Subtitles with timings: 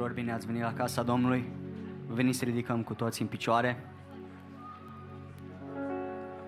[0.00, 1.44] tuturor, bine ați venit la casa Domnului.
[2.06, 3.84] Veniți să ridicăm cu toți în picioare.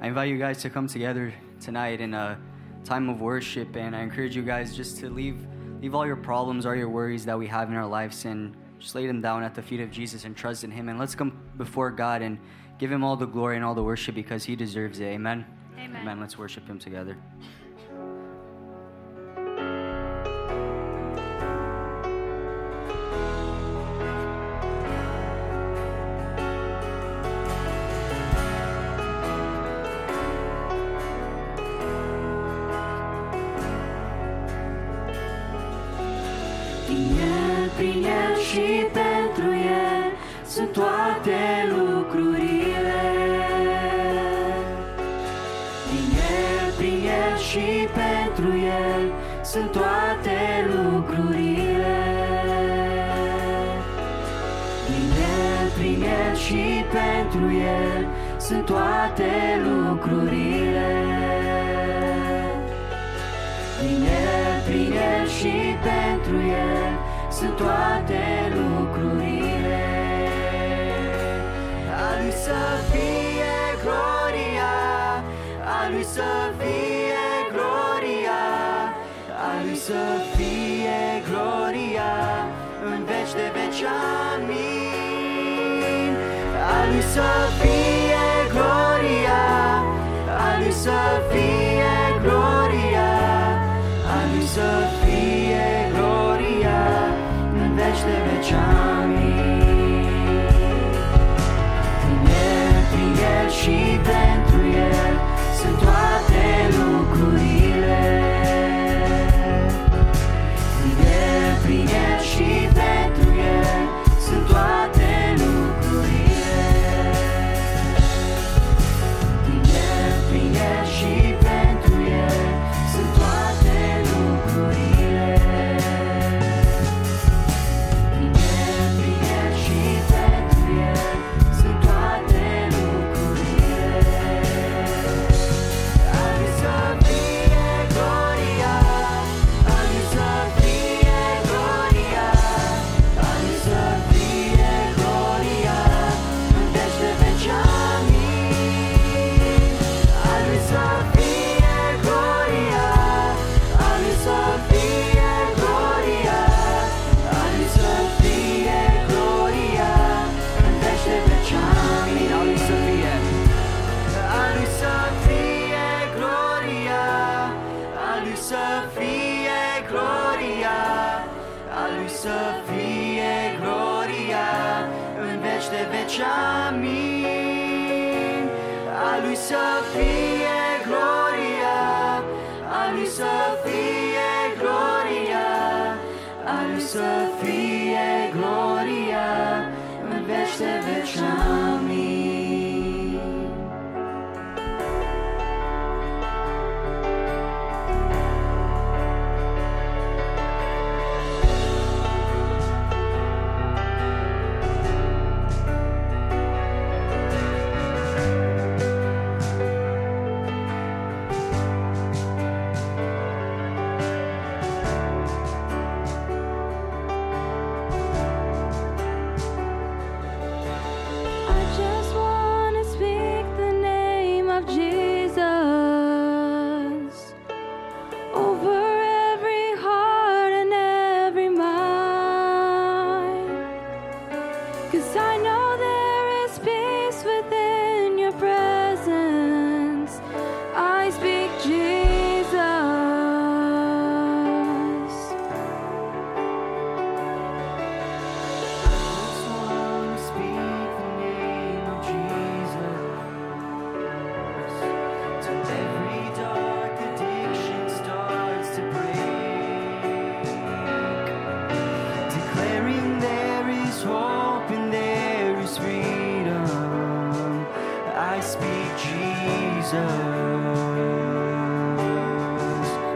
[0.03, 1.33] I invite you guys to come together
[1.65, 2.39] tonight in a
[2.83, 5.37] time of worship and I encourage you guys just to leave
[5.81, 8.95] leave all your problems, all your worries that we have in our lives and just
[8.95, 11.33] lay them down at the feet of Jesus and trust in him and let's come
[11.57, 12.39] before God and
[12.79, 15.09] give him all the glory and all the worship because he deserves it.
[15.17, 15.45] Amen.
[15.79, 16.01] Amen.
[16.01, 16.21] Amen.
[16.21, 17.17] Let's worship him together.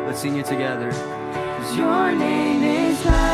[0.06, 0.90] Let's sing it together.
[0.90, 3.25] Cause your name is.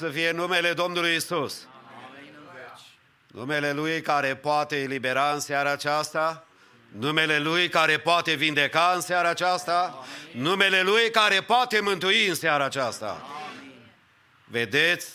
[0.00, 1.66] Să fie numele Domnului Isus.
[3.26, 6.46] Numele Lui care poate elibera în seara aceasta,
[6.98, 12.64] numele Lui care poate vindeca în seara aceasta, numele Lui care poate mântui în seara
[12.64, 13.26] aceasta.
[14.44, 15.08] Vedeți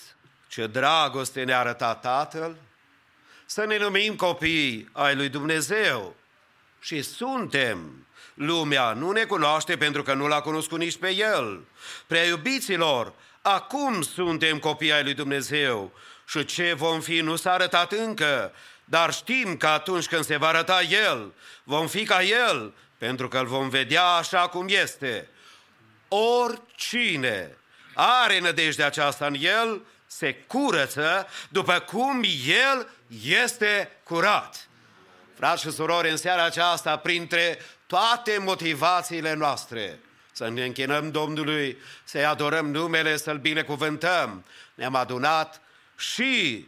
[0.47, 2.57] ce dragoste ne-a arătat Tatăl?
[3.45, 6.15] Să ne numim copii ai lui Dumnezeu.
[6.79, 8.07] Și suntem.
[8.33, 11.63] Lumea nu ne cunoaște pentru că nu l-a cunoscut nici pe El.
[12.07, 13.13] Prea iubiților,
[13.47, 15.91] acum suntem copii ai lui Dumnezeu
[16.27, 18.53] și ce vom fi nu s-a arătat încă,
[18.85, 21.33] dar știm că atunci când se va arăta El,
[21.63, 25.29] vom fi ca El, pentru că îl vom vedea așa cum este.
[26.07, 27.57] Oricine
[27.93, 32.89] are nădejdea aceasta în El, se curăță după cum El
[33.25, 34.67] este curat.
[35.35, 39.99] Frați și surori, în seara aceasta, printre toate motivațiile noastre,
[40.35, 45.61] să ne închinăm Domnului, să-i adorăm numele, să-L binecuvântăm, ne-am adunat
[45.97, 46.67] și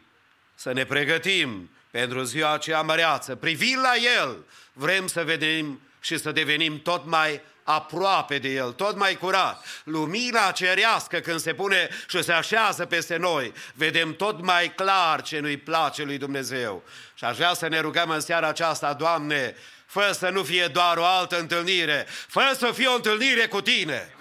[0.56, 3.36] să ne pregătim pentru ziua aceea măreață.
[3.36, 4.38] Privind la El,
[4.74, 9.66] vrem să vedem și să devenim tot mai aproape de El, tot mai curat.
[9.84, 15.40] Lumina cerească când se pune și se așează peste noi, vedem tot mai clar ce
[15.40, 16.84] nu-i place lui Dumnezeu.
[17.14, 19.56] Și aș vrea să ne rugăm în seara aceasta, Doamne,
[19.88, 24.16] fă să nu fie doar o altă întâlnire, fă să fie o întâlnire cu Tine.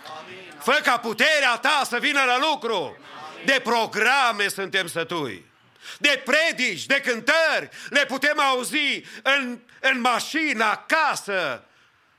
[0.63, 2.97] Fă ca puterea Ta să vină la lucru.
[3.45, 5.55] De programe suntem sătui
[5.99, 11.65] de predici, de cântări, le putem auzi în, în mașină, acasă.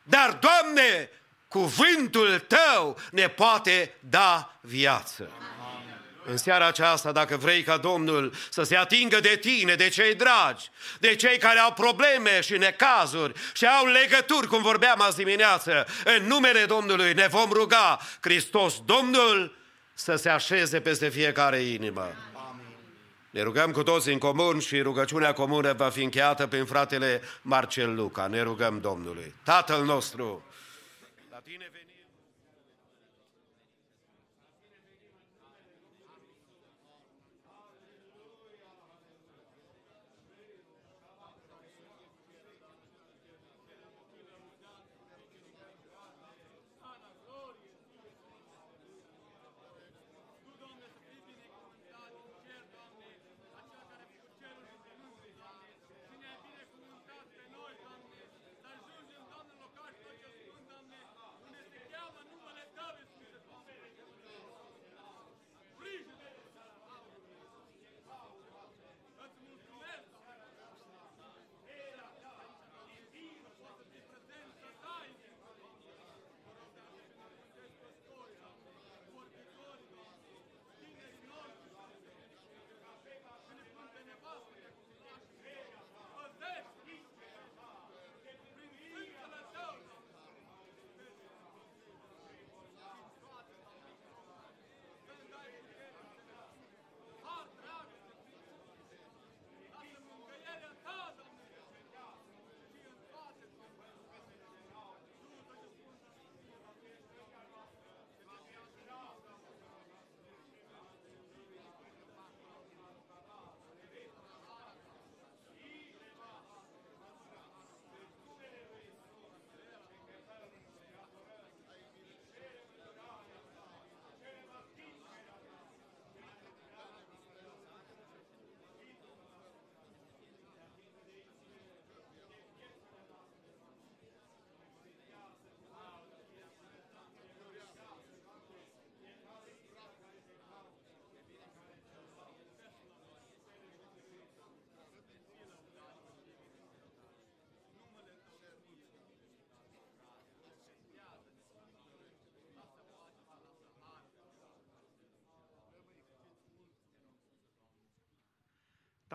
[0.03, 1.09] Dar, Doamne,
[1.47, 5.31] cuvântul Tău ne poate da viață.
[6.29, 10.69] În seara aceasta, dacă vrei ca Domnul să se atingă de tine, de cei dragi,
[10.99, 16.27] de cei care au probleme și necazuri și au legături, cum vorbeam azi dimineață, în
[16.27, 19.57] numele Domnului ne vom ruga Hristos Domnul
[19.93, 22.11] să se așeze peste fiecare inimă.
[23.29, 27.95] Ne rugăm cu toți în comun și rugăciunea comună va fi încheiată prin fratele Marcel
[27.95, 28.27] Luca.
[28.27, 29.33] Ne rugăm Domnului.
[29.43, 30.45] Tatăl nostru,
[31.31, 31.69] la tine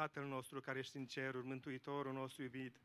[0.03, 2.77] Tatăl nostru care ești în ceruri, Mântuitorul nostru iubit,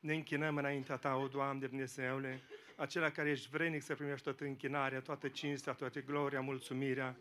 [0.00, 2.40] ne închinăm înaintea Ta, o Doamne Dumnezeule,
[2.76, 7.16] acela care ești vrenic să primești toată închinarea, toată cinstea, toată gloria, mulțumirea.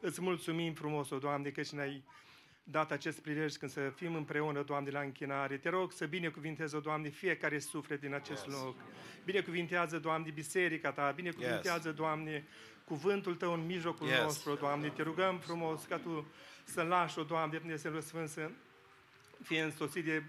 [0.00, 2.04] Îți mulțumim frumos, o Doamne, că și ne-ai
[2.64, 5.56] dat acest prilej când să fim împreună, Doamne, la închinare.
[5.56, 8.54] Te rog să binecuvintezi, o Doamne, fiecare suflet din acest yes.
[8.54, 8.76] loc.
[9.24, 11.96] Binecuvintează, Doamne, biserica Ta, binecuvintează, yes.
[11.96, 12.44] Doamne,
[12.84, 14.22] cuvântul Tău în mijlocul Yes.
[14.22, 14.88] nostru, Doamne.
[14.88, 16.26] Te rugăm frumos ca Tu
[16.64, 18.50] să lași, o Doamne, Dumnezeu Sfânt, să
[19.42, 20.22] fie însoțit de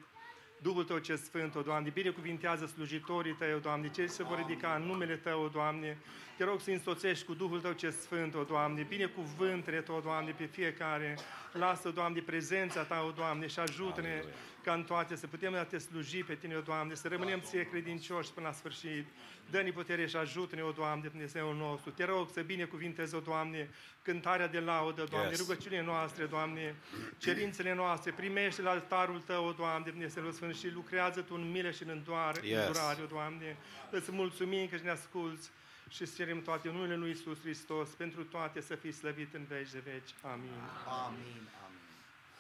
[0.62, 4.38] Duhul Tău ce Sfânt, o Doamne, binecuvintează slujitorii Tăi, o Doamne, cei ce se vor
[4.38, 5.97] ridica în numele Tău, o Doamne,
[6.38, 10.32] te rog să însoțești cu Duhul Tău ce Sfânt, o Doamne, binecuvântele Tău, o Doamne,
[10.32, 11.17] pe fiecare,
[11.52, 14.24] lasă, Doamne, prezența Ta, o Doamne, și ajută-ne
[14.63, 17.63] ca în toate să putem a Te sluji pe Tine, o Doamne, să rămânem Ție
[17.69, 19.06] credincioși până la sfârșit.
[19.50, 21.91] Dă-ne putere și ajută-ne, o Doamne, Dumnezeul nostru.
[21.91, 23.69] Te rog să binecuvintezi, o Doamne,
[24.02, 25.39] cântarea de laudă, Doamne, Yes.
[25.39, 26.76] rugăciunile noastre, Doamne,
[27.17, 31.71] cerințele noastre, primește la altarul Tău, o Doamne, Dumnezeul Sfânt, și lucrează Tu în milă
[31.71, 32.65] și în îndoare, Yes.
[32.65, 33.58] îndurare, o Doamne.
[33.91, 35.50] Îți mulțumim că ne asculți
[35.89, 39.45] și îți cerem toate în numele Lui Iisus Hristos, pentru toate să fii slăvit în
[39.47, 40.10] veci de veci.
[40.21, 40.52] Amin.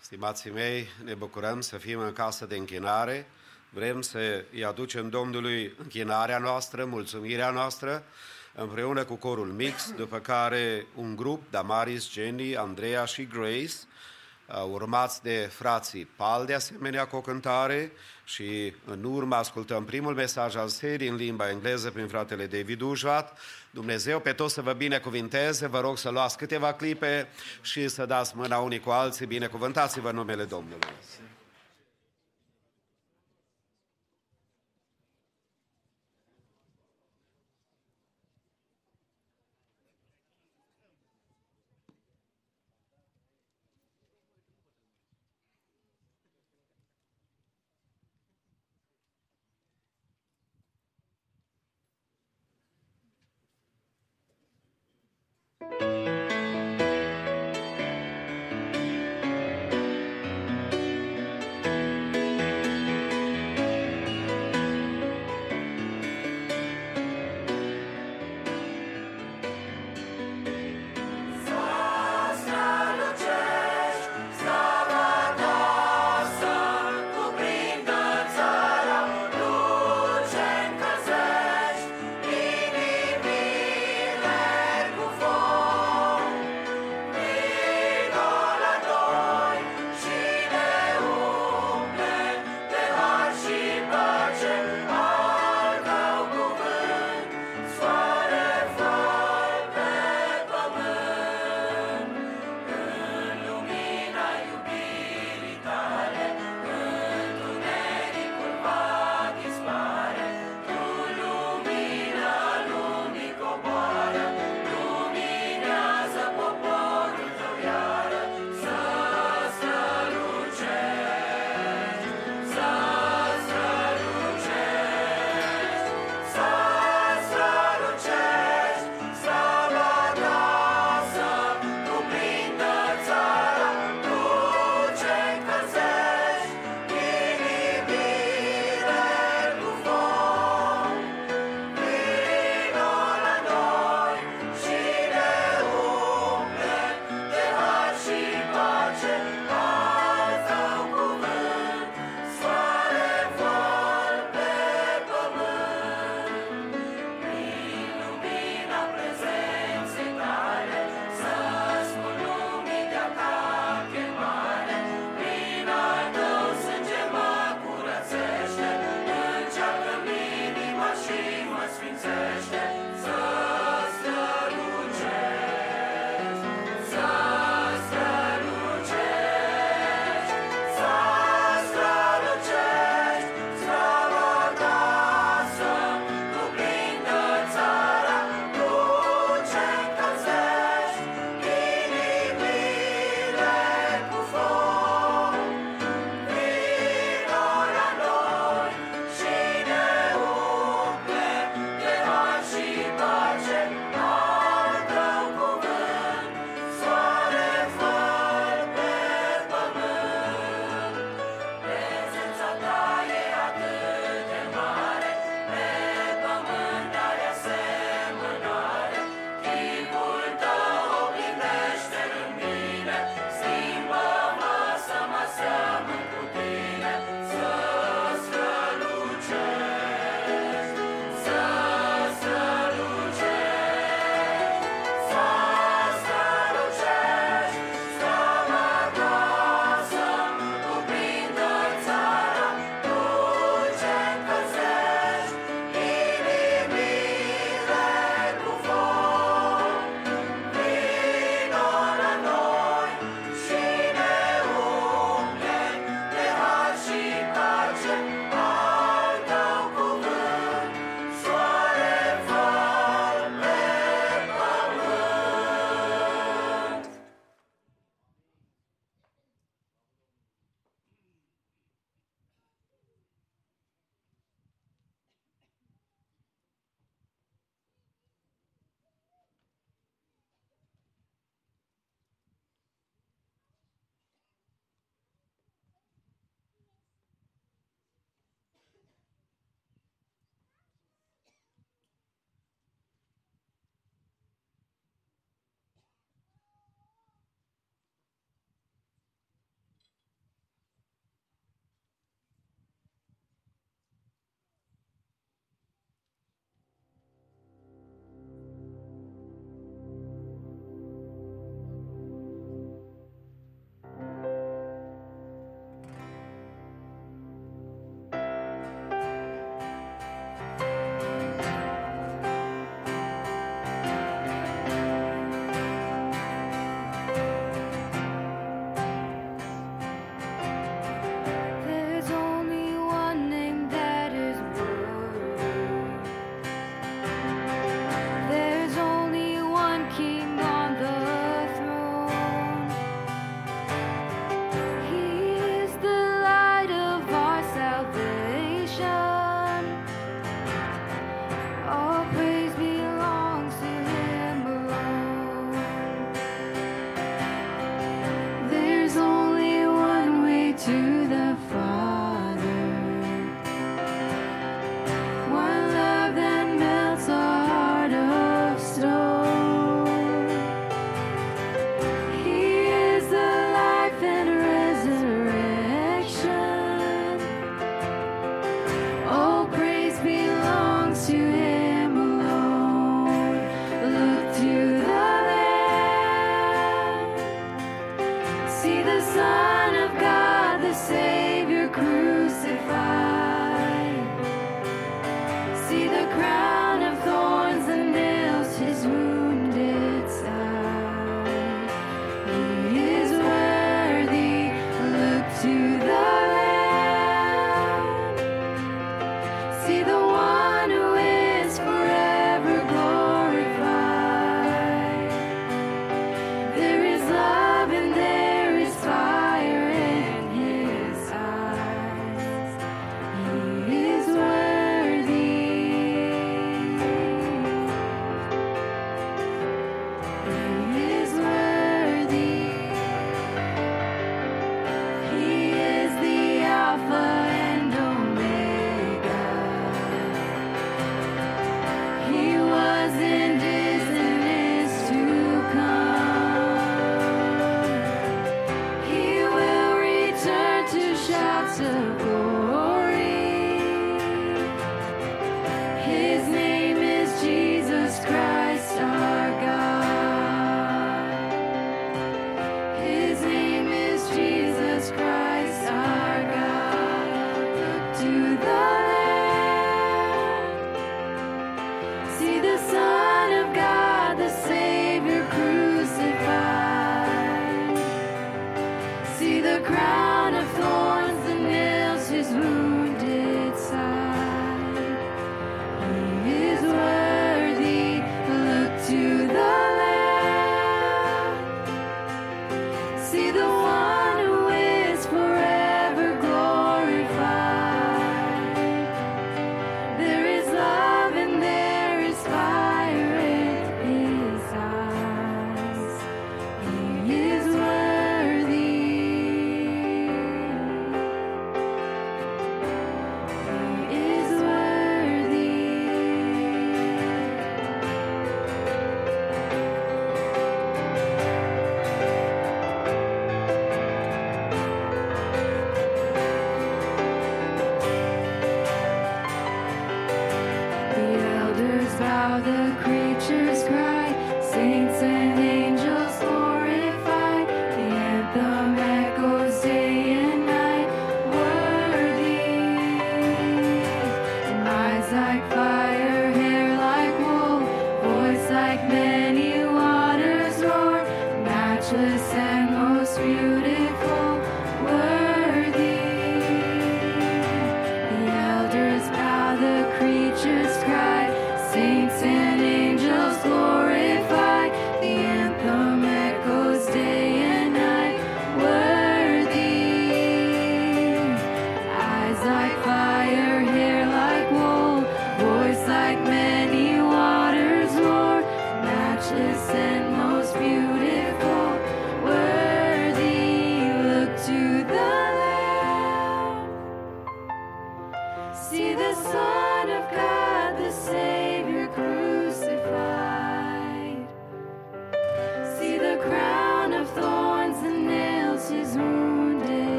[0.00, 3.26] Stimații mei, ne bucurăm să fim în casă de închinare.
[3.70, 8.04] Vrem să îi aducem Domnului închinarea noastră, mulțumirea noastră,
[8.54, 13.72] împreună cu corul mix, după care un grup, Damaris, Jenny, Andreea și Grace,
[14.46, 17.92] uh, urmați de frații Pal, de asemenea, cu o cântare
[18.24, 23.38] și în urmă ascultăm primul mesaj al serii în limba engleză prin fratele David Ujvat.
[23.78, 27.28] Dumnezeu pe toți să vă binecuvinteze, vă rog să luați câteva clipe
[27.62, 30.88] și să dați mâna unii cu alții, binecuvântați-vă în numele Domnului.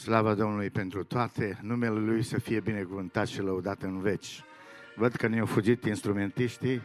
[0.00, 4.42] Slavă Domnului pentru toate, numele Lui să fie binecuvântat și lăudat în veci.
[4.96, 6.82] Văd că ne-au fugit instrumentiștii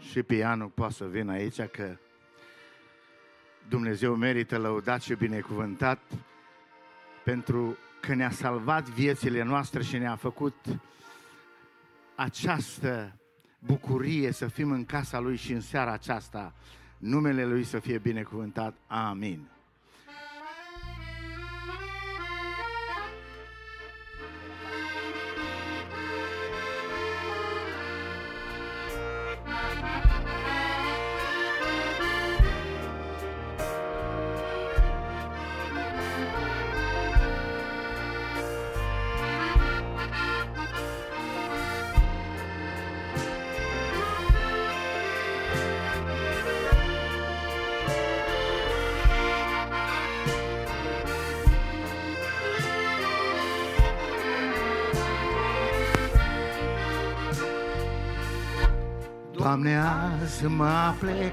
[0.00, 1.96] și pianul poate să vină aici, că
[3.68, 5.98] Dumnezeu merită lăudat și binecuvântat
[7.24, 10.54] pentru că ne-a salvat viețile noastre și ne-a făcut
[12.14, 13.16] această
[13.58, 16.54] bucurie să fim în casa Lui și în seara aceasta.
[16.96, 18.74] Numele Lui să fie binecuvântat.
[18.86, 19.48] Amin.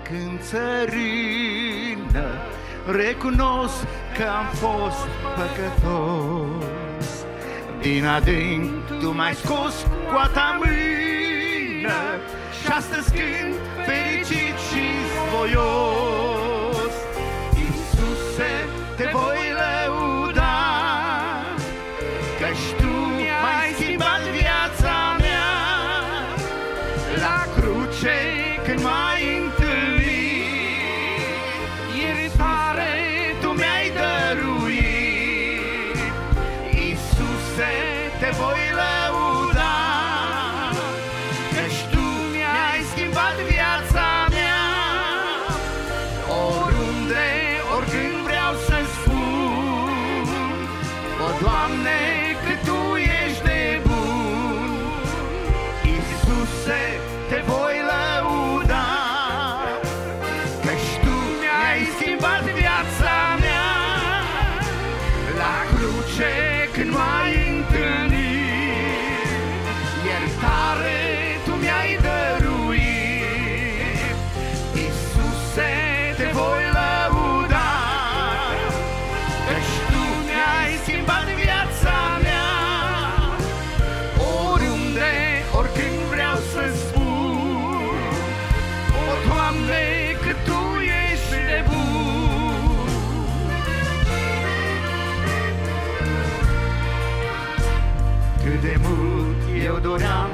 [0.10, 2.28] când țărină
[2.92, 3.84] Recunosc
[4.18, 7.26] că am fost păcătos.
[7.82, 12.00] Din adânc tu m-ai scos cu a ta mână
[12.62, 13.54] Și astăzi când
[13.86, 14.86] fericit și
[15.32, 16.35] voios
[99.98, 100.25] llorar.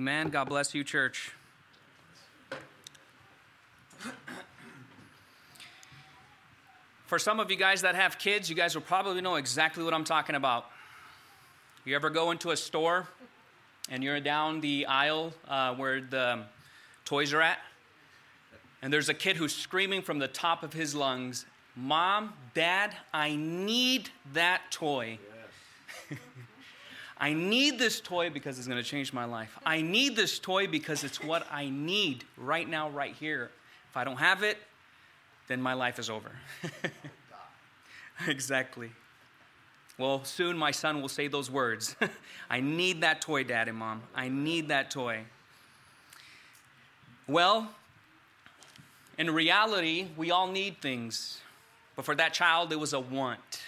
[0.00, 0.30] Amen.
[0.30, 1.30] God bless you, church.
[7.04, 9.92] For some of you guys that have kids, you guys will probably know exactly what
[9.92, 10.70] I'm talking about.
[11.84, 13.08] You ever go into a store
[13.90, 16.44] and you're down the aisle uh, where the
[17.04, 17.58] toys are at?
[18.80, 21.44] And there's a kid who's screaming from the top of his lungs,
[21.76, 25.18] Mom, Dad, I need that toy.
[27.20, 29.58] I need this toy because it's going to change my life.
[29.64, 33.50] I need this toy because it's what I need right now, right here.
[33.90, 34.56] If I don't have it,
[35.46, 36.30] then my life is over.
[38.26, 38.90] exactly.
[39.98, 41.94] Well, soon my son will say those words
[42.50, 44.02] I need that toy, Dad and Mom.
[44.14, 45.24] I need that toy.
[47.28, 47.70] Well,
[49.18, 51.38] in reality, we all need things.
[51.96, 53.60] But for that child, it was a want.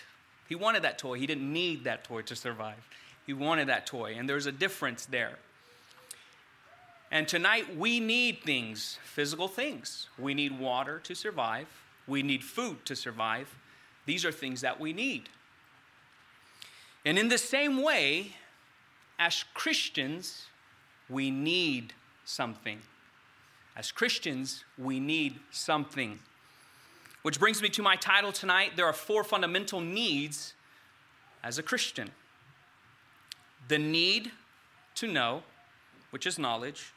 [0.49, 1.19] He wanted that toy.
[1.19, 2.83] He didn't need that toy to survive.
[3.33, 4.17] He wanted that toy.
[4.19, 5.39] And there's a difference there.
[7.11, 10.11] And tonight, we need things, physical things.
[10.19, 11.67] We need water to survive,
[12.07, 13.49] we need food to survive.
[14.05, 15.31] These are things that we need.
[17.07, 18.37] And in the same way,
[19.19, 20.45] as Christians,
[21.09, 21.95] we need
[22.27, 22.83] something.
[23.75, 26.19] As Christians, we need something.
[27.23, 28.73] Which brings me to my title tonight.
[28.77, 30.53] There are four fundamental needs
[31.43, 32.11] as a Christian
[33.73, 34.31] the need
[34.95, 35.43] to know,
[36.11, 36.93] which is knowledge,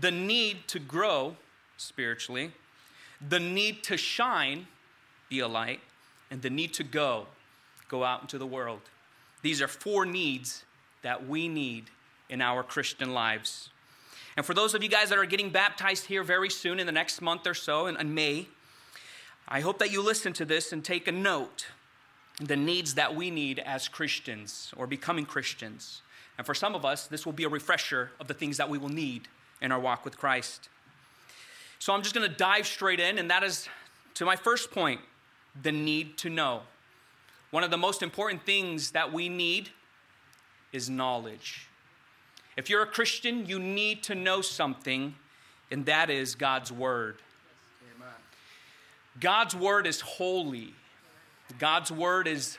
[0.00, 1.36] the need to grow
[1.76, 2.50] spiritually,
[3.28, 4.66] the need to shine,
[5.28, 5.80] be a light,
[6.30, 7.26] and the need to go,
[7.90, 8.80] go out into the world.
[9.42, 10.64] These are four needs
[11.02, 11.90] that we need
[12.30, 13.68] in our Christian lives.
[14.34, 16.92] And for those of you guys that are getting baptized here very soon, in the
[16.92, 18.48] next month or so, in, in May,
[19.46, 21.66] I hope that you listen to this and take a note
[22.40, 26.00] the needs that we need as Christians or becoming Christians.
[26.36, 28.78] And for some of us, this will be a refresher of the things that we
[28.78, 29.28] will need
[29.60, 30.68] in our walk with Christ.
[31.78, 33.68] So I'm just going to dive straight in, and that is
[34.14, 35.00] to my first point
[35.62, 36.62] the need to know.
[37.50, 39.68] One of the most important things that we need
[40.72, 41.68] is knowledge.
[42.56, 45.14] If you're a Christian, you need to know something,
[45.70, 47.16] and that is God's Word.
[49.20, 50.74] God's Word is holy.
[51.58, 52.58] God's Word is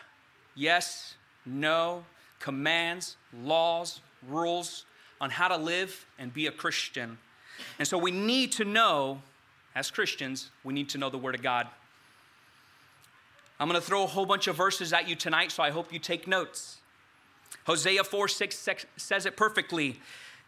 [0.55, 1.15] yes,
[1.45, 2.05] no,
[2.39, 4.85] commands, laws, rules
[5.21, 7.17] on how to live and be a Christian.
[7.79, 9.21] And so we need to know,
[9.75, 11.67] as Christians, we need to know the Word of God.
[13.59, 15.93] I'm going to throw a whole bunch of verses at you tonight, so I hope
[15.93, 16.79] you take notes.
[17.65, 18.67] Hosea 4 6
[18.97, 19.99] says it perfectly.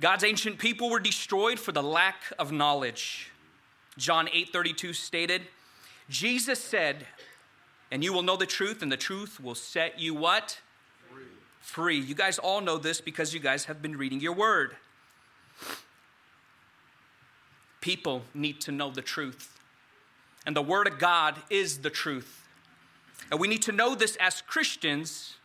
[0.01, 3.31] God's ancient people were destroyed for the lack of knowledge.
[3.97, 5.43] John 8 32 stated,
[6.09, 7.07] Jesus said,
[7.89, 10.59] and you will know the truth, and the truth will set you what?
[11.68, 11.99] Free.
[11.99, 14.78] You guys all know this because you guys have been reading your word.
[17.82, 19.59] People need to know the truth.
[20.45, 22.47] And the word of God is the truth.
[23.30, 25.36] And we need to know this as Christians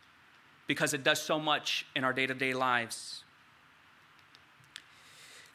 [0.65, 3.25] because it does so much in our day to day lives.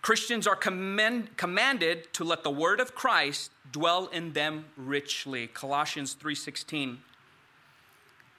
[0.03, 5.47] Christians are commend, commanded to let the word of Christ dwell in them richly.
[5.47, 7.03] Colossians 3:16.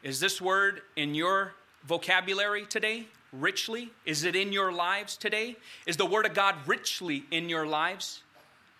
[0.03, 1.55] Is this word in your
[1.85, 3.07] vocabulary today?
[3.31, 3.91] Richly?
[4.05, 5.55] Is it in your lives today?
[5.85, 8.23] Is the word of God richly in your lives?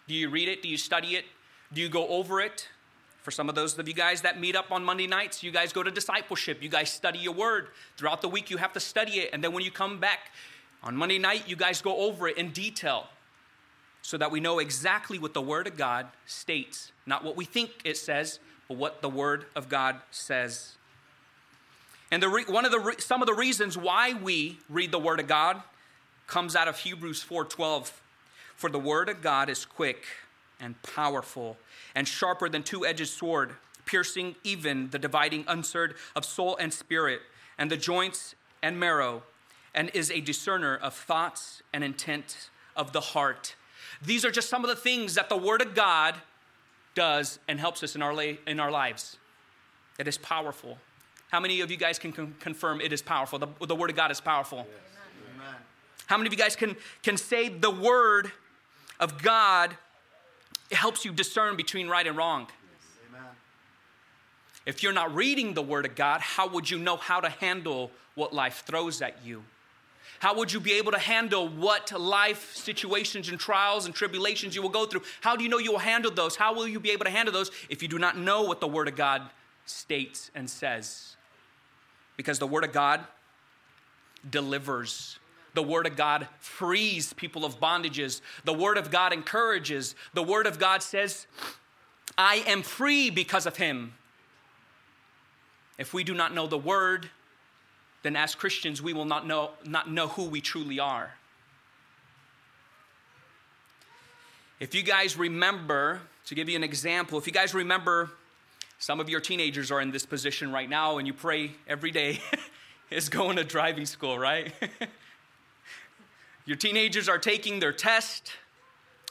[0.07, 0.63] Do you read it?
[0.63, 1.25] Do you study it?
[1.71, 2.67] Do you go over it?
[3.21, 5.71] For some of those of you guys that meet up on Monday nights, you guys
[5.71, 6.63] go to discipleship.
[6.63, 7.67] You guys study your word.
[7.97, 9.29] Throughout the week, you have to study it.
[9.33, 10.31] And then when you come back
[10.81, 13.07] on Monday night, you guys go over it in detail
[14.01, 16.91] so that we know exactly what the Word of God states.
[17.05, 20.77] Not what we think it says, but what the Word of God says.
[22.11, 24.99] And the re- one of the re- some of the reasons why we read the
[24.99, 25.61] Word of God
[26.27, 27.91] comes out of Hebrews 4:12.
[28.55, 30.05] For the Word of God is quick
[30.59, 31.57] and powerful
[31.95, 33.55] and sharper than two-edged sword,
[33.85, 37.21] piercing even the dividing unsword of soul and spirit,
[37.57, 39.23] and the joints and marrow,
[39.73, 43.55] and is a discerner of thoughts and intent of the heart.
[44.01, 46.15] These are just some of the things that the Word of God
[46.95, 49.17] does and helps us in our, la- in our lives.
[49.97, 50.77] It is powerful.
[51.29, 53.39] How many of you guys can con- confirm it is powerful?
[53.39, 54.59] The, the Word of God is powerful.
[54.59, 54.67] Yes.
[56.07, 58.31] How many of you guys can, can say the Word
[58.99, 59.77] of God
[60.71, 62.47] helps you discern between right and wrong?
[63.13, 63.21] Yes.
[64.65, 67.91] If you're not reading the Word of God, how would you know how to handle
[68.15, 69.43] what life throws at you?
[70.17, 74.63] How would you be able to handle what life situations and trials and tribulations you
[74.63, 75.03] will go through?
[75.21, 76.35] How do you know you will handle those?
[76.35, 78.67] How will you be able to handle those if you do not know what the
[78.67, 79.29] Word of God
[79.65, 81.15] states and says?
[82.19, 82.99] Because the Word of God
[84.29, 85.19] delivers.
[85.53, 88.19] The Word of God frees people of bondages.
[88.43, 89.95] The Word of God encourages.
[90.13, 91.27] The Word of God says,
[92.17, 93.93] I am free because of Him.
[95.77, 97.09] If we do not know the Word,
[98.03, 101.11] then as Christians, we will not know, not know who we truly are.
[104.59, 108.11] If you guys remember, to give you an example, if you guys remember,
[108.79, 112.19] some of your teenagers are in this position right now and you pray every day,
[112.89, 114.51] is going to driving school, right?
[116.45, 118.31] your teenagers are taking their test.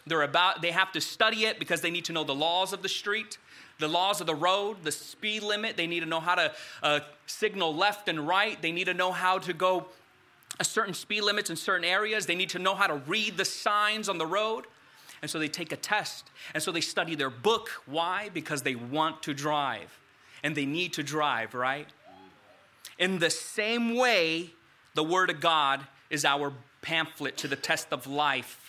[0.06, 2.82] They're about, they have to study it because they need to know the laws of
[2.82, 3.38] the street
[3.78, 5.76] the laws of the road, the speed limit.
[5.76, 6.52] They need to know how to
[6.82, 8.60] uh, signal left and right.
[8.60, 9.86] They need to know how to go
[10.60, 12.26] a certain speed limits in certain areas.
[12.26, 14.66] They need to know how to read the signs on the road.
[15.22, 16.30] And so they take a test.
[16.54, 17.70] And so they study their book.
[17.86, 18.30] Why?
[18.32, 19.98] Because they want to drive.
[20.42, 21.88] And they need to drive, right?
[22.98, 24.50] In the same way,
[24.94, 26.52] the Word of God is our
[26.82, 28.68] pamphlet to the test of life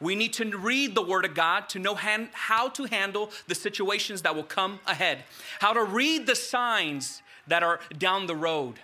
[0.00, 4.22] we need to read the Word of God to know how to handle the situations
[4.22, 5.24] that will come ahead,
[5.60, 8.76] how to read the signs that are down the road.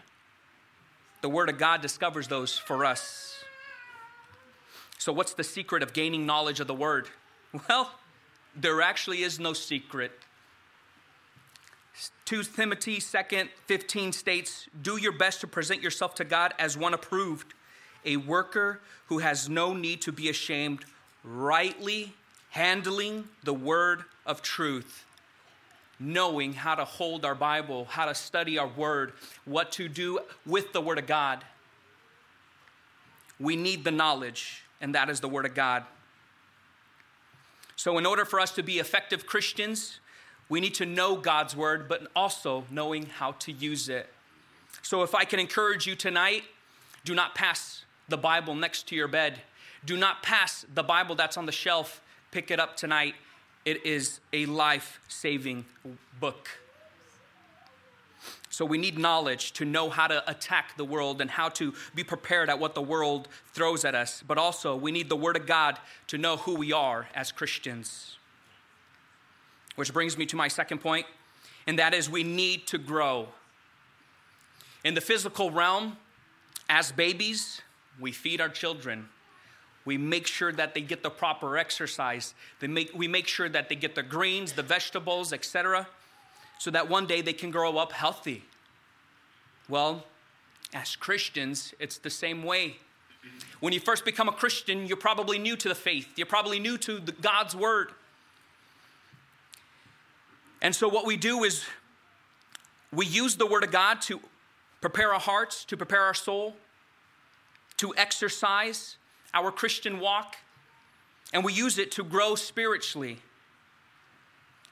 [1.21, 3.34] The Word of God discovers those for us.
[5.05, 7.11] So, what's the secret of gaining knowledge of the Word?
[7.69, 7.91] Well,
[8.57, 10.13] there actually is no secret.
[12.25, 16.95] 2 Timothy 2nd 15 states, Do your best to present yourself to God as one
[16.95, 17.53] approved,
[18.07, 20.87] a worker who has no need to be ashamed
[21.23, 22.15] rightly
[22.49, 25.05] handling the word of truth,
[26.01, 29.13] knowing how to hold our Bible, how to study our word,
[29.45, 31.45] what to do with the word of God.
[33.39, 35.85] We need the knowledge, and that is the word of God.
[37.77, 39.99] So, in order for us to be effective Christians,
[40.49, 44.09] we need to know God's word, but also knowing how to use it.
[44.83, 46.45] So, if I can encourage you tonight,
[47.05, 49.41] do not pass the Bible next to your bed.
[49.85, 52.01] Do not pass the Bible that's on the shelf.
[52.31, 53.15] Pick it up tonight.
[53.65, 55.65] It is a life saving
[56.21, 56.49] book.
[58.55, 62.05] So we need knowledge to know how to attack the world and how to be
[62.05, 64.23] prepared at what the world throws at us.
[64.25, 65.77] But also, we need the Word of God
[66.07, 68.17] to know who we are as Christians.
[69.75, 71.05] Which brings me to my second point,
[71.67, 73.27] and that is we need to grow.
[74.85, 75.97] In the physical realm,
[76.69, 77.61] as babies,
[77.99, 79.09] we feed our children.
[79.85, 82.35] We make sure that they get the proper exercise.
[82.61, 85.89] Make, we make sure that they get the greens, the vegetables, etc
[86.65, 88.43] so that one day they can grow up healthy.
[89.69, 90.03] Well,
[90.73, 92.79] as Christians, it's the same way.
[93.61, 96.79] When you first become a Christian, you're probably new to the faith, you're probably new
[96.79, 97.91] to the, God's word.
[100.63, 101.67] And so, what we do is
[102.91, 104.19] we use the word of God to
[104.81, 106.57] prepare our hearts, to prepare our soul,
[107.77, 108.97] to exercise
[109.35, 110.37] our Christian walk,
[111.35, 113.19] and we use it to grow spiritually.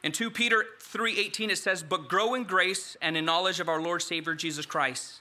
[0.03, 3.81] In 2 Peter 3:18 it says, "But grow in grace and in knowledge of our
[3.81, 5.21] Lord Savior Jesus Christ."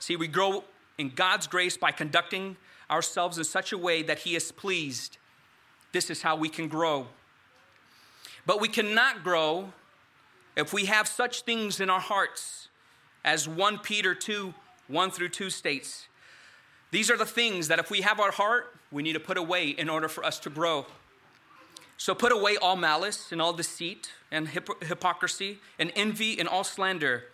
[0.00, 0.64] See, we grow
[0.98, 2.56] in God's grace by conducting
[2.90, 5.18] ourselves in such a way that he is pleased.
[5.92, 7.08] This is how we can grow.
[8.44, 9.72] But we cannot grow
[10.56, 12.68] if we have such things in our hearts
[13.24, 14.54] as 1 Peter 2
[14.88, 16.06] 1 through 2 states.
[16.92, 19.70] These are the things that if we have our heart, we need to put away
[19.70, 20.86] in order for us to grow.
[21.96, 26.64] So put away all malice and all deceit and hypo- hypocrisy and envy and all
[26.64, 27.24] slander.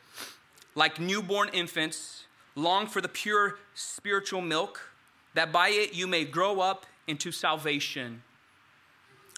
[0.75, 4.81] Like newborn infants, long for the pure spiritual milk,
[5.35, 8.23] that by it you may grow up into salvation.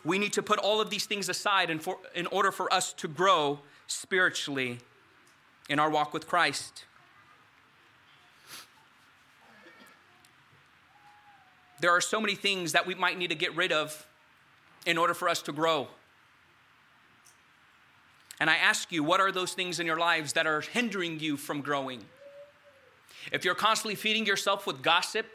[0.05, 2.93] We need to put all of these things aside in, for, in order for us
[2.95, 4.79] to grow spiritually
[5.69, 6.85] in our walk with Christ.
[11.81, 14.07] There are so many things that we might need to get rid of
[14.87, 15.89] in order for us to grow.
[18.41, 21.37] And I ask you, what are those things in your lives that are hindering you
[21.37, 22.05] from growing?
[23.33, 25.27] If you're constantly feeding yourself with gossip,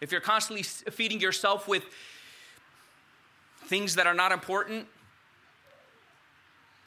[0.00, 1.84] if you're constantly feeding yourself with
[3.64, 4.86] things that are not important,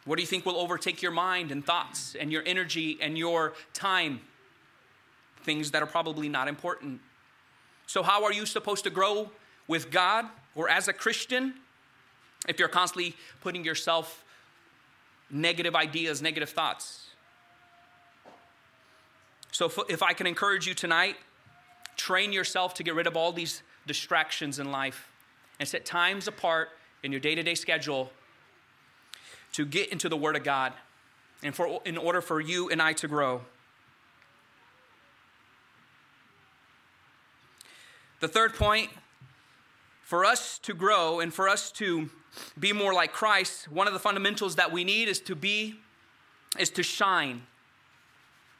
[0.05, 3.53] what do you think will overtake your mind and thoughts and your energy and your
[3.73, 4.21] time?
[5.43, 7.01] Things that are probably not important.
[7.85, 9.31] So, how are you supposed to grow
[9.67, 10.25] with God
[10.55, 11.55] or as a Christian
[12.47, 14.23] if you're constantly putting yourself
[15.29, 17.07] negative ideas, negative thoughts.
[19.51, 21.17] So, if, I can encourage you tonight,
[21.97, 25.09] train yourself to get rid of all these distractions in life
[25.59, 26.69] and set times apart
[27.03, 28.11] in your day to day schedule
[29.53, 30.73] to get into the Word of God
[31.43, 33.41] and for, in order for you and I to grow.
[38.19, 38.89] The third point
[40.03, 42.09] for us to grow and for us to
[42.57, 45.79] be more like Christ, one of the fundamentals that we need is to be,
[46.57, 47.43] is to shine.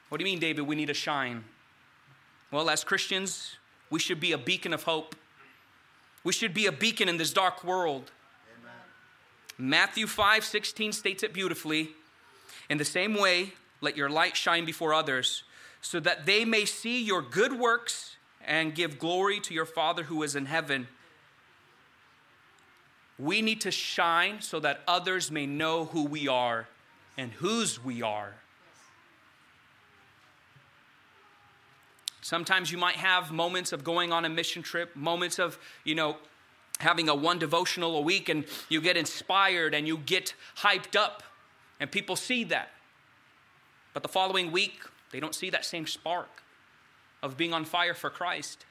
[0.10, 0.62] What do you mean, David?
[0.64, 1.44] We need to shine.
[2.52, 3.58] Well, as Christians,
[3.90, 5.16] we should be a beacon of hope.
[6.24, 8.12] We should be a beacon in this dark world.
[8.60, 8.74] Amen.
[9.58, 11.92] Matthew 5 16 states it beautifully.
[12.70, 15.44] In the same way, let your light shine before others,
[15.82, 20.24] so that they may see your good works and give glory to your Father who
[20.24, 20.88] is in heaven.
[23.20, 26.68] We need to shine so that others may know who we are
[27.18, 28.36] and whose we are.
[32.22, 36.18] Sometimes you might have moments of going on a mission trip, moments of, you know,
[36.80, 41.24] having a one devotional a week and you get inspired and you get hyped up
[41.80, 42.70] and people see that.
[43.94, 44.80] But the following week,
[45.12, 46.44] they don't see that same spark
[47.22, 48.66] of being on fire for Christ.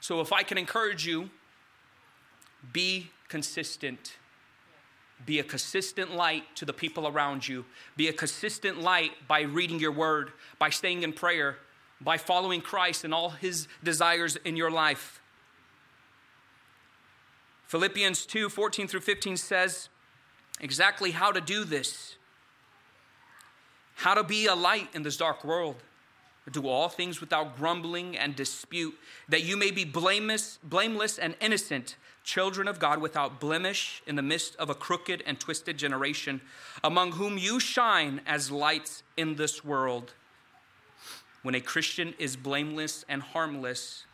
[0.00, 1.30] So if I can encourage you,
[2.72, 4.16] be consistent.
[5.24, 7.64] Be a consistent light to the people around you.
[7.96, 11.56] Be a consistent light by reading your word, by staying in prayer,
[12.00, 15.22] by following Christ and all his desires in your life.
[17.66, 19.88] Philippians 2 14 through 15 says
[20.60, 22.16] exactly how to do this,
[23.94, 25.76] how to be a light in this dark world.
[26.50, 31.94] Do all things without grumbling and dispute, that you may be blameless, blameless and innocent
[32.30, 36.40] children of God without blemish in the midst of a crooked and twisted generation,
[36.84, 40.12] among whom you shine as lights in this world.
[41.42, 44.04] When a Christian is blameless and harmless,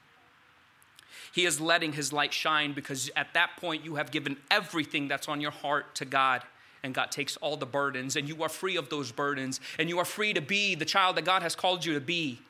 [1.30, 5.28] he is letting his light shine because at that point you have given everything that's
[5.28, 6.42] on your heart to God.
[6.82, 9.98] And God takes all the burdens, and you are free of those burdens, and you
[9.98, 12.40] are free to be the child that God has called you to be.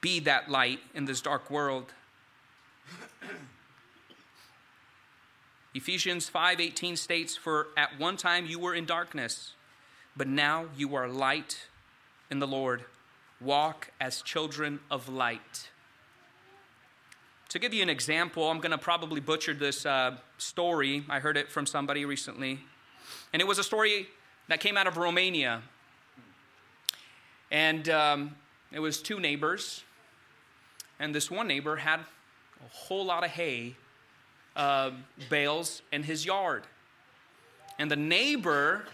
[0.00, 1.92] Be that light in this dark world.
[5.72, 9.54] Ephesians 5:18 states for at one time you were in darkness
[10.16, 11.68] but now you are light
[12.30, 12.84] in the Lord.
[13.40, 15.70] Walk as children of light.
[17.50, 21.04] To give you an example I'm going to probably butcher this uh, story.
[21.08, 22.60] I heard it from somebody recently.
[23.32, 24.08] And it was a story
[24.48, 25.62] that came out of Romania.
[27.50, 28.36] And um,
[28.72, 29.84] it was two neighbors.
[30.98, 33.76] And this one neighbor had a whole lot of hay
[34.60, 34.90] uh,
[35.30, 36.64] bales in his yard.
[37.78, 38.84] And the neighbor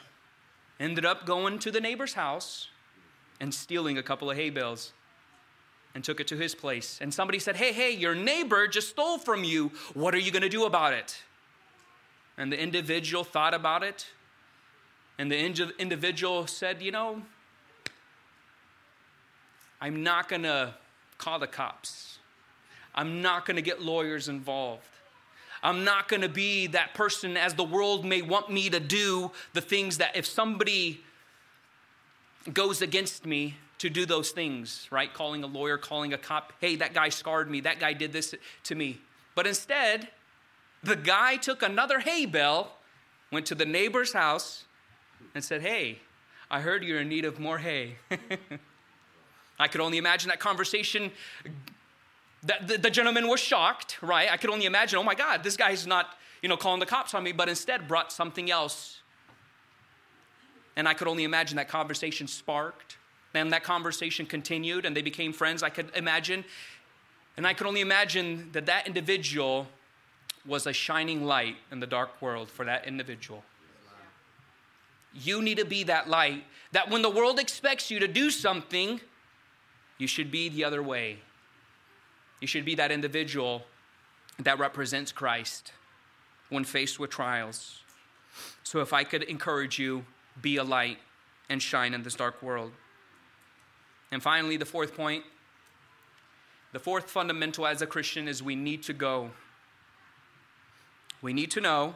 [0.79, 2.69] ended up going to the neighbor's house
[3.41, 4.93] and stealing a couple of hay bales
[5.93, 6.99] and took it to his place.
[7.01, 9.73] And somebody said, Hey, hey, your neighbor just stole from you.
[9.95, 11.21] What are you going to do about it?
[12.39, 14.07] And the individual thought about it.
[15.19, 17.23] And the indi- individual said, You know,
[19.81, 20.75] I'm not going to
[21.19, 22.19] call the cops.
[22.95, 24.87] I'm not going to get lawyers involved.
[25.63, 29.33] I'm not going to be that person as the world may want me to do
[29.53, 31.03] the things that if somebody
[32.53, 35.13] goes against me to do those things, right?
[35.13, 38.35] Calling a lawyer, calling a cop, hey, that guy scarred me, that guy did this
[38.65, 39.01] to me.
[39.35, 40.09] But instead,
[40.83, 42.73] the guy took another hay bale,
[43.31, 44.65] went to the neighbor's house,
[45.35, 45.99] and said, hey,
[46.51, 47.97] I heard you're in need of more hay.
[49.59, 51.11] I could only imagine that conversation.
[52.47, 54.31] The, the gentleman was shocked, right?
[54.31, 56.11] I could only imagine, oh my God, this guy's not,
[56.43, 59.01] you know, calling the cops on me, but instead brought something else.
[60.77, 62.99] And I could only imagine that conversation sparked.
[63.33, 66.45] Then that conversation continued and they became friends, I could imagine.
[67.37, 69.67] And I could only imagine that that individual
[70.47, 73.43] was a shining light in the dark world for that individual.
[75.13, 79.01] You need to be that light that when the world expects you to do something,
[79.99, 81.19] you should be the other way.
[82.41, 83.65] You should be that individual
[84.39, 85.73] that represents Christ
[86.49, 87.83] when faced with trials.
[88.63, 90.05] So, if I could encourage you,
[90.43, 90.99] be a light
[91.49, 92.73] and shine in this dark world.
[94.13, 95.25] And finally, the fourth point
[96.73, 99.31] the fourth fundamental as a Christian is we need to go.
[101.23, 101.95] We need to know,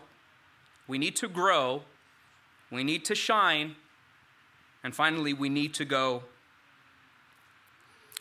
[0.89, 1.83] we need to grow,
[2.71, 3.77] we need to shine,
[4.83, 6.23] and finally, we need to go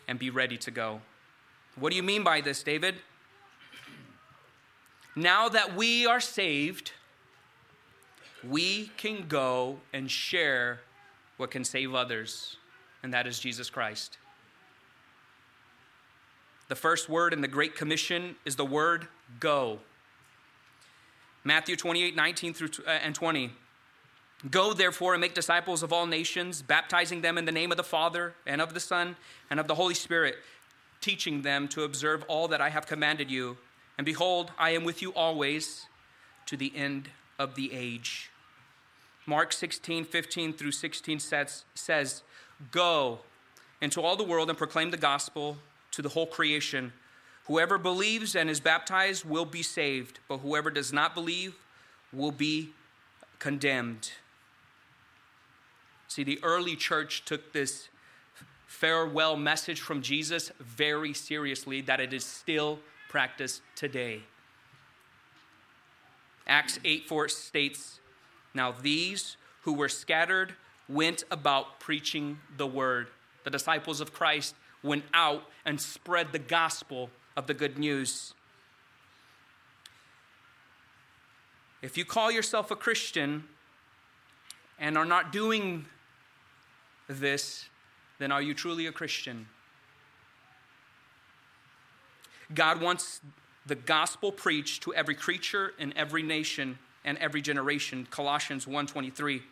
[0.06, 1.02] and be ready to go.
[1.80, 2.96] What do you mean by this, David?
[5.16, 6.92] Now that we are saved,
[8.48, 10.82] we can go and share
[11.38, 12.58] what can save others,
[13.02, 14.18] and that is Jesus Christ.
[16.68, 19.08] The first word in the Great Commission is the word
[19.40, 19.80] go.
[21.44, 23.52] Matthew 28 19 through uh, and 20.
[24.50, 27.84] Go therefore and make disciples of all nations, baptizing them in the name of the
[27.84, 29.18] Father and of the Son
[29.50, 30.36] and of the Holy Spirit,
[31.02, 33.58] teaching them to observe all that I have commanded you.
[33.98, 35.86] And behold, I am with you always
[36.46, 38.30] to the end of the age.
[39.26, 42.24] Mark 16, 15 through 16 says, says
[42.72, 43.20] Go
[43.82, 45.58] into all the world and proclaim the gospel
[45.92, 46.94] to the whole creation.
[47.46, 51.56] Whoever believes and is baptized will be saved, but whoever does not believe
[52.12, 52.72] will be
[53.40, 54.12] condemned.
[56.08, 57.88] See, the early church took this
[58.70, 62.78] farewell message from Jesus very seriously, that it is still
[63.10, 64.22] practiced today.
[66.46, 68.00] Acts 8 4 states,
[68.54, 70.54] Now these who were scattered
[70.88, 73.08] went about preaching the word.
[73.44, 74.54] The disciples of Christ
[74.84, 78.36] went out and spread the gospel of the good news.
[81.82, 83.46] If you call yourself a Christian
[84.78, 85.86] and are not doing
[87.08, 87.66] this,
[88.20, 89.48] then are you truly a Christian?
[92.54, 93.22] God wants
[93.66, 98.08] the gospel preached to every creature in every nation and every generation.
[98.10, 99.44] Colossians 1:23.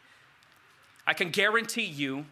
[1.05, 2.25] I can guarantee you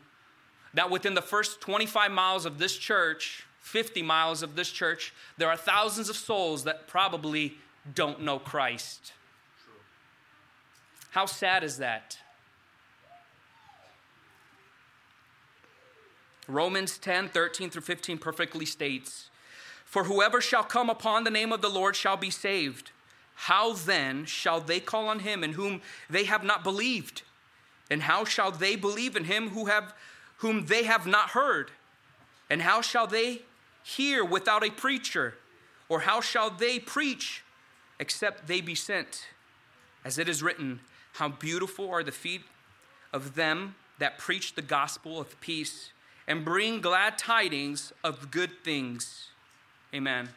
[0.74, 5.50] that within the first 25 miles of this church, 50 miles of this church, there
[5.50, 7.58] are thousands of souls that probably
[7.94, 9.14] don't know Christ.
[11.12, 12.18] How sad is that?
[16.48, 19.30] Romans 10 13 through 15 perfectly states,
[19.86, 22.92] For whoever shall come upon the name of the Lord shall be saved.
[23.36, 27.24] How then shall they call on him in whom they have not believed?
[27.90, 29.94] And how shall they believe in him who have,
[30.38, 31.72] whom they have not heard?
[32.50, 33.42] And how shall they
[33.84, 35.36] hear without a preacher?
[35.90, 37.44] Or how shall they preach
[38.00, 39.28] except they be sent?
[40.04, 40.80] As it is written,
[41.14, 42.44] How beautiful are the feet
[43.12, 45.92] of them that preach the gospel of peace
[46.28, 49.30] and bring glad tidings of good things.
[49.94, 50.30] Amen.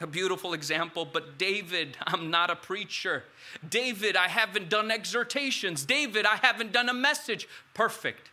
[0.00, 3.24] A beautiful example, but David, I'm not a preacher.
[3.68, 5.84] David, I haven't done exhortations.
[5.84, 7.48] David, I haven't done a message.
[7.72, 8.30] Perfect.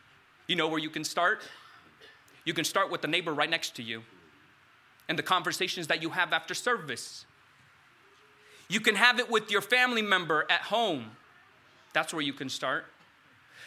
[0.47, 1.41] You know where you can start?
[2.43, 4.03] You can start with the neighbor right next to you
[5.07, 7.25] and the conversations that you have after service.
[8.67, 11.11] You can have it with your family member at home.
[11.93, 12.85] That's where you can start.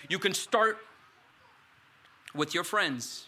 [0.09, 0.79] You can start
[2.37, 3.26] with your friends.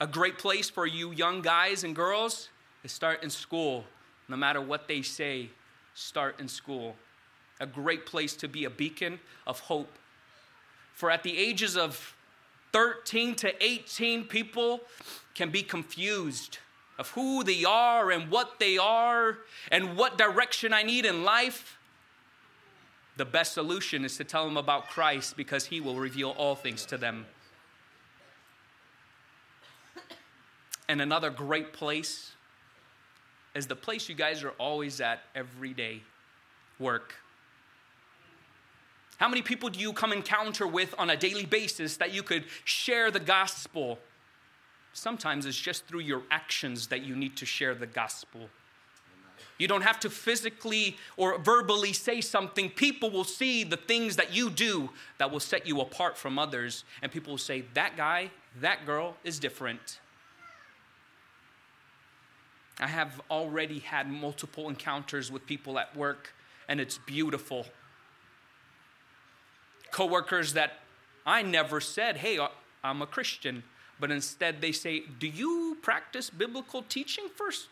[0.00, 2.48] A great place for you young guys and girls
[2.82, 3.84] is start in school.
[4.28, 5.50] No matter what they say,
[5.94, 6.96] start in school.
[7.60, 9.96] A great place to be a beacon of hope.
[10.94, 12.14] For at the ages of
[12.72, 14.80] 13 to 18, people
[15.34, 16.58] can be confused
[16.98, 19.38] of who they are and what they are
[19.70, 21.78] and what direction I need in life.
[23.16, 26.84] The best solution is to tell them about Christ because he will reveal all things
[26.86, 27.26] to them.
[30.88, 32.32] And another great place
[33.54, 36.02] is the place you guys are always at every day
[36.78, 37.14] work.
[39.16, 42.44] How many people do you come encounter with on a daily basis that you could
[42.64, 44.00] share the gospel?
[44.92, 48.48] Sometimes it's just through your actions that you need to share the gospel.
[49.58, 52.70] You don't have to physically or verbally say something.
[52.70, 56.84] People will see the things that you do that will set you apart from others.
[57.02, 58.30] And people will say, that guy,
[58.60, 60.00] that girl is different.
[62.80, 66.34] I have already had multiple encounters with people at work,
[66.68, 67.66] and it's beautiful.
[69.92, 70.80] Coworkers that
[71.24, 72.48] I never said, hey, uh,
[72.82, 73.62] I'm a Christian,
[74.00, 77.68] but instead they say, Do you practice biblical teaching first?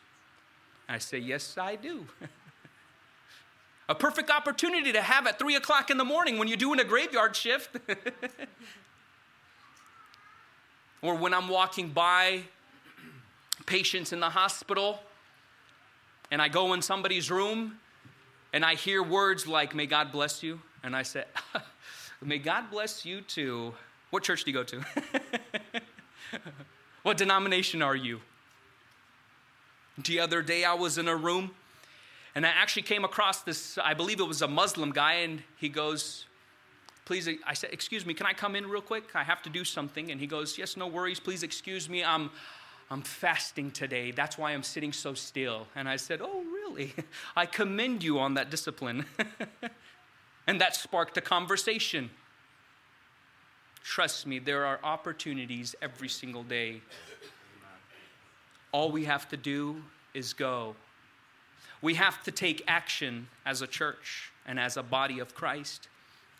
[0.92, 2.06] I say, Yes, I do.
[3.88, 6.84] a perfect opportunity to have at three o'clock in the morning when you're doing a
[6.84, 7.78] graveyard shift.
[11.02, 12.42] or when I'm walking by
[13.64, 15.00] patients in the hospital
[16.30, 17.78] and I go in somebody's room
[18.52, 20.60] and I hear words like, May God bless you.
[20.82, 21.24] And I say,
[22.20, 23.72] May God bless you too.
[24.10, 24.84] What church do you go to?
[27.02, 28.20] what denomination are you?
[29.98, 31.50] The other day I was in a room
[32.34, 35.68] and I actually came across this, I believe it was a Muslim guy, and he
[35.68, 36.26] goes,
[37.04, 39.04] Please, I said, Excuse me, can I come in real quick?
[39.14, 40.10] I have to do something.
[40.10, 41.20] And he goes, Yes, no worries.
[41.20, 42.02] Please excuse me.
[42.02, 42.30] I'm,
[42.90, 44.12] I'm fasting today.
[44.12, 45.66] That's why I'm sitting so still.
[45.74, 46.94] And I said, Oh, really?
[47.36, 49.04] I commend you on that discipline.
[50.46, 52.08] and that sparked a conversation.
[53.82, 56.80] Trust me, there are opportunities every single day.
[58.72, 59.82] All we have to do
[60.14, 60.74] is go.
[61.80, 65.88] We have to take action as a church and as a body of Christ.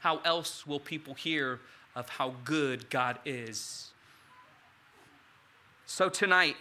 [0.00, 1.60] How else will people hear
[1.94, 3.92] of how good God is?
[5.84, 6.56] So, tonight,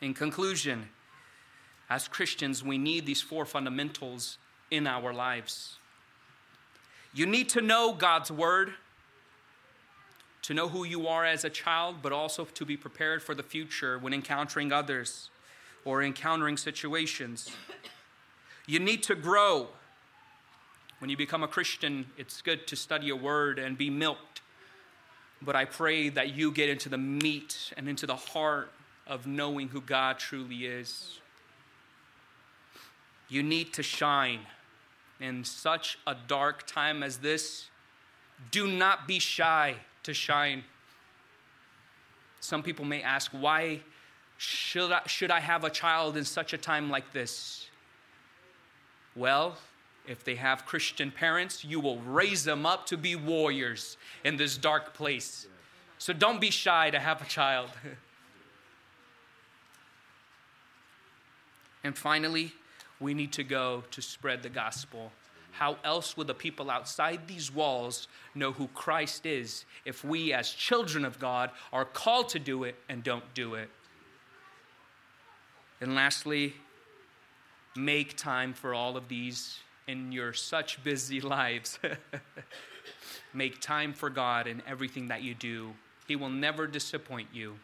[0.00, 0.88] in conclusion,
[1.88, 4.38] as Christians, we need these four fundamentals
[4.70, 5.76] in our lives.
[7.14, 8.74] You need to know God's word,
[10.46, 13.42] to know who you are as a child, but also to be prepared for the
[13.42, 15.28] future when encountering others
[15.84, 17.50] or encountering situations.
[18.64, 19.70] You need to grow.
[21.00, 24.40] When you become a Christian, it's good to study a word and be milked.
[25.42, 28.70] But I pray that you get into the meat and into the heart
[29.04, 31.18] of knowing who God truly is.
[33.28, 34.42] You need to shine
[35.18, 37.68] in such a dark time as this.
[38.52, 40.64] Do not be shy to shine.
[42.40, 43.80] Some people may ask, why
[44.38, 47.68] should I, should I have a child in such a time like this?
[49.14, 49.56] Well,
[50.06, 54.56] if they have Christian parents, you will raise them up to be warriors in this
[54.56, 55.46] dark place.
[55.98, 57.70] So don't be shy to have a child.
[61.84, 62.52] and finally,
[63.00, 65.10] we need to go to spread the gospel.
[65.58, 70.50] How else will the people outside these walls know who Christ is if we, as
[70.50, 73.70] children of God, are called to do it and don't do it?
[75.80, 76.54] And lastly,
[77.74, 81.78] make time for all of these in your such busy lives.
[83.32, 85.72] make time for God in everything that you do.
[86.06, 87.56] He will never disappoint you.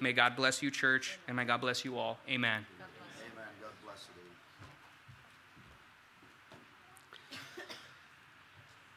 [0.00, 2.18] May God bless you, church, and may God bless you all.
[2.28, 2.66] Amen.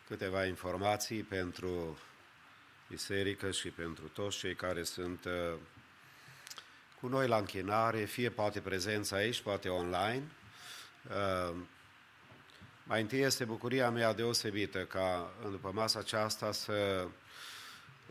[0.10, 2.00] Câteva informații pentru
[2.88, 5.58] biserică și pentru toți cei care sunt uh,
[7.00, 10.24] cu noi la închinare, fie poate prezența aici, poate online.
[11.10, 11.56] Uh,
[12.90, 17.08] Mai întâi este bucuria mea deosebită ca după masa aceasta să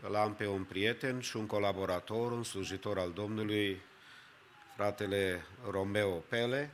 [0.01, 3.81] îl am pe un prieten și un colaborator, un slujitor al Domnului,
[4.75, 6.71] fratele Romeo Pele,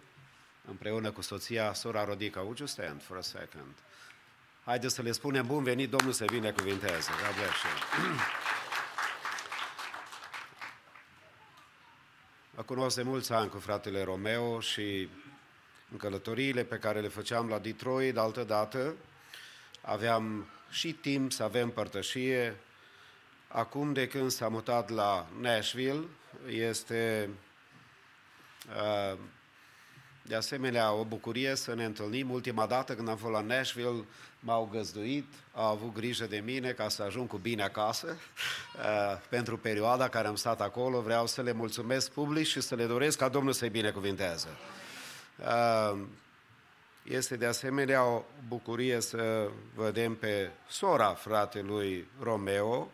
[0.67, 2.39] împreună cu soția, sora Rodica.
[2.41, 3.73] Would you stand for a second?
[4.65, 7.09] Haideți să le spunem bun venit, Domnul să binecuvinteze.
[7.09, 8.15] God bless you.
[12.55, 15.09] Mă cunosc de mulți ani cu fratele Romeo și
[15.91, 18.95] în călătoriile pe care le făceam la Detroit, de altă dată,
[19.81, 22.55] aveam și timp să avem părtășie.
[23.47, 26.03] Acum, de când s-a mutat la Nashville,
[26.47, 27.29] este
[28.67, 29.17] uh,
[30.27, 32.29] de asemenea o bucurie să ne întâlnim.
[32.29, 34.05] Ultima dată când am fost la Nashville,
[34.39, 38.07] m-au găzduit, au avut grijă de mine ca să ajung cu bine acasă.
[38.07, 42.85] Uh, pentru perioada care am stat acolo, vreau să le mulțumesc public și să le
[42.85, 44.47] doresc ca Domnul să-i binecuvinteze.
[45.39, 45.99] Uh,
[47.09, 52.91] Este de asemenea o bucurie să vedem pe sora fratelui Romeo,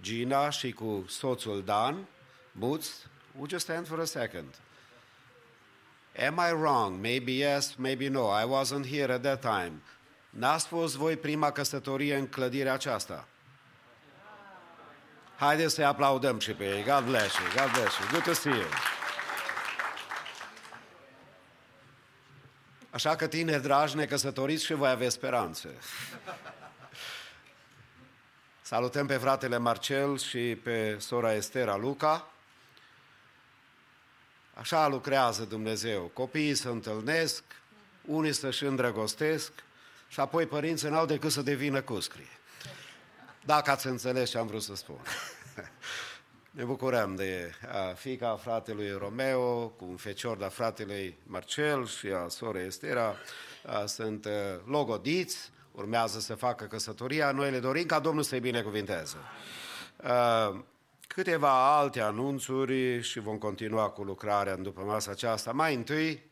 [0.00, 2.06] Gina, și cu soțul Dan,
[2.52, 3.06] Boots.
[3.34, 4.54] Would you stand for a second?
[6.26, 7.00] Am I wrong?
[7.00, 8.28] Maybe yes, maybe no.
[8.28, 9.82] I wasn't here at that time.
[10.30, 13.28] N-ați fost voi prima căsătorie în clădirea aceasta?
[15.36, 16.84] Haideți să-i aplaudăm și pe ei.
[16.84, 17.46] God bless you.
[17.64, 18.08] God bless you.
[18.10, 18.68] Good to see you.
[22.90, 25.68] Așa că tineri dragi, ne căsătoriți și voi aveți speranțe.
[28.62, 32.30] Salutăm pe fratele Marcel și pe sora Estera Luca.
[34.58, 36.10] Așa lucrează Dumnezeu.
[36.12, 37.42] Copiii se întâlnesc,
[38.04, 39.52] unii să-și îndrăgostesc
[40.08, 42.26] și apoi părinții n-au decât să devină cuscri.
[43.44, 45.00] Dacă ați înțeles ce am vrut să spun.
[46.50, 52.28] Ne bucurăm de a, fiica fratelui Romeo, cu un fecior de fratelui Marcel și a
[52.28, 53.16] sorei Estera.
[53.66, 57.30] A, sunt a, logodiți, urmează să facă căsătoria.
[57.30, 59.16] Noi le dorim ca Domnul să-i binecuvinteze.
[61.18, 65.52] A, câteva alte anunțuri și vom continua cu lucrarea în după masa aceasta.
[65.52, 66.30] Mai întâi,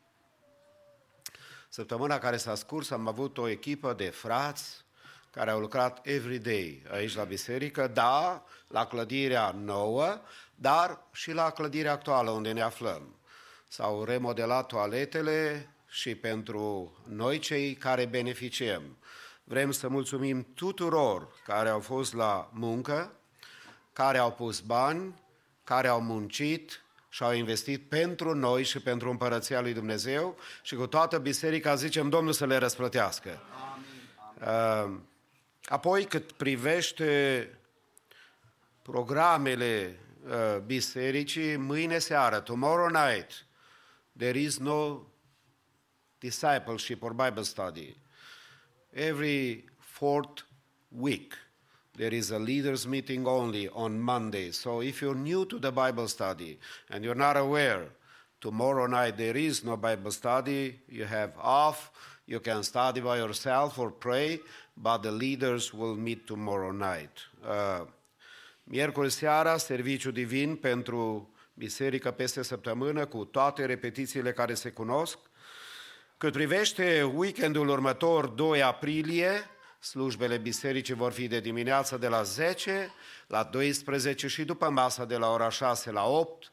[1.69, 4.85] săptămâna care s-a scurs, am avut o echipă de frați
[5.31, 10.21] care au lucrat every day aici la biserică, da, la clădirea nouă,
[10.55, 13.17] dar și la clădirea actuală unde ne aflăm.
[13.69, 18.97] S-au remodelat toaletele și pentru noi cei care beneficiem.
[19.45, 23.17] Vrem să mulțumim tuturor care au fost la muncă,
[23.97, 25.15] care au pus bani,
[25.65, 30.87] care au muncit și au investit pentru noi și pentru împărăția lui Dumnezeu și cu
[30.87, 33.41] toată biserica zicem Domnul să le răsplătească.
[34.41, 35.01] Amin.
[35.65, 37.51] Apoi, cât privește
[38.83, 43.47] programele uh, bisericii, mâine seară, tomorrow night,
[44.17, 45.01] there is no
[46.19, 47.97] discipleship or Bible study.
[48.91, 50.43] Every fourth
[50.89, 51.33] week,
[51.97, 54.51] there is a leaders meeting only on Monday.
[54.53, 56.59] So if you're new to the Bible study
[56.91, 57.89] and you're not aware,
[58.41, 61.91] tomorrow night there is no Bible study, you have off,
[62.27, 64.41] you can study by yourself or pray,
[64.77, 67.19] but the leaders will meet tomorrow night.
[67.43, 67.87] Uh,
[68.65, 75.19] miercuri seara, serviciu divin pentru biserică peste săptămână, cu toate repetițiile care se cunosc.
[76.19, 82.91] Cât privește weekendul următor, 2 aprilie, slujbele bisericii vor fi de dimineață de la 10
[83.27, 86.53] la 12 și după masa de la ora 6 la 8.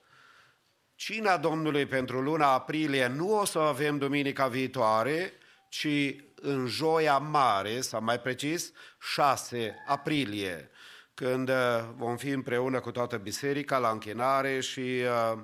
[0.95, 5.34] Cina Domnului pentru luna aprilie nu o să o avem duminica viitoare,
[5.69, 10.69] ci în joia mare, sau mai precis, 6 aprilie,
[11.13, 11.55] când uh,
[11.95, 15.39] vom fi împreună cu toată biserica la închinare și uh,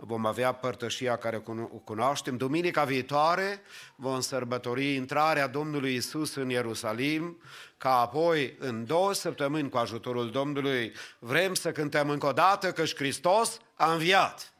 [0.00, 2.36] vom avea părtășia care o cunoaștem.
[2.36, 3.60] Duminica viitoare
[3.94, 7.42] vom sărbători intrarea Domnului Isus în Ierusalim,
[7.76, 12.84] ca apoi, în două săptămâni, cu ajutorul Domnului, vrem să cântăm încă o dată că
[12.84, 14.52] Hristos a înviat.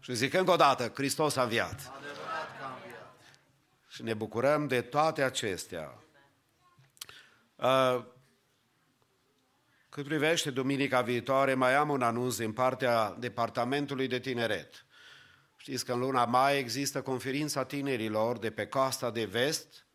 [0.00, 1.92] Și zic încă o dată, Hristos a înviat.
[3.88, 5.94] Și ne bucurăm de toate acestea.
[7.56, 8.04] Uh,
[9.90, 14.84] cât privește duminica viitoare, mai am un anunț din partea Departamentului de Tineret.
[15.56, 19.86] Știți că în luna mai există conferința tinerilor de pe coasta de vest,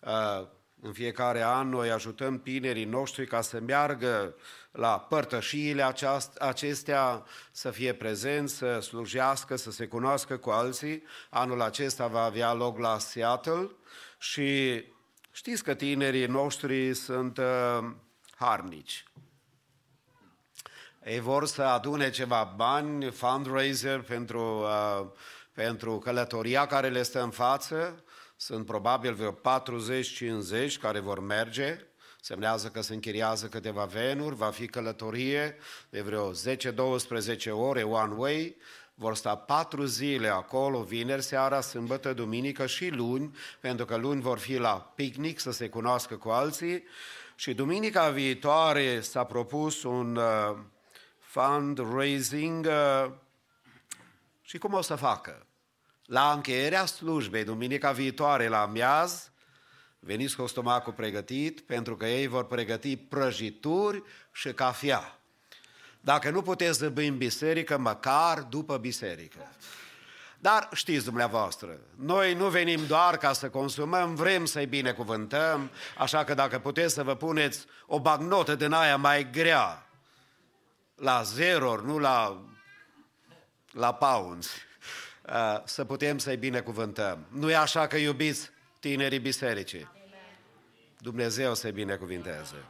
[0.00, 0.48] uh,
[0.80, 4.34] În fiecare an noi ajutăm tinerii noștri ca să meargă
[4.70, 11.02] la părtășiile aceast- acestea, să fie prezenți, să slujească, să se cunoască cu alții.
[11.30, 13.70] Anul acesta va avea loc la Seattle
[14.18, 14.82] și
[15.30, 17.90] știți că tinerii noștri sunt uh,
[18.36, 19.04] harnici.
[21.08, 25.06] Ei vor să adune ceva bani, fundraiser pentru, uh,
[25.52, 28.04] pentru călătoria care le stă în față.
[28.36, 31.78] Sunt probabil vreo 40-50 care vor merge.
[32.20, 35.56] Semnează că se închiriază câteva venuri, va fi călătorie
[35.90, 36.34] de vreo 10-12
[37.50, 38.56] ore one way.
[38.94, 44.38] Vor sta patru zile acolo, vineri seara, sâmbătă, duminică și luni, pentru că luni vor
[44.38, 46.84] fi la picnic să se cunoască cu alții.
[47.34, 50.56] Și duminica viitoare s-a propus un uh,
[51.26, 53.10] fundraising uh,
[54.42, 55.46] și cum o să facă?
[56.04, 59.30] La încheierea slujbei, duminica viitoare la miaz,
[59.98, 64.02] veniți cu stomacul pregătit, pentru că ei vor pregăti prăjituri
[64.32, 65.18] și cafea.
[66.00, 69.38] Dacă nu puteți zăbi în biserică, măcar după biserică.
[70.38, 76.34] Dar știți dumneavoastră, noi nu venim doar ca să consumăm, vrem să-i binecuvântăm, așa că
[76.34, 79.85] dacă puteți să vă puneți o bagnotă din aia mai grea,
[80.96, 82.44] la zero, nu la,
[83.72, 84.48] la pounds,
[85.22, 87.26] uh, să putem să-i binecuvântăm.
[87.28, 89.90] Nu e așa că iubiți tinerii bisericii?
[90.98, 92.64] Dumnezeu să-i binecuvinteze.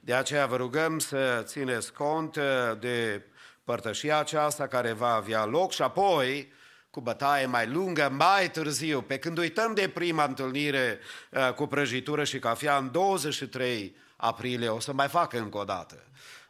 [0.00, 2.42] De aceea vă rugăm să țineți cont uh,
[2.78, 3.22] de
[3.64, 6.52] părtășia aceasta care va avea loc și apoi
[6.90, 10.98] cu bătaie mai lungă, mai târziu, pe când uităm de prima întâlnire
[11.30, 16.06] uh, cu prăjitură și cafea în 23 aprilie, o să mai facă încă o dată.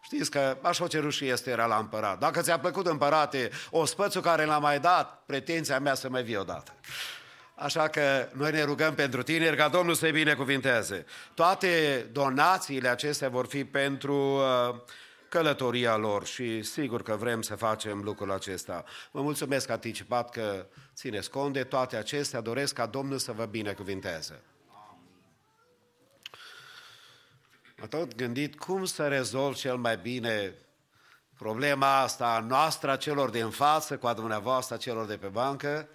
[0.07, 2.19] Știți că așa o cerut și este era la împărat.
[2.19, 6.75] Dacă ți-a plăcut împărate ospățul care l-a mai dat, pretenția mea să mai vii odată.
[7.55, 11.05] Așa că noi ne rugăm pentru tineri ca Domnul să-i binecuvinteze.
[11.35, 14.75] Toate donațiile acestea vor fi pentru uh,
[15.29, 18.85] călătoria lor și sigur că vrem să facem lucrul acesta.
[19.11, 24.43] Vă mulțumesc anticipat că țineți cont de toate acestea, doresc ca Domnul să vă binecuvinteze.
[27.81, 30.55] Am tot gândit cum să rezolv cel mai bine
[31.39, 35.27] problema asta a noastră, a celor din față, cu a dumneavoastră, a celor de pe
[35.27, 35.89] bancă,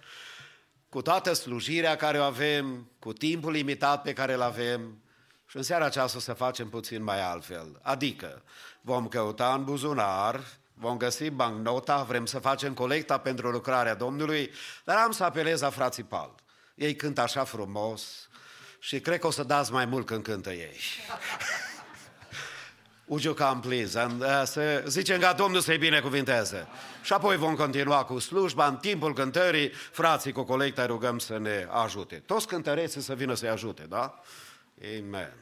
[0.88, 5.02] cu toată slujirea care o avem, cu timpul limitat pe care îl avem
[5.46, 7.80] și în seara aceasta o să facem puțin mai altfel.
[7.82, 8.42] Adică
[8.80, 10.40] vom căuta în buzunar,
[10.74, 14.50] vom găsi bancnota, vrem să facem colecta pentru lucrarea Domnului,
[14.84, 16.34] dar am să apelez la frații Pal.
[16.74, 18.28] Ei cântă așa frumos
[18.78, 20.76] și cred că o să dați mai mult când cântă ei.
[23.12, 23.98] Would you come, please?
[23.98, 26.66] And, uh, să zicem ca Domnul să-i binecuvinteze.
[27.02, 28.66] Și apoi vom continua cu slujba.
[28.66, 32.22] În timpul cântării, frații cu colecta rugăm să ne ajute.
[32.26, 34.20] Toți cântăreții să vină să-i ajute, da?
[34.98, 35.41] Amen.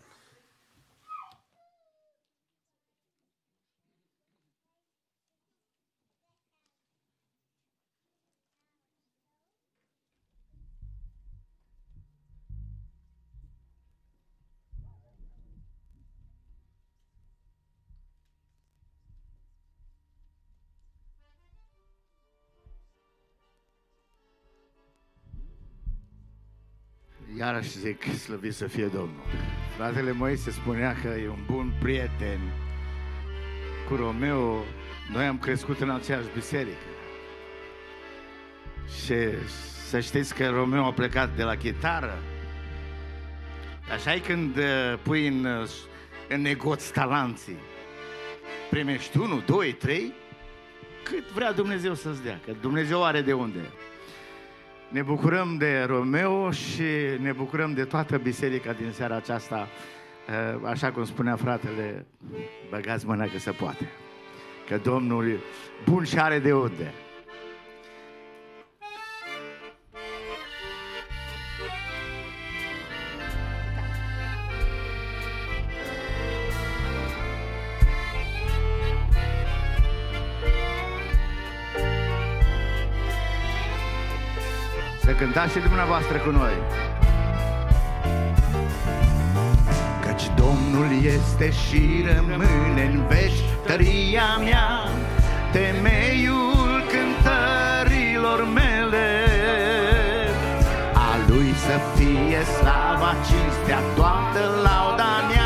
[27.41, 29.23] Iarăși zic, slăvit să fie Domnul.
[29.77, 32.41] Fratele Moise spunea că e un bun prieten
[33.89, 34.65] cu Romeo.
[35.13, 36.77] Noi am crescut în aceeași biserică.
[39.05, 39.15] Și
[39.89, 42.19] să știți că Romeo a plecat de la chitară.
[43.93, 45.69] Așa e când uh, pui în, uh,
[46.29, 47.59] în negoț talanții.
[48.71, 50.13] Primești unul, doi, trei,
[51.03, 53.61] cât vrea Dumnezeu să-ți dea, că Dumnezeu are de unde.
[54.91, 56.83] Ne bucurăm de Romeo și
[57.21, 59.69] ne bucurăm de toată biserica din seara aceasta.
[60.29, 62.07] Uh, Așa cum spunea fratele,
[62.71, 63.89] băgați mâna că se poate.
[64.69, 65.39] Că Domnul e
[65.85, 66.93] bun și are de unde.
[85.41, 86.55] Să cântați și dumneavoastră cu noi.
[90.05, 94.69] Căci Domnul este și rămâne în veci tăria mea,
[95.53, 99.09] temeiul cântărilor mele.
[100.95, 105.40] A Lui să fie slava, cinstea, toată lauda mea,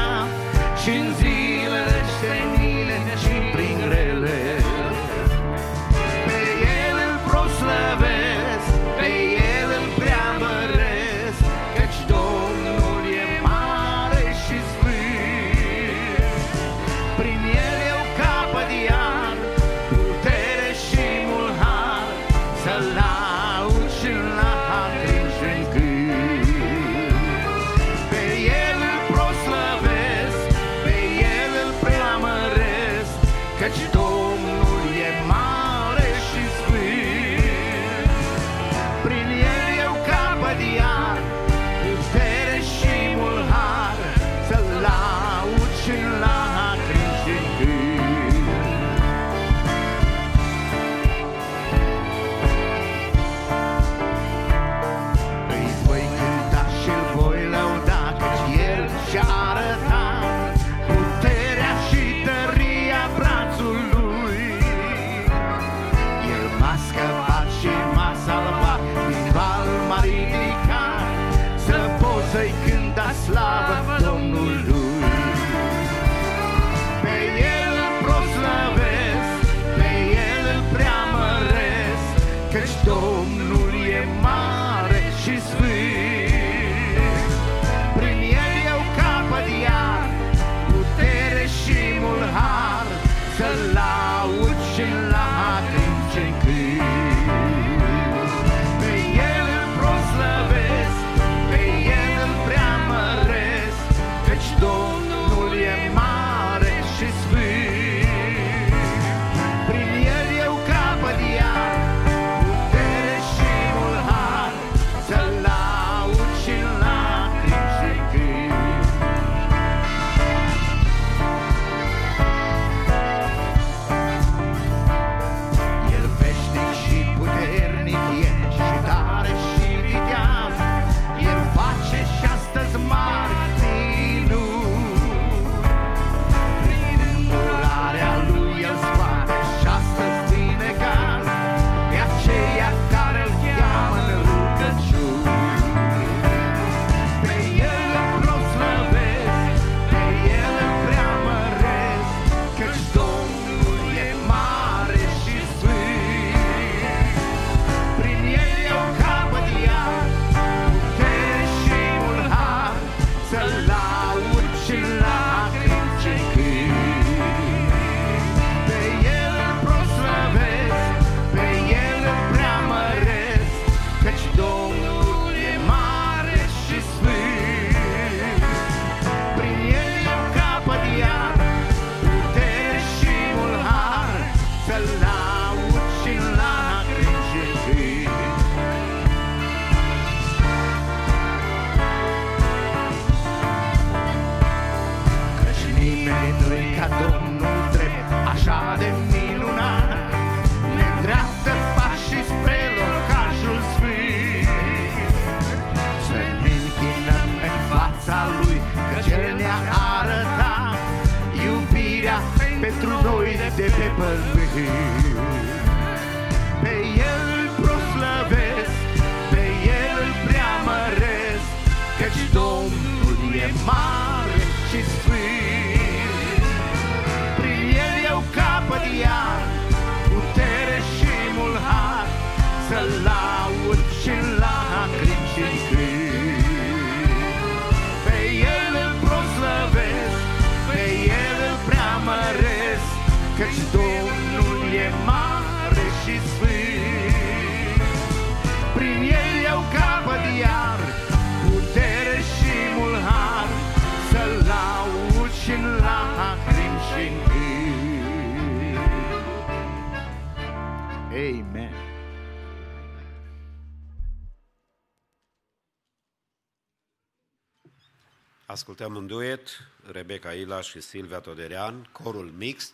[268.54, 269.48] ascultăm un duet,
[269.90, 272.72] Rebecca Ilaș și Silvia Toderean, corul mixt,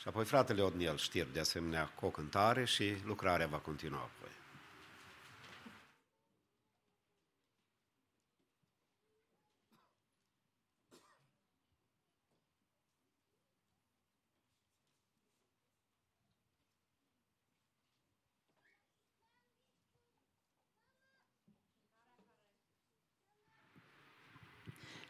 [0.00, 4.30] și apoi fratele Odniel Știr, de asemenea, cu o cântare și lucrarea va continua apoi.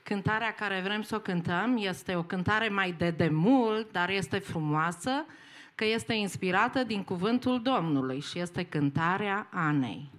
[0.04, 5.26] Cântarea care vrem să o cântăm este o cântare mai de demult, dar este frumoasă,
[5.74, 10.10] că este inspirată din cuvântul Domnului și este cântarea Anei.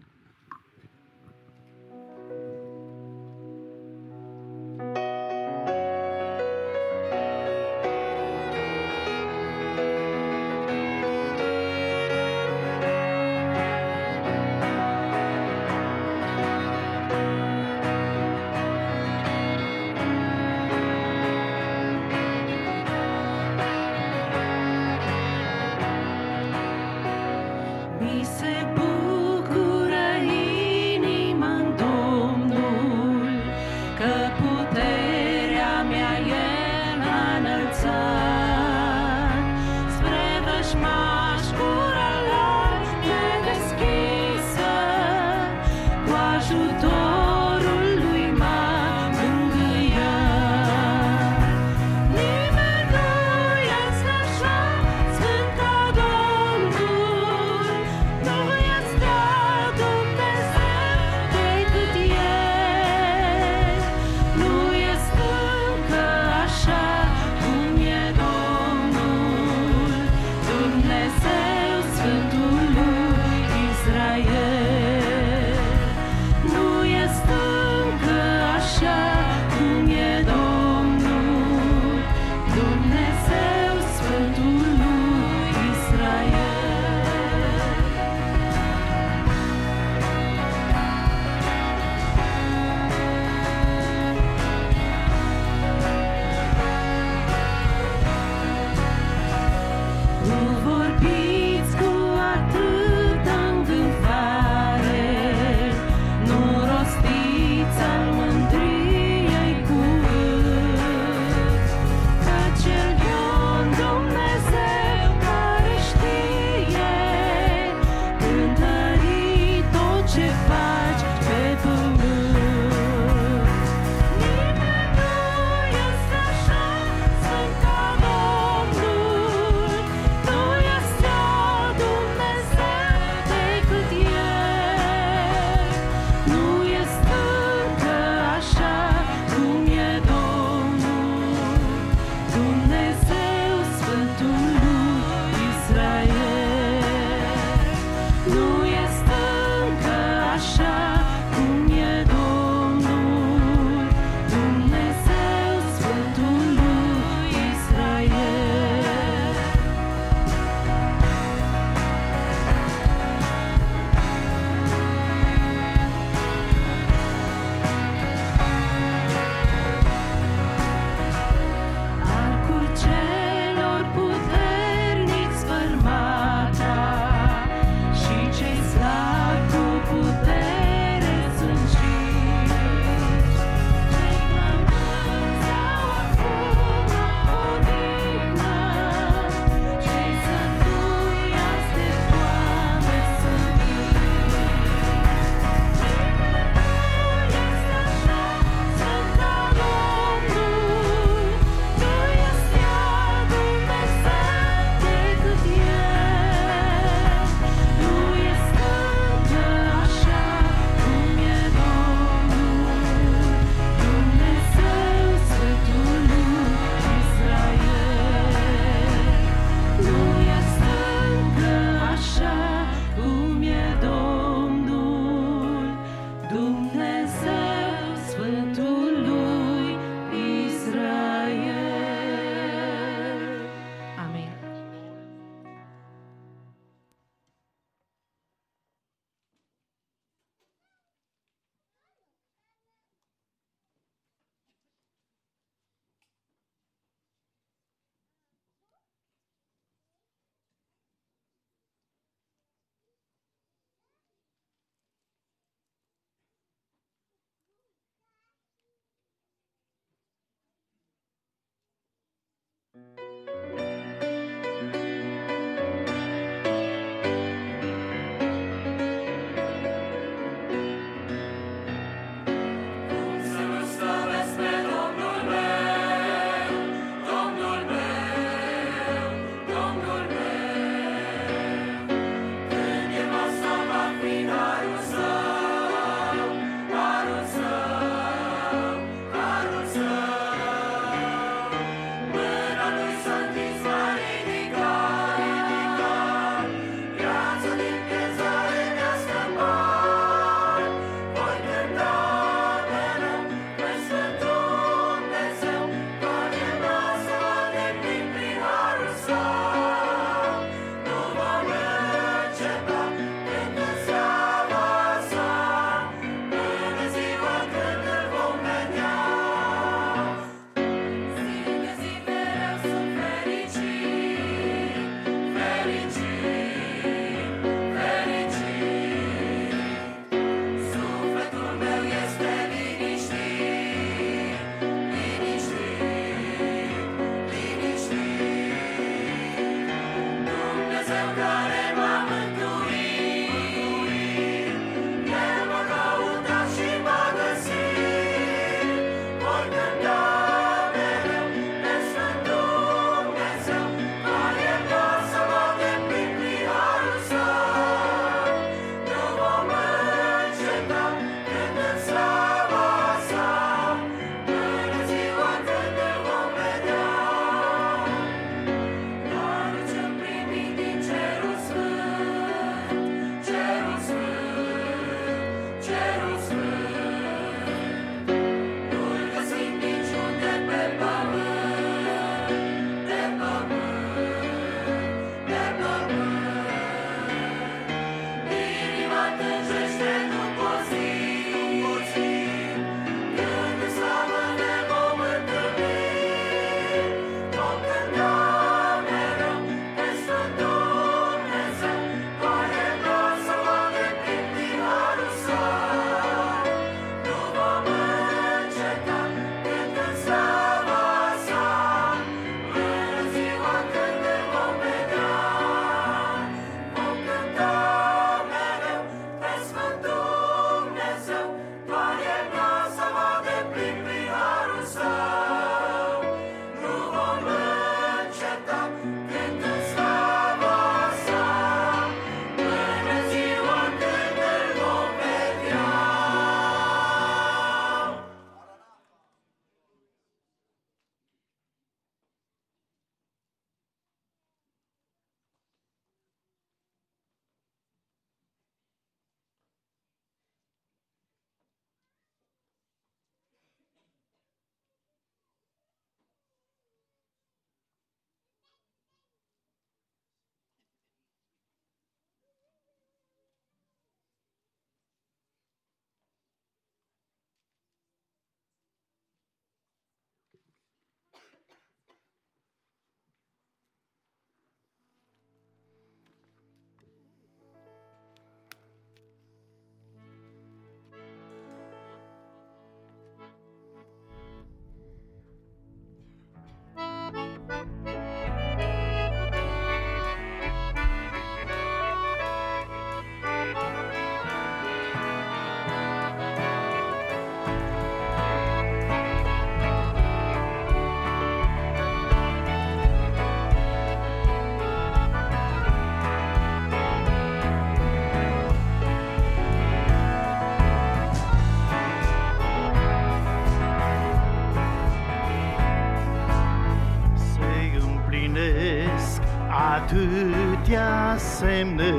[519.75, 521.93] atâtea semne,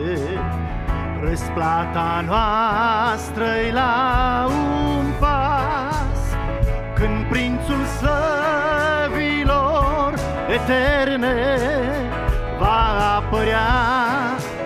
[1.23, 6.21] răsplata noastră la un pas,
[6.95, 9.45] când prințul slăvilor
[10.49, 11.59] eterne
[12.59, 13.69] va apărea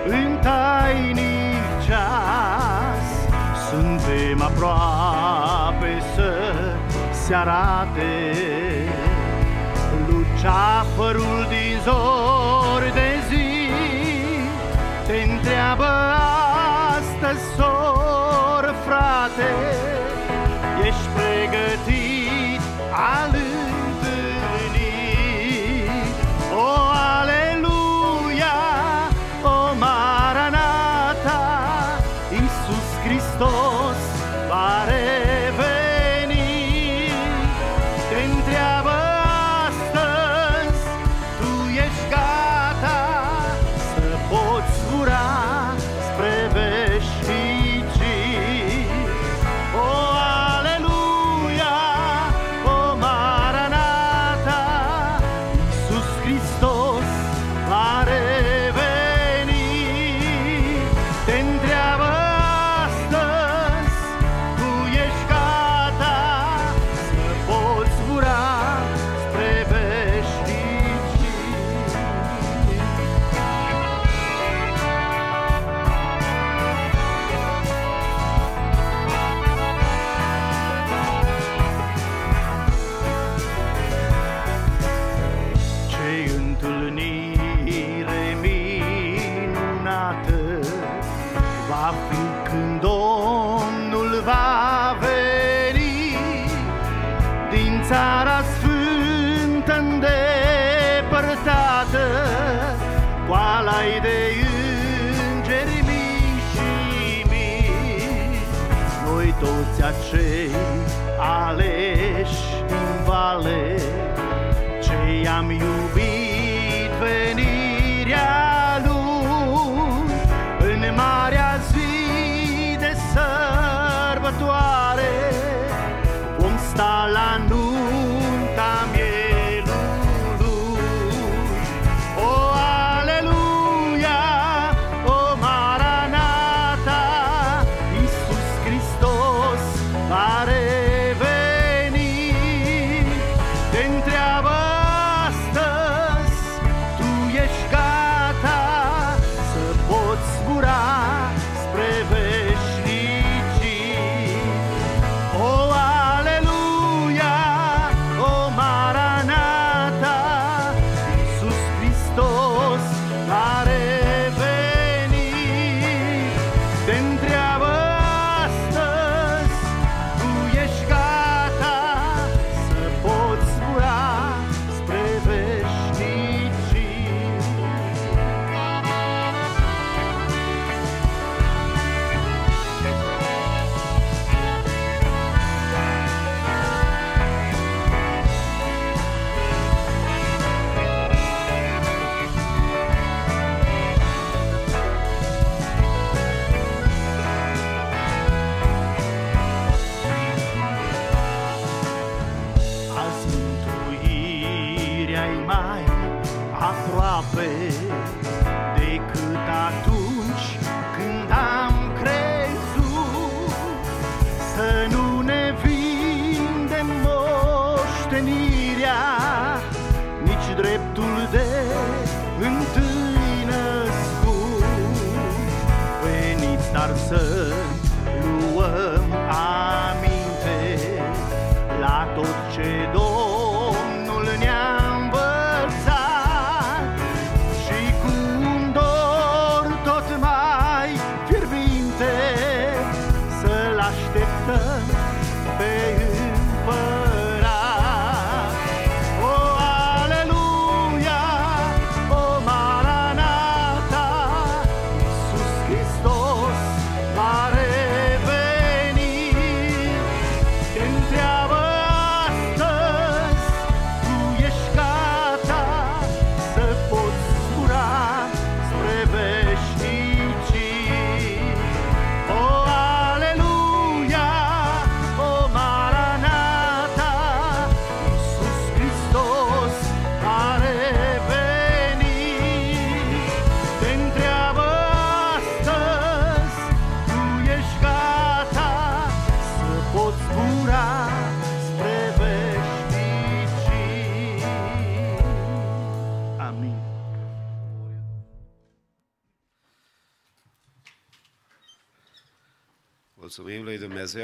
[0.07, 3.09] în tainic ceas.
[3.71, 6.33] Suntem aproape să
[7.13, 8.35] se arate
[10.09, 12.40] luceafărul din zon.
[15.71, 17.23] aber hast
[17.57, 17.70] so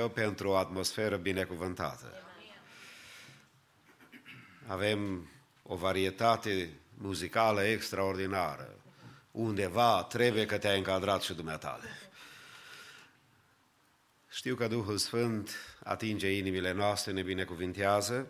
[0.06, 2.12] Dumnezeu pentru o atmosferă binecuvântată.
[4.66, 5.30] Avem
[5.62, 8.80] o varietate muzicală extraordinară.
[9.30, 11.88] Undeva trebuie că te-ai încadrat și dumneatale.
[14.30, 15.50] Știu că Duhul Sfânt
[15.84, 18.28] atinge inimile noastre, ne binecuvintează.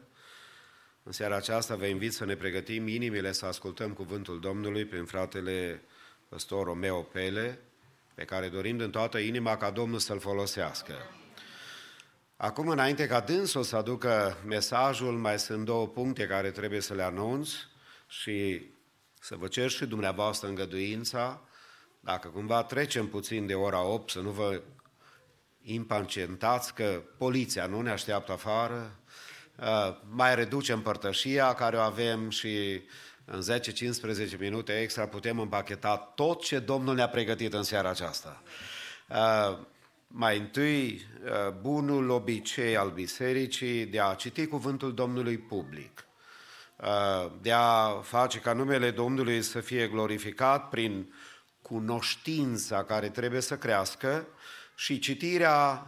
[1.03, 5.83] În seara aceasta vă invit să ne pregătim inimile să ascultăm cuvântul Domnului prin fratele
[6.29, 7.59] păstor Romeo Pele,
[8.15, 10.95] pe care dorim din toată inima ca Domnul să-l folosească.
[12.39, 17.03] Acum, înainte ca dânsul să aducă mesajul, mai sunt două puncte care trebuie să le
[17.03, 17.51] anunț
[18.09, 18.67] și
[19.21, 21.43] să vă cer și dumneavoastră îngăduința,
[22.01, 24.63] dacă cumva trecem puțin de ora 8, să nu vă
[25.63, 29.01] impacientați că poliția nu ne așteaptă afară,
[29.59, 32.83] uh, mai reducem părtășia care o avem și
[33.25, 33.43] în
[34.35, 38.43] 10-15 minute extra putem împacheta tot ce Domnul ne-a pregătit în seara aceasta.
[40.17, 46.05] Uh, mai întâi, uh, bunul obicei al bisericii de a citi cuvântul Domnului public,
[47.41, 51.15] de a face ca numele Domnului să fie glorificat prin
[51.63, 54.27] cunoștința care trebuie să crească
[54.75, 55.87] și citirea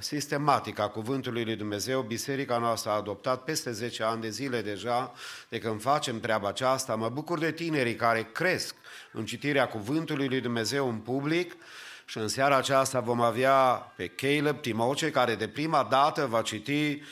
[0.00, 2.02] sistematică a Cuvântului lui Dumnezeu.
[2.02, 5.12] Biserica noastră a adoptat peste 10 ani de zile deja
[5.48, 6.94] de când facem treaba aceasta.
[6.94, 8.74] Mă bucur de tinerii care cresc
[9.12, 11.56] în citirea Cuvântului lui Dumnezeu în public
[12.10, 17.02] și în seara aceasta vom avea pe Caleb Timoce care de prima dată va citi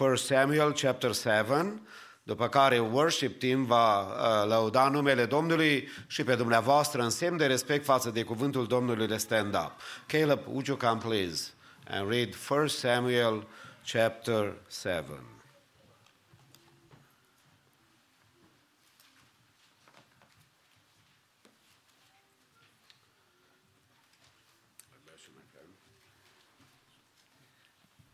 [0.00, 1.82] 1 Samuel chapter 7
[2.22, 7.46] după care worship team va uh, lăuda numele Domnului și pe dumneavoastră în semn de
[7.46, 9.72] respect față de cuvântul Domnului de stand-up.
[10.06, 11.50] Caleb, would you come please
[11.88, 13.46] and read 1 Samuel
[13.92, 15.37] chapter 7.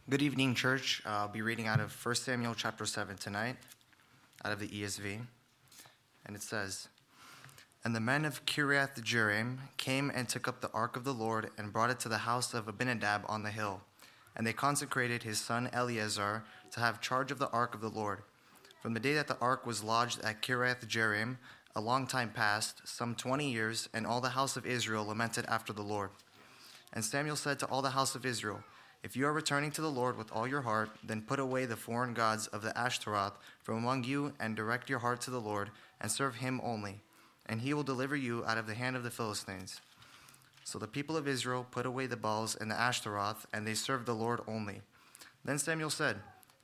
[0.06, 1.00] Good evening, church.
[1.06, 3.56] Uh, I'll be reading out of 1 Samuel chapter 7 tonight,
[4.44, 5.22] out of the ESV.
[6.26, 6.88] And it says,
[7.82, 11.48] And the men of Kiriath Jearim came and took up the ark of the Lord
[11.56, 13.80] and brought it to the house of Abinadab on the hill.
[14.36, 18.24] And they consecrated his son Eleazar to have charge of the ark of the Lord.
[18.82, 21.38] From the day that the ark was lodged at Kiriath Jearim,
[21.74, 25.72] a long time passed, some twenty years, and all the house of Israel lamented after
[25.72, 26.10] the Lord.
[26.92, 28.62] And Samuel said to all the house of Israel,
[29.04, 31.76] If you are returning to the Lord with all your heart, then put away the
[31.76, 35.68] foreign gods of the Ashtaroth from among you, and direct your heart to the Lord,
[36.00, 37.00] and serve him only.
[37.44, 39.82] And he will deliver you out of the hand of the Philistines.
[40.64, 44.06] So the people of Israel put away the Baals and the Ashtaroth, and they served
[44.06, 44.80] the Lord only.
[45.44, 46.16] Then Samuel said,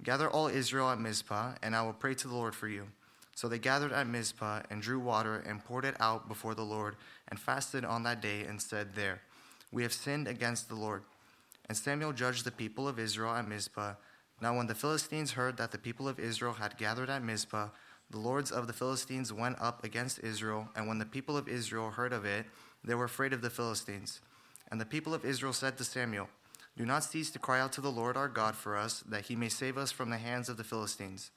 [0.02, 2.86] Gather all Israel at Mizpah, and I will pray to the Lord for you.
[3.34, 6.96] So they gathered at Mizpah, and drew water, and poured it out before the Lord,
[7.28, 9.20] and fasted on that day, and said, There,
[9.70, 11.02] we have sinned against the Lord.
[11.70, 13.94] And Samuel judged the people of Israel at Mizpah.
[14.40, 17.68] Now, when the Philistines heard that the people of Israel had gathered at Mizpah,
[18.10, 20.68] the lords of the Philistines went up against Israel.
[20.74, 22.47] And when the people of Israel heard of it,
[22.82, 24.20] they were afraid of the Philistines.
[24.68, 26.28] And the people of Israel said to Samuel,
[26.76, 29.36] Do not cease to cry out to the Lord our God for us, that he
[29.36, 31.30] may save us from the hands of the Philistines.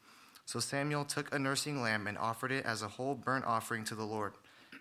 [0.47, 3.93] So Samuel took a nursing lamb and offered it as a whole burnt offering to
[3.93, 4.33] the Lord.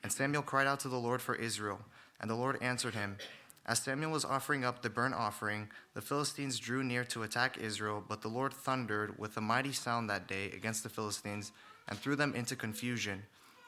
[0.03, 1.81] And Samuel cried out to the Lord for Israel.
[2.23, 3.19] And the Lord answered him.
[3.65, 8.03] As Samuel was offering up the burnt offering, the Philistines drew near to attack Israel,
[8.07, 11.53] but the Lord thundered with a mighty sound that day against the Philistines
[11.89, 13.23] and threw them into confusion,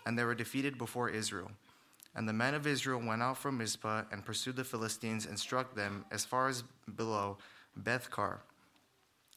[0.04, 1.50] and they were defeated before Israel.
[2.16, 5.74] And the men of Israel went out from Mizpah and pursued the Philistines and struck
[5.74, 6.64] them as far as
[6.96, 7.38] below
[7.80, 8.38] Bethkar.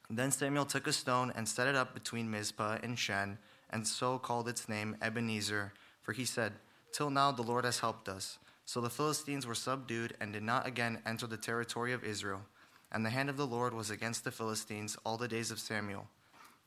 [0.10, 3.38] Then Samuel took a stone and set it up between Mizpah and Shen,
[3.70, 6.54] and so called its name Ebenezer, for he said,
[6.94, 8.40] Till now the Lord has helped us.
[8.68, 12.42] So the Philistines were subdued and did not again enter the territory of Israel.
[12.92, 16.10] And the hand of the Lord was against the Philistines all the days of Samuel.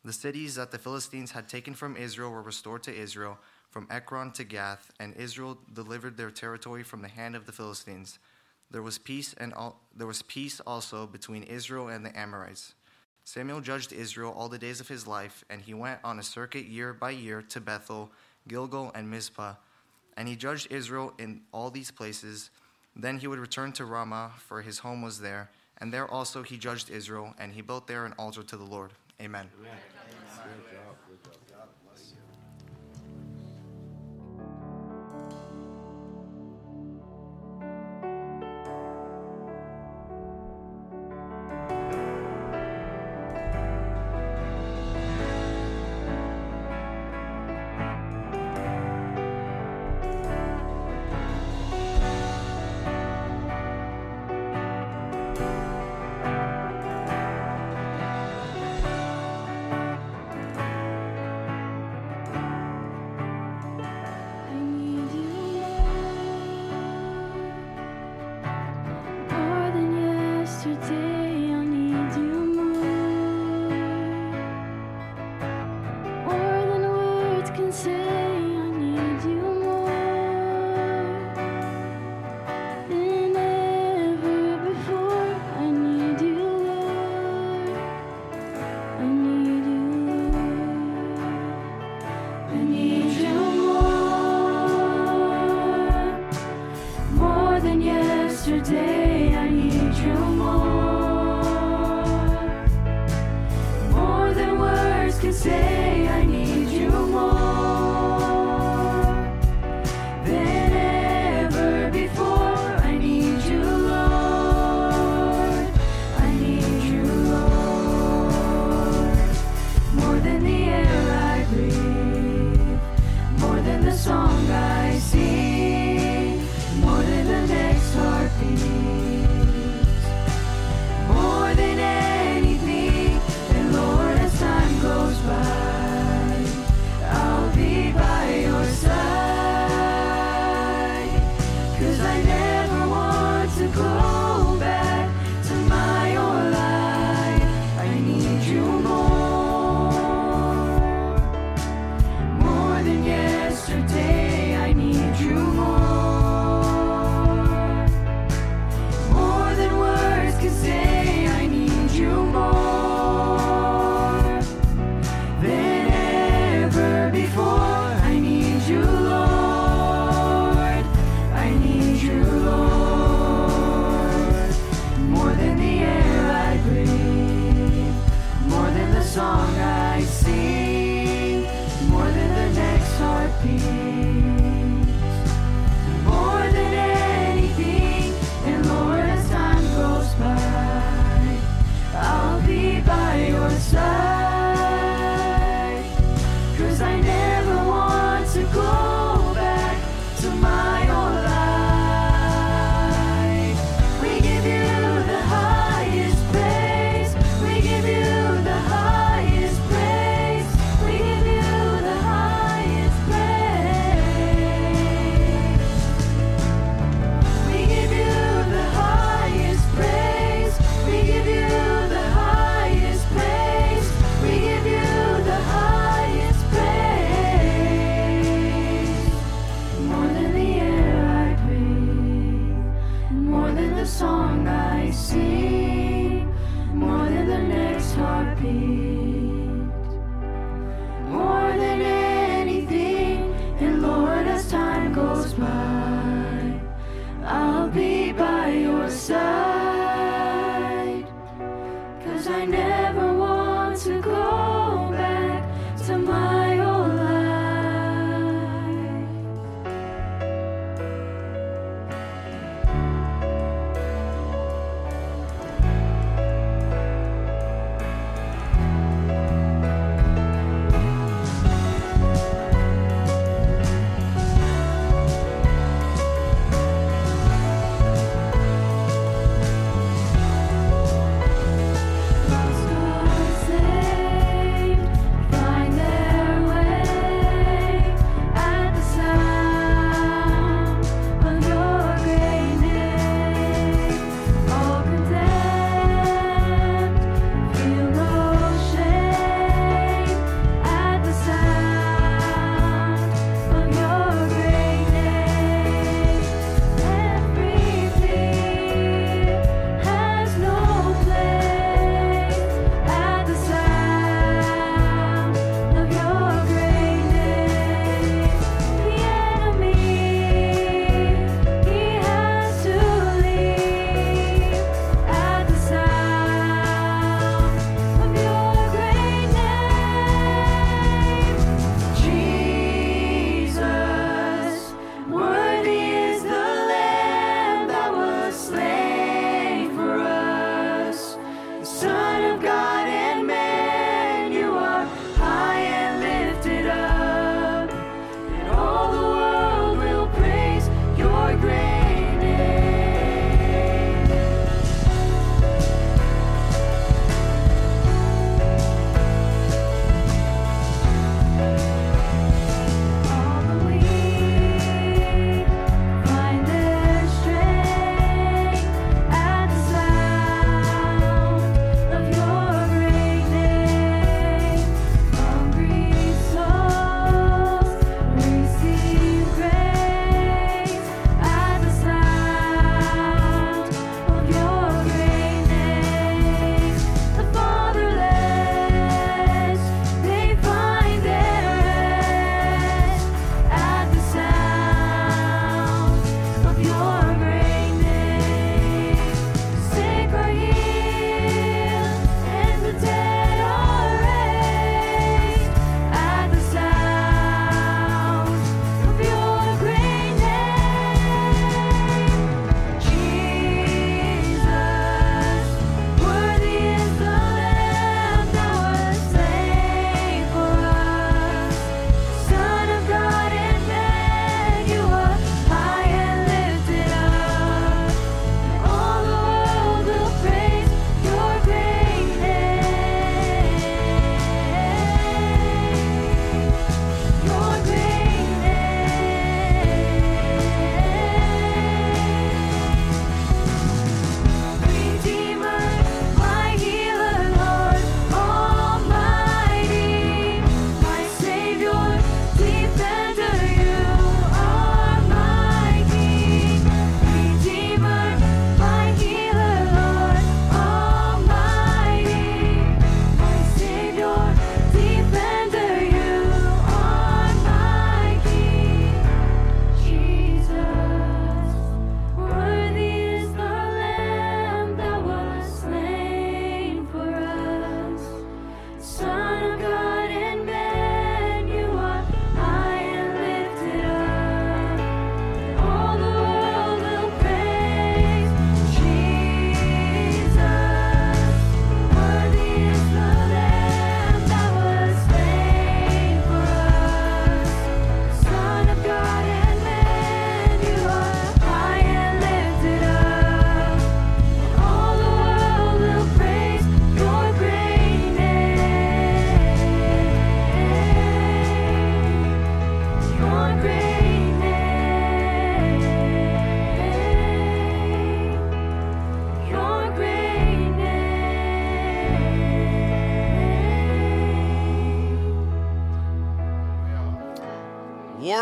[0.02, 3.36] The cities that the Philistines had taken from Israel were restored to Israel,
[3.68, 8.18] from Ekron to Gath, and Israel delivered their territory from the hand of the Philistines.
[8.70, 12.74] There was peace and al- there was peace also between Israel and the Amorites.
[13.24, 16.64] Samuel judged Israel all the days of his life, and he went on a circuit
[16.64, 18.10] year by year to Bethel,
[18.48, 19.56] Gilgal, and Mizpah.
[20.20, 22.50] And he judged Israel in all these places.
[22.94, 25.48] Then he would return to Ramah, for his home was there.
[25.78, 28.90] And there also he judged Israel, and he built there an altar to the Lord.
[29.18, 29.48] Amen.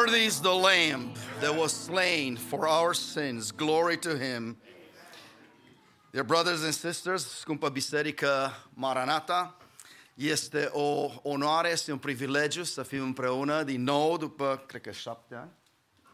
[0.09, 3.51] Worthy is the Lamb that was slain for our sins.
[3.51, 4.57] Glory to Him.
[6.13, 9.57] Dear brothers and sisters, scumpă biserică Maranata,
[10.15, 15.35] este o onoare, este un privilegiu să fim împreună din nou după, cred că șapte
[15.35, 15.51] ani,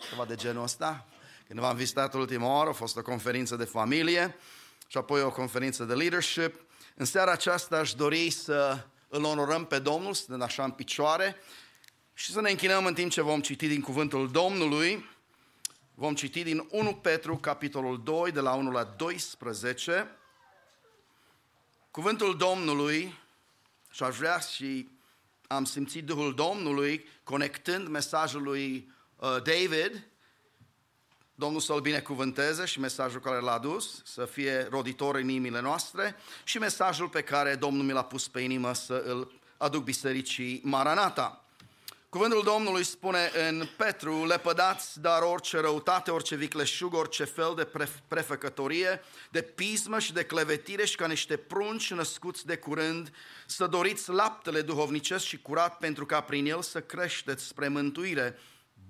[0.08, 1.06] ceva de genul ăsta.
[1.46, 4.36] Când v-am vizitat ultima oară, a fost o conferință de familie
[4.86, 6.64] și apoi o conferință de leadership.
[6.94, 11.36] În seara aceasta aș dori să îl onorăm pe Domnul, să ne așa în picioare
[12.14, 15.12] și să ne închinăm în timp ce vom citi din cuvântul Domnului.
[15.94, 20.08] Vom citi din 1 Petru, capitolul 2, de la 1 la 12.
[21.90, 23.18] Cuvântul Domnului,
[23.90, 24.88] și aș vrea și
[25.46, 30.08] am simțit Duhul Domnului conectând mesajul lui uh, David,
[31.34, 36.58] Domnul să-l binecuvânteze și mesajul care l-a adus, să fie roditor în inimile noastre și
[36.58, 41.43] mesajul pe care Domnul mi l-a pus pe inimă să îl aduc bisericii Maranata.
[42.14, 48.02] Cuvântul Domnului spune în Petru, lepădați dar orice răutate, orice vicleșug, orice fel de pre-
[48.08, 53.10] prefăcătorie, de pismă și de clevetire și ca niște prunci născuți de curând,
[53.46, 58.38] să doriți laptele duhovnicesc și curat pentru ca prin el să creșteți spre mântuire,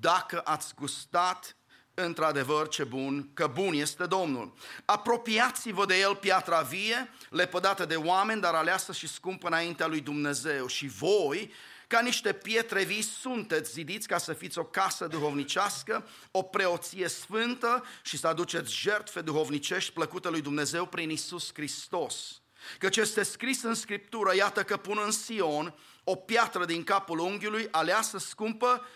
[0.00, 1.56] dacă ați gustat
[1.94, 4.52] într-adevăr ce bun, că bun este Domnul.
[4.84, 10.66] Apropiați-vă de el piatra vie, lepădată de oameni, dar aleasă și scumpă înaintea lui Dumnezeu.
[10.66, 11.52] Și voi,
[11.94, 17.84] ca niște pietre vii, sunteți zidiți ca să fiți o casă duhovnicească, o preoție sfântă
[18.02, 22.42] și să aduceți jertfe duhovnicești plăcute lui Dumnezeu prin Isus Hristos.
[22.78, 27.68] Căci este scris în Scriptură, iată că pun în Sion o piatră din capul unghiului,
[27.70, 28.86] aleasă scumpă,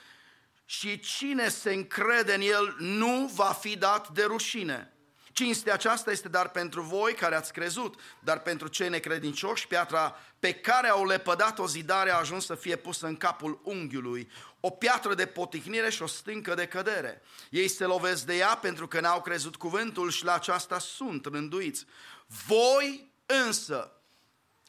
[0.65, 4.98] și cine se încrede în el nu va fi dat de rușine.
[5.32, 10.52] Cinstea aceasta este dar pentru voi care ați crezut, dar pentru cei necredincioși, piatra pe
[10.52, 14.30] care au lepădat o zidare a ajuns să fie pusă în capul unghiului,
[14.60, 17.22] o piatră de poticnire și o stâncă de cădere.
[17.50, 21.86] Ei se lovesc de ea pentru că n-au crezut cuvântul și la aceasta sunt rânduiți.
[22.46, 23.92] Voi însă,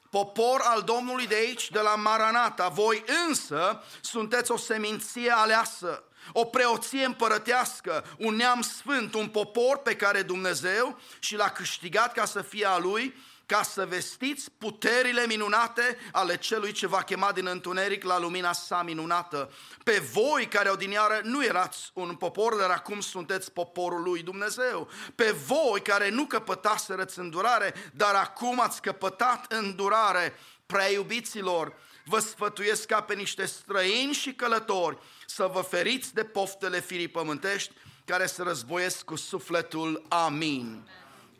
[0.09, 6.45] popor al Domnului de aici, de la Maranata, voi însă sunteți o seminție aleasă, o
[6.45, 12.41] preoție împărătească, un neam sfânt, un popor pe care Dumnezeu și l-a câștigat ca să
[12.41, 13.15] fie a Lui,
[13.49, 18.83] ca să vestiți puterile minunate ale celui ce va chema din întuneric la lumina sa
[18.83, 19.51] minunată.
[19.83, 24.89] Pe voi care odiniară nu erați un popor, dar acum sunteți poporul lui Dumnezeu.
[25.15, 30.33] Pe voi care nu căpătaserăți îndurare, dar acum ați căpătat îndurare.
[30.65, 31.73] Prea iubiților,
[32.09, 37.71] vă sfătuiesc ca pe niște străini și călători să vă feriți de poftele firii pământești
[38.05, 40.05] care se războiesc cu sufletul.
[40.07, 40.89] Amin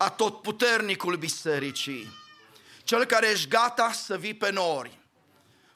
[0.01, 2.11] atotputernicul bisericii,
[2.83, 4.99] cel care ești gata să vii pe nori.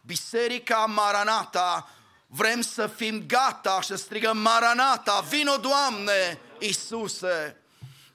[0.02, 1.90] Biserica Maranata,
[2.28, 7.63] vrem să fim gata și să strigăm Maranata, vino Doamne, Iisuse!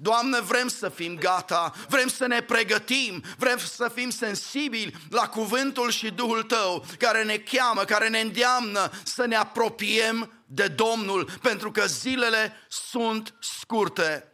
[0.01, 5.91] Doamne, vrem să fim gata, vrem să ne pregătim, vrem să fim sensibili la cuvântul
[5.91, 11.71] și Duhul Tău care ne cheamă, care ne îndeamnă să ne apropiem de Domnul, pentru
[11.71, 14.33] că zilele sunt scurte.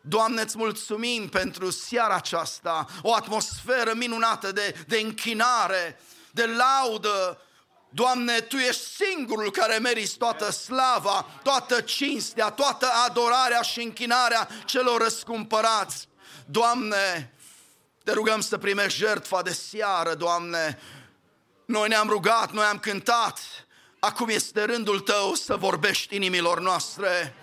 [0.00, 6.00] Doamne, îți mulțumim pentru seara aceasta, o atmosferă minunată de, de închinare,
[6.30, 7.40] de laudă.
[7.94, 15.02] Doamne, Tu ești singurul care meriți toată slava, toată cinstea, toată adorarea și închinarea celor
[15.02, 16.08] răscumpărați.
[16.46, 17.34] Doamne,
[18.04, 20.78] te rugăm să primești jertfa de seară, Doamne.
[21.64, 23.40] Noi ne-am rugat, noi am cântat,
[23.98, 27.34] acum este rândul Tău să vorbești inimilor noastre.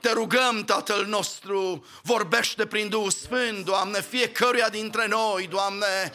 [0.00, 6.12] Te rugăm, Tatăl nostru, vorbește prin Duhul Sfânt, Doamne, fiecăruia dintre noi, Doamne,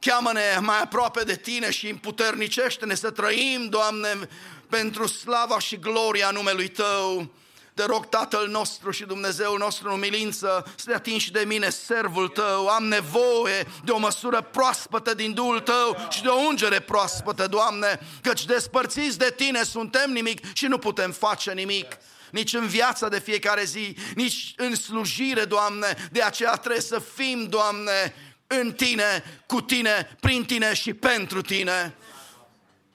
[0.00, 4.18] cheamă-ne mai aproape de Tine și împuternicește-ne să trăim, Doamne,
[4.68, 7.30] pentru slava și gloria numelui Tău.
[7.74, 12.28] Te rog, Tatăl nostru și Dumnezeul nostru în umilință, să te atingi de mine, servul
[12.28, 12.68] Tău.
[12.68, 18.00] Am nevoie de o măsură proaspătă din Duhul Tău și de o ungere proaspătă, Doamne,
[18.22, 21.86] căci despărțiți de Tine suntem nimic și nu putem face nimic
[22.30, 26.08] nici în viața de fiecare zi, nici în slujire, Doamne.
[26.12, 28.14] De aceea trebuie să fim, Doamne,
[28.58, 31.94] în Tine, cu Tine, prin Tine și pentru Tine.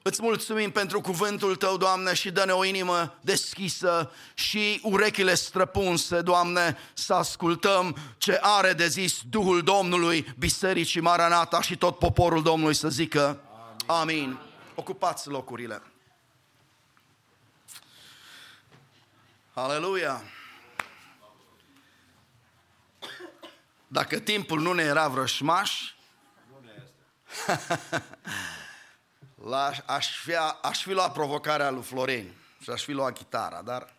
[0.01, 6.77] Îți mulțumim pentru cuvântul Tău, Doamne, și dă-ne o inimă deschisă și urechile străpunse, Doamne,
[6.93, 12.89] să ascultăm ce are de zis Duhul Domnului, Bisericii Maranata și tot poporul Domnului să
[12.89, 13.41] zică
[13.85, 14.23] Amin.
[14.23, 14.39] Amin.
[14.75, 15.81] Ocupați locurile.
[19.53, 20.23] Aleluia!
[23.95, 25.93] Dacă timpul nu ne era vrășmaș,
[29.51, 33.93] la, aș, fi, aș fi luat provocarea lui Florin și aș fi luat chitara, dar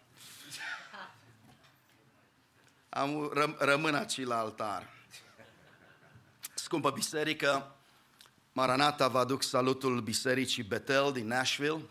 [2.89, 4.93] am, răm, rămân aici la altar.
[6.55, 7.77] Scumpă biserică,
[8.52, 11.82] Maranata vă aduc salutul bisericii Betel din Nashville,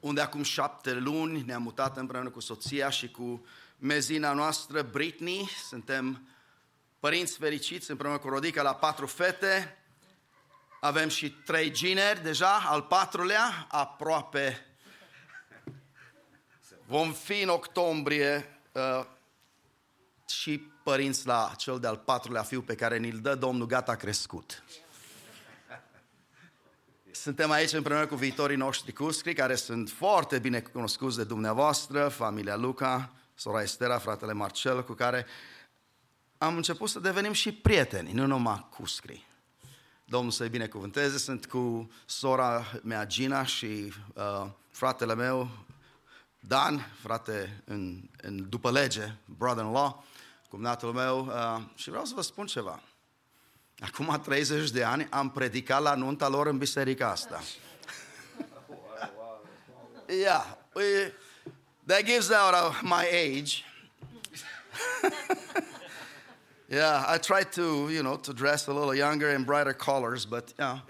[0.00, 3.46] unde acum șapte luni ne-am mutat împreună cu soția și cu
[3.78, 5.48] mezina noastră Britney.
[5.68, 6.28] Suntem
[7.06, 9.76] părinți fericiți împreună cu Rodica la patru fete.
[10.80, 14.66] Avem și trei gineri deja, al patrulea, aproape.
[16.86, 19.06] Vom fi în octombrie uh,
[20.28, 24.64] și părinți la cel de-al patrulea fiu pe care ni-l dă Domnul gata crescut.
[27.10, 32.56] Suntem aici împreună cu viitorii noștri cuscri, care sunt foarte bine cunoscuți de dumneavoastră, familia
[32.56, 35.26] Luca, sora Estera, fratele Marcel, cu care
[36.38, 39.26] am început să devenim și prieteni, nu numai cuscri.
[40.04, 45.50] Domnul să-i binecuvânteze, sunt cu sora mea Gina și uh, fratele meu
[46.48, 50.04] Dan, frate în, în după lege, brother-in-law,
[50.48, 52.80] cumnatul meu, uh, și vreau să vă spun ceva.
[53.78, 57.42] Acum 30 de ani am predicat la nunta lor în biserica asta.
[60.08, 60.44] Yeah,
[60.74, 61.12] we,
[61.86, 63.64] that gives out of my age.
[66.68, 70.52] yeah, I try to, you know, to dress a little younger in brighter colors, but
[70.58, 70.80] yeah.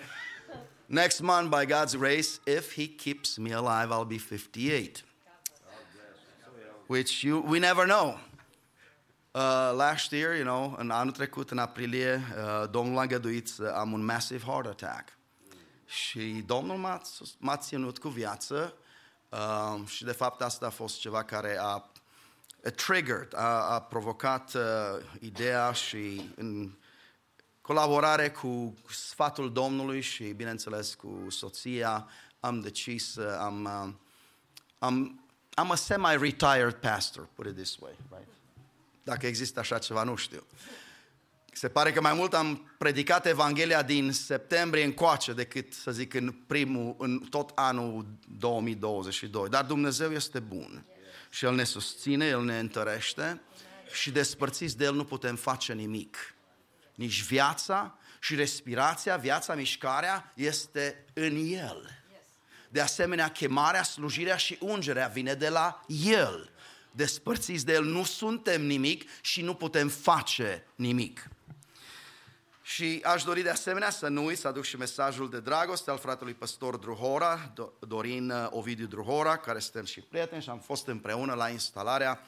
[0.89, 5.03] Next month, by God's grace, if He keeps me alive, I'll be 58.
[6.86, 8.19] Which you, we never know.
[9.35, 13.74] Uh, last year, you know, în anul trecut, în aprilie, uh, Domnul a găduit să
[13.77, 15.09] am un massive heart attack.
[15.86, 17.01] Și Domnul m-a,
[17.39, 18.74] m-a ținut cu viață
[19.28, 21.90] uh, și de fapt asta a fost ceva care a
[22.70, 24.62] triggered, a, a provocat uh,
[25.20, 26.70] ideea și în
[27.60, 32.09] colaborare cu sfatul Domnului și bineînțeles cu soția
[32.40, 33.94] am decis să am, uh,
[34.78, 35.20] am
[35.56, 38.28] I'm a semi-retired pastor, put it this way, right?
[39.02, 40.43] Dacă există așa ceva, nu știu.
[41.52, 46.32] Se pare că mai mult am predicat Evanghelia din septembrie încoace decât, să zic, în
[46.47, 48.06] primul, în tot anul
[48.38, 49.48] 2022.
[49.48, 50.84] Dar Dumnezeu este bun
[51.37, 53.41] și El ne susține, El ne întărește
[53.93, 56.35] și despărțiți de El nu putem face nimic.
[56.95, 62.03] Nici viața și respirația, viața, mișcarea este în El.
[62.69, 66.51] De asemenea, chemarea, slujirea și ungerea vine de la El.
[66.91, 71.29] Despărțiți de El nu suntem nimic și nu putem face nimic.
[72.66, 75.98] Și aș dori de asemenea să nu uit să aduc și mesajul de dragoste al
[75.98, 81.34] fratelui păstor Druhora, Dorin uh, Ovidiu Druhora, care suntem și prieteni și am fost împreună
[81.34, 82.20] la instalarea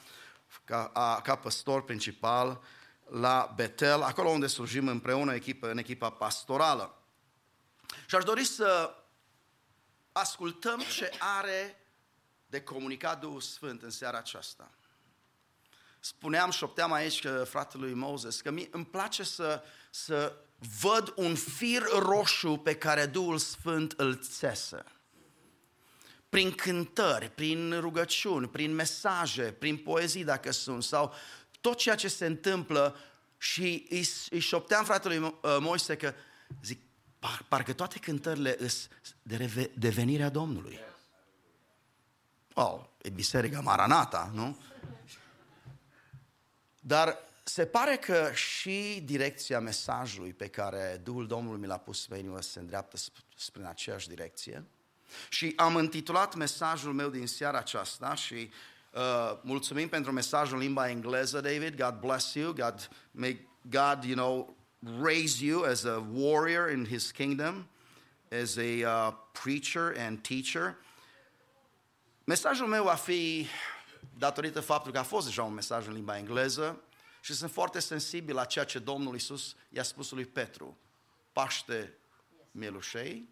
[0.65, 2.61] ca, a, ca păstor principal
[3.09, 6.97] la Betel, acolo unde slujim împreună echipă, în echipa pastorală.
[8.05, 8.95] Și aș dori să
[10.11, 11.85] ascultăm ce are
[12.47, 14.71] de comunicat Duhul Sfânt în seara aceasta.
[15.99, 20.35] Spuneam, șopteam aici că fratelui Moses, că mie îmi place să, să
[20.81, 24.83] văd un fir roșu pe care Duhul Sfânt îl țesă.
[26.29, 31.13] Prin cântări, prin rugăciuni, prin mesaje, prin poezii dacă sunt, sau
[31.61, 32.95] tot ceea ce se întâmplă
[33.37, 36.13] și îi, îi șopteam fratelui uh, Moise că,
[36.63, 36.79] zic,
[37.19, 38.87] par, parcă toate cântările îs
[39.21, 40.79] de reve, devenirea Domnului.
[42.53, 44.57] Oh, e biserica Maranata, nu?
[46.79, 52.17] Dar se pare că și direcția mesajului pe care Duhul Domnului mi l-a pus pe
[52.17, 52.97] inimă se îndreaptă
[53.35, 54.65] spre aceeași direcție.
[55.29, 58.49] Și am intitulat mesajul meu din seara aceasta și
[58.93, 61.75] uh, mulțumim pentru mesajul în limba engleză, David.
[61.75, 62.53] God bless you.
[62.53, 64.55] God, may God, you know,
[65.01, 67.67] raise you as a warrior in his kingdom,
[68.41, 70.75] as a uh, preacher and teacher.
[72.23, 73.47] Mesajul meu va fi,
[74.19, 76.83] datorită faptului că a fost deja un mesaj în limba engleză,
[77.21, 80.77] și sunt foarte sensibil la ceea ce Domnul Isus i-a spus lui Petru.
[81.31, 81.97] Paște
[82.51, 83.29] mielușei,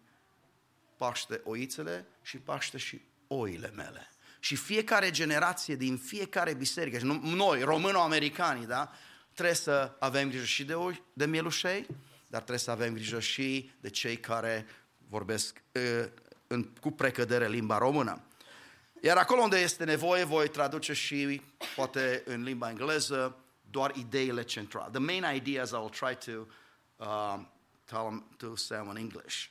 [0.96, 4.10] paște oițele și paște și oile mele.
[4.40, 8.90] Și fiecare generație din fiecare biserică, și noi, româno-americanii, da,
[9.32, 11.86] trebuie să avem grijă și de, oi, de mielușei,
[12.26, 14.66] dar trebuie să avem grijă și de cei care
[15.08, 16.10] vorbesc uh,
[16.46, 18.27] în, cu precădere limba română.
[19.02, 21.42] Iar acolo unde este nevoie, voi traduce și,
[21.76, 23.36] poate în limba engleză,
[23.70, 24.90] doar ideile centrale.
[24.90, 26.46] The main ideas I'll try to
[27.04, 27.50] um,
[27.84, 29.44] tell them to say in English.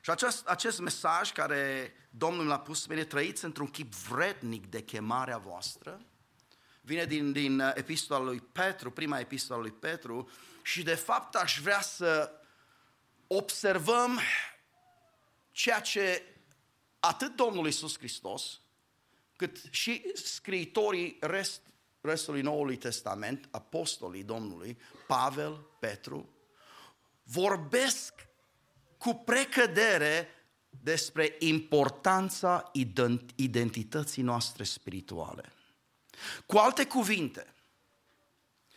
[0.00, 5.38] Și acest, acest mesaj care Domnul l-a pus bine trăiți într-un chip vrednic de chemarea
[5.38, 6.00] voastră,
[6.80, 10.30] vine din, din uh, epistola lui Petru, prima epistola lui Petru,
[10.62, 12.30] și de fapt aș vrea să
[13.26, 14.20] observăm
[15.50, 16.22] ceea ce
[17.06, 18.60] atât Domnul Isus Hristos,
[19.36, 21.60] cât și scriitorii rest,
[22.00, 26.28] restului Noului Testament, apostolii Domnului, Pavel, Petru,
[27.22, 28.14] vorbesc
[28.98, 30.28] cu precădere
[30.82, 35.52] despre importanța ident- identității noastre spirituale.
[36.46, 37.54] Cu alte cuvinte,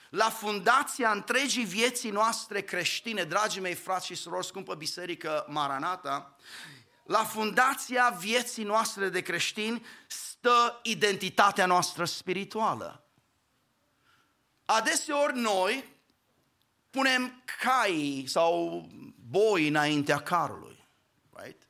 [0.10, 6.36] la fundația întregii vieții noastre creștine, dragii mei frați și surori, scumpă biserică Maranata,
[7.10, 13.04] la fundația vieții noastre de creștini stă identitatea noastră spirituală.
[14.66, 15.84] Adeseori noi
[16.90, 18.86] punem cai sau
[19.30, 20.88] boi înaintea carului,
[21.32, 21.68] right?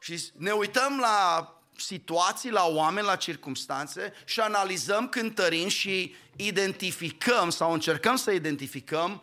[0.00, 7.72] Și ne uităm la situații, la oameni, la circumstanțe și analizăm cântărind și identificăm sau
[7.72, 9.22] încercăm să identificăm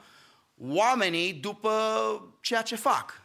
[0.58, 1.72] oamenii după
[2.42, 3.23] ceea ce fac.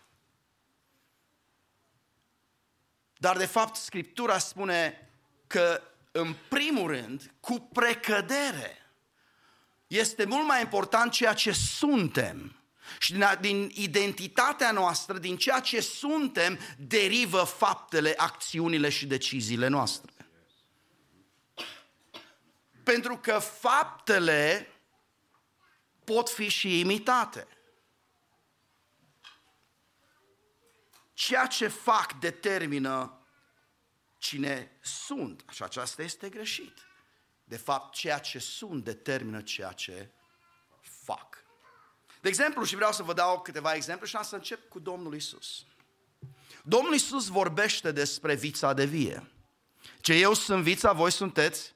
[3.19, 5.09] Dar de fapt Scriptura spune
[5.47, 5.82] că
[6.12, 8.77] în primul rând, cu precădere,
[9.86, 12.53] este mult mai important ceea ce suntem.
[12.99, 20.12] Și din, din identitatea noastră, din ceea ce suntem, derivă faptele, acțiunile și deciziile noastre.
[22.82, 24.69] Pentru că faptele
[26.05, 27.47] pot fi și imitate.
[31.19, 33.19] Ceea ce fac determină
[34.19, 35.45] cine sunt.
[35.51, 36.78] Și aceasta este greșit.
[37.45, 40.11] De fapt, ceea ce sunt determină ceea ce
[40.81, 41.45] fac.
[42.20, 45.15] De exemplu, și vreau să vă dau câteva exemple și am să încep cu Domnul
[45.15, 45.65] Isus.
[46.62, 49.31] Domnul Isus vorbește despre vița de vie.
[50.01, 51.74] Ce eu sunt vița, voi sunteți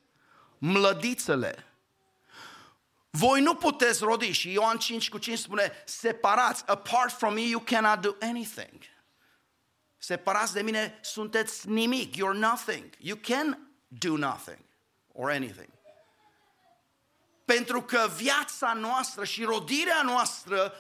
[0.59, 1.66] mlădițele.
[3.10, 7.60] Voi nu puteți rodi și Ioan 5 cu 5 spune separați, apart from me you
[7.60, 8.90] cannot do anything.
[10.04, 12.84] Separați de mine sunteți nimic, you're nothing.
[12.98, 14.58] You can do nothing
[15.12, 15.68] or anything.
[17.44, 20.74] Pentru că viața noastră și rodirea noastră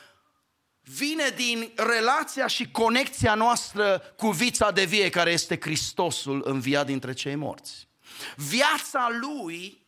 [0.80, 7.12] vine din relația și conexia noastră cu vița de vie care este Hristosul înviat dintre
[7.12, 7.88] cei morți.
[8.36, 9.86] Viața Lui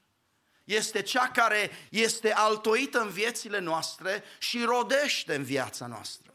[0.64, 6.33] este cea care este altoită în viețile noastre și rodește în viața noastră.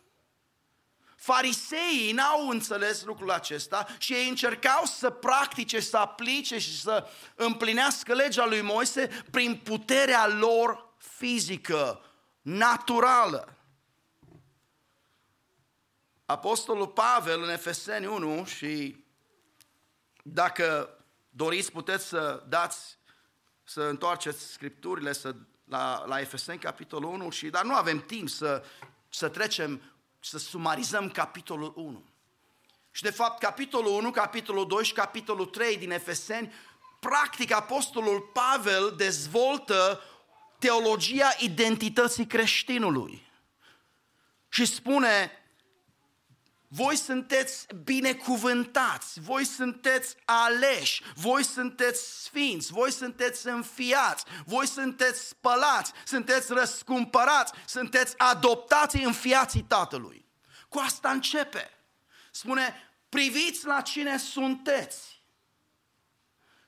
[1.20, 8.14] Fariseii n-au înțeles lucrul acesta și ei încercau să practice, să aplice și să împlinească
[8.14, 12.02] legea lui Moise prin puterea lor fizică,
[12.41, 13.58] naturală.
[16.26, 19.04] Apostolul Pavel în Efeseni 1 și
[20.24, 20.98] dacă
[21.30, 22.98] doriți puteți să dați,
[23.64, 28.64] să întoarceți scripturile să, la, la Efeseni capitolul 1, și, dar nu avem timp să,
[29.10, 29.82] să trecem
[30.20, 32.04] să sumarizăm capitolul 1.
[32.91, 36.54] Și de fapt capitolul 1, capitolul 2 și capitolul 3 din Efeseni,
[37.00, 40.02] practic apostolul Pavel dezvoltă
[40.60, 43.28] teologia identității creștinului.
[44.50, 45.32] Și spune,
[46.72, 55.91] voi sunteți binecuvântați, voi sunteți aleși, voi sunteți sfinți, voi sunteți înfiați, voi sunteți spălați,
[56.06, 60.26] sunteți răscumpărați, sunteți adoptați în fiații Tatălui.
[60.68, 61.72] Cu asta începe.
[62.32, 65.22] Spune, priviți la cine sunteți.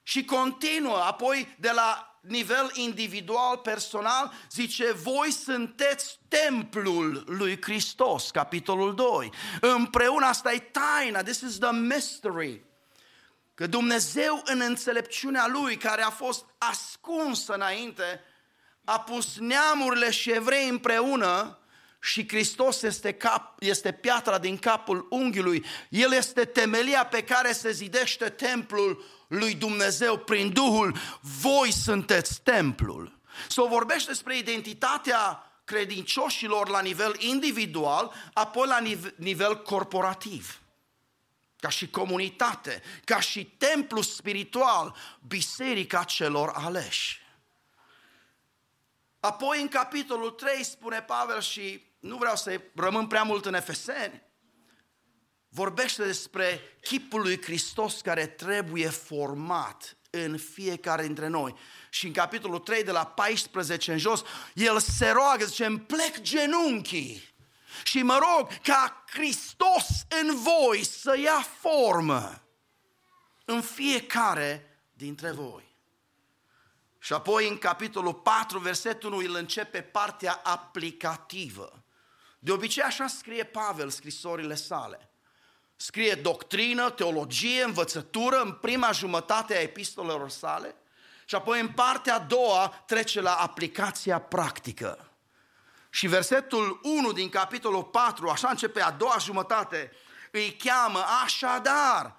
[0.04, 8.96] Și continuă, apoi de la nivel individual, personal, zice, voi sunteți templul lui Hristos, capitolul
[8.96, 9.32] 2.
[9.62, 12.66] Împreună, asta e taina, this is the mystery.
[13.54, 18.22] Că Dumnezeu în înțelepciunea Lui, care a fost ascunsă înainte,
[18.84, 21.61] a pus neamurile și evrei împreună
[22.04, 25.66] și Hristos este, cap, este piatra din capul unghiului.
[25.90, 30.98] El este temelia pe care se zidește templul lui Dumnezeu prin Duhul.
[31.42, 33.20] Voi sunteți templul.
[33.50, 38.80] Să o vorbește despre identitatea credincioșilor la nivel individual, apoi la
[39.16, 40.62] nivel corporativ.
[41.60, 44.96] Ca și comunitate, ca și templu spiritual,
[45.28, 47.20] biserica celor aleși.
[49.20, 54.24] Apoi în capitolul 3 spune Pavel și nu vreau să rămân prea mult în Efeseni,
[55.50, 61.56] vorbește despre chipul lui Hristos care trebuie format în fiecare dintre noi.
[61.90, 64.24] Și în capitolul 3, de la 14 în jos,
[64.54, 67.34] el se roagă, zice, îmi plec genunchii
[67.84, 69.86] și mă rog ca Hristos
[70.22, 72.44] în voi să ia formă
[73.46, 75.76] în fiecare dintre voi.
[77.00, 81.81] Și apoi în capitolul 4, versetul 1, el începe partea aplicativă.
[82.44, 85.10] De obicei așa scrie Pavel scrisorile sale.
[85.76, 90.76] scrie doctrină, teologie, învățătură în prima jumătate a epistolelor sale
[91.26, 95.12] și apoi în partea a doua trece la aplicația practică.
[95.90, 99.92] Și versetul 1 din capitolul 4, așa începe a doua jumătate,
[100.32, 102.16] îi cheamă așadar,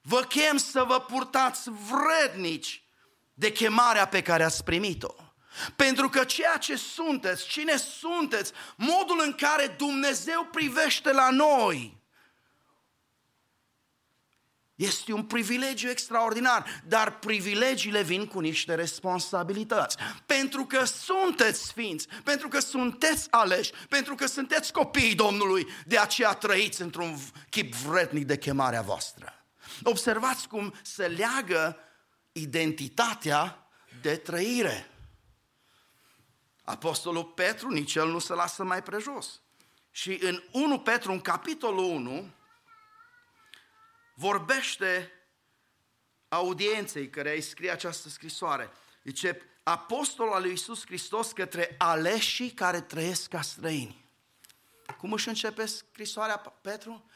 [0.00, 2.84] vă chem să vă purtați vrednici
[3.34, 5.25] de chemarea pe care ați primit-o.
[5.76, 11.96] Pentru că ceea ce sunteți, cine sunteți, modul în care Dumnezeu privește la noi,
[14.76, 19.96] este un privilegiu extraordinar, dar privilegiile vin cu niște responsabilități.
[20.26, 26.32] Pentru că sunteți sfinți, pentru că sunteți aleși, pentru că sunteți copiii Domnului, de aceea
[26.32, 27.18] trăiți într-un
[27.50, 29.44] chip vrednic de chemarea voastră.
[29.82, 31.76] Observați cum se leagă
[32.32, 33.68] identitatea
[34.02, 34.90] de trăire.
[36.66, 39.40] Apostolul Petru, nici el nu se lasă mai prejos.
[39.90, 42.30] Și în 1 Petru, în capitolul 1,
[44.14, 45.12] vorbește
[46.28, 48.70] audienței care îi scrie această scrisoare.
[49.04, 54.04] Zice, apostolul al lui Iisus Hristos către aleșii care trăiesc ca străini.
[54.98, 57.10] Cum își începe scrisoarea Petru?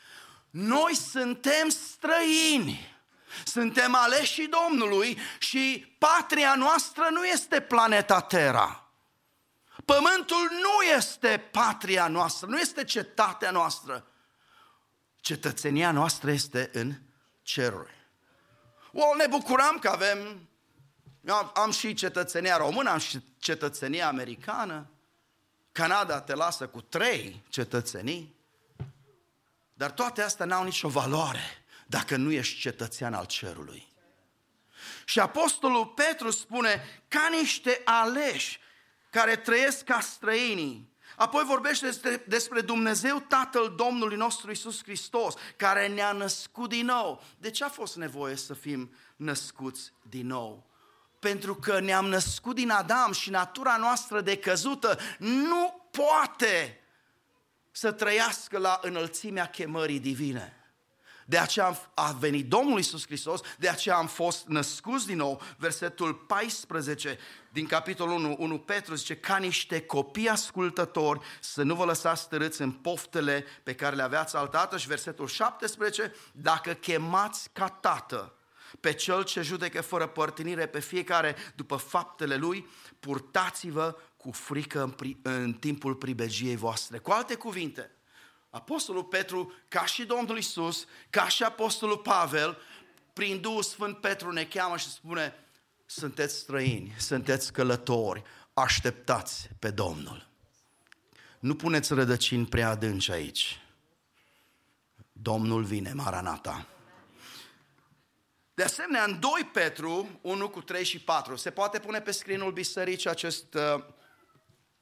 [0.51, 2.99] Noi suntem străini.
[3.45, 8.80] Suntem aleșii Domnului și patria noastră nu este planeta Terra.
[9.95, 14.07] Pământul nu este patria noastră, nu este cetatea noastră.
[15.21, 16.95] Cetățenia noastră este în
[17.43, 17.95] ceruri.
[18.93, 20.49] O, ne bucurăm că avem,
[21.29, 24.91] am, am și cetățenia română, am și cetățenia americană.
[25.73, 28.35] Canada te lasă cu trei cetățenii.
[29.73, 33.93] Dar toate astea n-au nicio valoare dacă nu ești cetățean al cerului.
[35.05, 38.61] Și Apostolul Petru spune, ca niște aleși
[39.11, 45.89] care trăiesc ca străinii, Apoi vorbește despre, despre Dumnezeu Tatăl Domnului nostru Isus Hristos, care
[45.89, 47.23] ne-a născut din nou.
[47.39, 50.71] De ce a fost nevoie să fim născuți din nou?
[51.19, 56.81] Pentru că ne-am născut din Adam și natura noastră decăzută nu poate
[57.71, 60.60] să trăiască la înălțimea chemării divine.
[61.31, 65.43] De aceea a venit Domnul Isus Hristos, de aceea am fost născuți din nou.
[65.57, 67.19] Versetul 14
[67.53, 72.61] din capitolul 1, 1 Petru zice, ca niște copii ascultători, să nu vă lăsați stărâți
[72.61, 74.79] în poftele pe care le aveați altată.
[74.79, 78.35] Și versetul 17, dacă chemați ca tată
[78.81, 82.69] pe cel ce judecă fără părtinire pe fiecare după faptele lui,
[83.01, 86.99] purtați-vă cu frică în, pri- în timpul pribegiei voastre.
[86.99, 87.91] Cu alte cuvinte,
[88.51, 92.59] Apostolul Petru, ca și Domnul Isus, ca și Apostolul Pavel,
[93.13, 95.35] prin Duhul Sfânt Petru ne cheamă și spune,
[95.87, 98.23] sunteți străini, sunteți călători,
[98.55, 100.29] așteptați pe Domnul.
[101.39, 103.61] Nu puneți rădăcini prea adânci aici.
[105.13, 106.67] Domnul vine, Maranata.
[108.55, 112.53] De asemenea, în 2 Petru, 1 cu 3 și 4, se poate pune pe scrinul
[112.53, 113.85] bisericii acest, uh,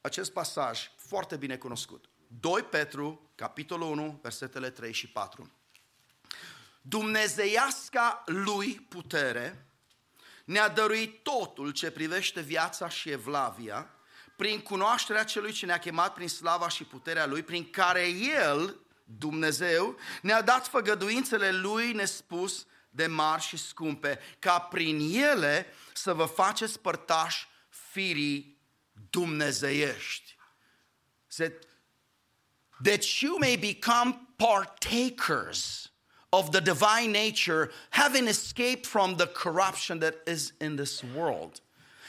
[0.00, 2.08] acest pasaj foarte bine cunoscut.
[2.28, 5.50] 2 Petru, capitolul 1, versetele 3 și 4.
[6.80, 9.66] Dumnezeiasca lui putere
[10.44, 13.90] ne-a dăruit totul ce privește viața și evlavia,
[14.36, 19.98] prin cunoașterea celui ce ne-a chemat prin slava și puterea lui, prin care el, Dumnezeu,
[20.22, 26.80] ne-a dat făgăduințele lui nespus de mari și scumpe, ca prin ele să vă faceți
[26.80, 28.60] părtași firii
[29.10, 30.36] dumnezeiești.
[31.26, 31.58] Se
[32.82, 35.90] that you may become partakers
[36.30, 41.60] of the divine nature, having escaped from the corruption that is in this world.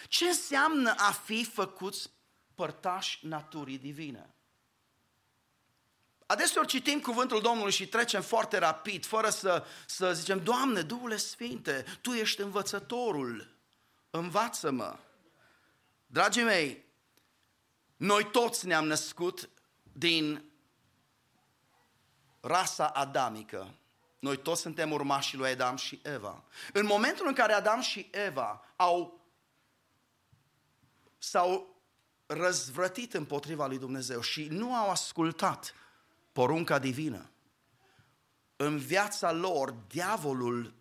[0.08, 2.10] Ce înseamnă a fi făcuți
[2.56, 4.34] părtași naturii divine?
[6.26, 11.86] Adeseori citim cuvântul Domnului și trecem foarte rapid, fără să, să zicem, Doamne, Duhule Sfinte,
[12.02, 13.48] Tu ești învățătorul,
[14.10, 14.98] învață-mă.
[16.06, 16.86] Dragii mei,
[17.98, 19.50] noi toți ne-am născut
[19.92, 20.49] din
[22.42, 23.74] rasa adamică.
[24.20, 26.44] Noi toți suntem urmașii lui Adam și Eva.
[26.74, 29.20] În momentul în care Adam și Eva au
[31.18, 31.76] s-au
[32.26, 35.74] răzvrătit împotriva lui Dumnezeu și nu au ascultat
[36.32, 37.30] porunca divină,
[38.56, 40.74] în viața lor, diavolul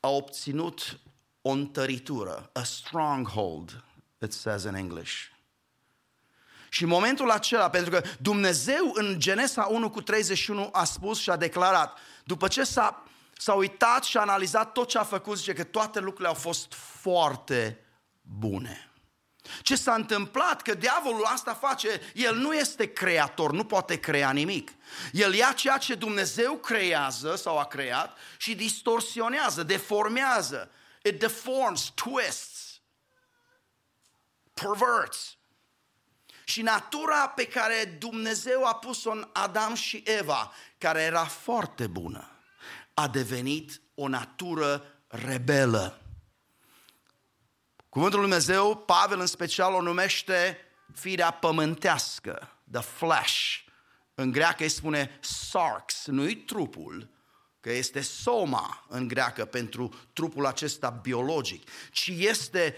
[0.00, 1.00] a obținut
[1.42, 3.84] o întăritură, a stronghold,
[4.18, 5.35] it says in English.
[6.68, 11.30] Și în momentul acela, pentru că Dumnezeu în Genesa 1 cu 31 a spus și
[11.30, 13.02] a declarat, după ce s-a,
[13.36, 16.72] s-a uitat și a analizat tot ce a făcut, zice că toate lucrurile au fost
[17.00, 17.86] foarte
[18.20, 18.90] bune.
[19.62, 20.62] Ce s-a întâmplat?
[20.62, 24.70] Că diavolul asta face, el nu este creator, nu poate crea nimic.
[25.12, 30.70] El ia ceea ce Dumnezeu creează sau a creat și distorsionează, deformează.
[31.02, 32.80] It deforms, twists,
[34.54, 35.35] perverts.
[36.48, 42.30] Și natura pe care Dumnezeu a pus-o în Adam și Eva, care era foarte bună,
[42.94, 46.00] a devenit o natură rebelă.
[47.88, 50.58] Cuvântul Lui Dumnezeu, Pavel în special o numește
[50.94, 53.58] firea pământească, the flesh.
[54.14, 57.10] În greacă îi spune sarx, nu-i trupul,
[57.60, 62.76] că este soma în greacă pentru trupul acesta biologic, ci este,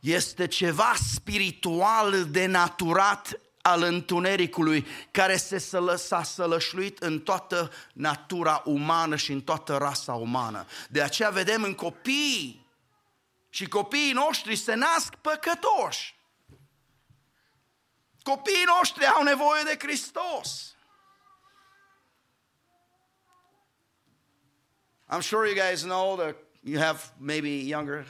[0.00, 9.16] este ceva spiritual denaturat al întunericului care se sălă, s-a sălășluit în toată natura umană
[9.16, 10.66] și în toată rasa umană.
[10.88, 12.66] De aceea vedem în copii
[13.48, 16.18] și copiii noștri se nasc păcătoși.
[18.22, 20.74] Copiii noștri au nevoie de Hristos.
[25.12, 28.06] I'm sure you guys know that you have maybe younger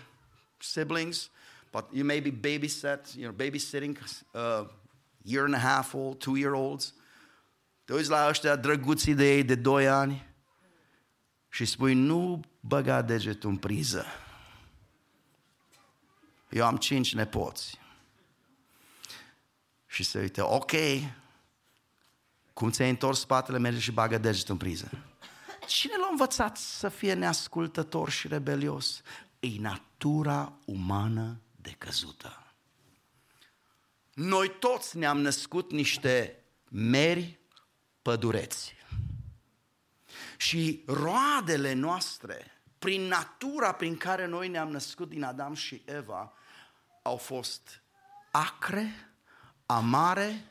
[0.58, 1.30] siblings,
[1.70, 3.96] but you may be babysat, you know, babysitting
[4.34, 4.64] uh,
[5.22, 6.94] year and a half old, two year olds.
[7.84, 10.28] Te uiți la ăștia drăguții de ei de 2 ani
[11.48, 14.04] și spui, nu băga degetul în priză.
[16.48, 17.78] Eu am cinci nepoți.
[19.86, 20.72] Și se uite, ok,
[22.52, 24.90] cum ți-ai întors spatele, merge și bagă degetul în priză.
[25.66, 29.02] Cine l-a învățat să fie neascultător și rebelios?
[29.40, 32.44] E natura umană decăzută.
[34.14, 37.38] Noi toți ne-am născut niște meri
[38.02, 38.74] pădureți.
[40.36, 46.32] Și roadele noastre, prin natura prin care noi ne-am născut din Adam și Eva,
[47.02, 47.82] au fost
[48.30, 49.12] acre,
[49.66, 50.44] amare,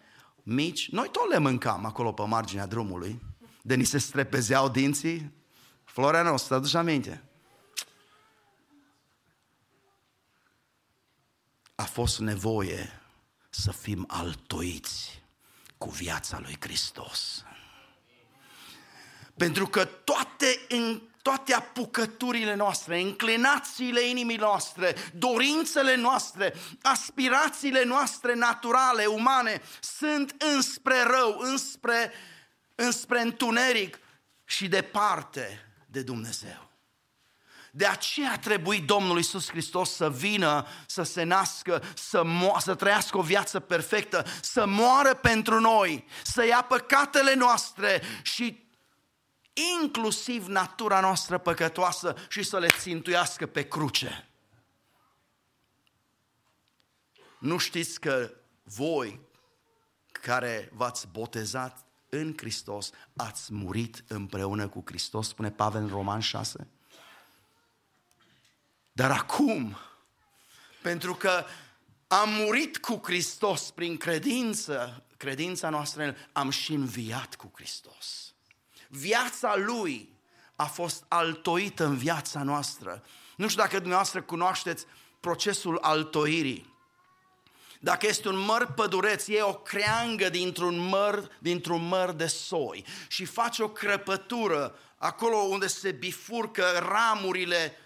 [0.44, 0.90] mici.
[0.90, 3.22] Noi tot le mâncam acolo pe marginea drumului,
[3.61, 5.31] de ni se strepezeau dinții.
[5.84, 7.23] Florea noastră, aduci aminte?
[11.80, 13.01] A fost nevoie
[13.49, 15.22] să fim altoiți
[15.77, 17.43] cu viața lui Hristos.
[19.38, 29.06] Pentru că toate, în, toate apucăturile noastre, înclinațiile inimii noastre, dorințele noastre, aspirațiile noastre naturale,
[29.06, 32.11] umane, sunt înspre rău, înspre,
[32.76, 33.99] înspre întuneric
[34.45, 36.68] și departe de Dumnezeu.
[37.71, 42.75] De aceea a trebuit Domnul Iisus Hristos să vină, să se nască, să, mo- să
[42.75, 48.67] trăiască o viață perfectă, să moară pentru noi, să ia păcatele noastre și
[49.81, 54.29] inclusiv natura noastră păcătoasă și să le țintuiască pe cruce.
[57.39, 58.31] Nu știți că
[58.63, 59.19] voi
[60.11, 66.67] care v-ați botezat în Hristos, ați murit împreună cu Hristos, spune Pavel în Roman 6?
[68.99, 69.77] Dar acum,
[70.81, 71.45] pentru că
[72.07, 78.34] am murit cu Hristos prin credință, credința noastră în El, am și înviat cu Hristos.
[78.88, 80.09] Viața Lui
[80.55, 83.03] a fost altoită în viața noastră.
[83.35, 84.85] Nu știu dacă dumneavoastră cunoașteți
[85.19, 86.73] procesul altoirii.
[87.80, 93.26] Dacă este un măr pădureț, e o creangă dintr-un măr, dintr-un măr de soi și
[93.26, 97.77] face o crăpătură acolo unde se bifurcă ramurile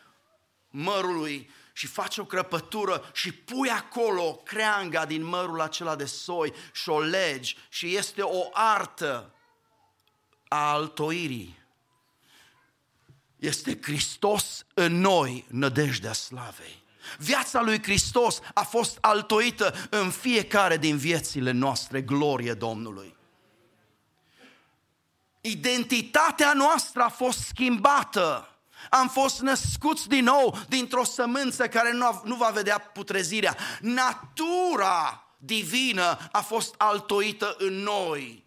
[0.76, 6.90] mărului și faci o crăpătură și pui acolo creanga din mărul acela de soi și
[6.90, 9.34] o legi și este o artă
[10.48, 11.62] a altoirii.
[13.36, 16.84] Este Hristos în noi, nădejdea slavei.
[17.18, 23.16] Viața lui Hristos a fost altoită în fiecare din viețile noastre, glorie Domnului.
[25.42, 28.53] Identitatea noastră a fost schimbată
[28.90, 33.58] am fost născuți din nou dintr-o sămânță care nu, nu va vedea putrezirea.
[33.80, 38.46] Natura divină a fost altoită în noi.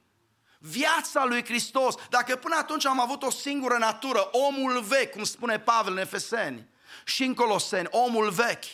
[0.59, 5.59] Viața lui Hristos, dacă până atunci am avut o singură natură, omul vechi, cum spune
[5.59, 6.69] Pavel în Efeseni
[7.05, 8.65] și în Coloseni, omul vechi,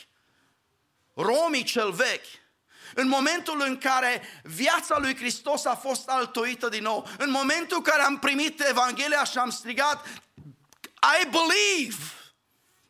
[1.14, 2.40] Romii cel vechi,
[2.94, 7.82] în momentul în care viața lui Hristos a fost altoită din nou, în momentul în
[7.82, 10.06] care am primit Evanghelia și am strigat,
[11.02, 11.96] I believe.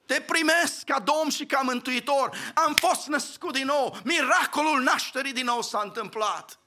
[0.07, 2.37] Te primesc ca Domn și ca Mântuitor.
[2.55, 3.99] Am fost născut din nou.
[4.05, 6.59] Miracolul nașterii din nou s-a întâmplat.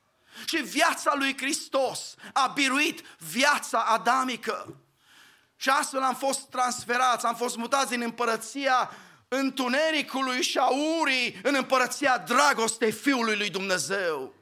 [0.45, 4.75] Și viața lui Hristos a biruit viața adamică.
[5.55, 8.91] Și astfel am fost transferați, am fost mutați din împărăția
[9.27, 10.67] întunericului și a
[11.01, 14.33] urii în împărăția dragostei Fiului lui Dumnezeu.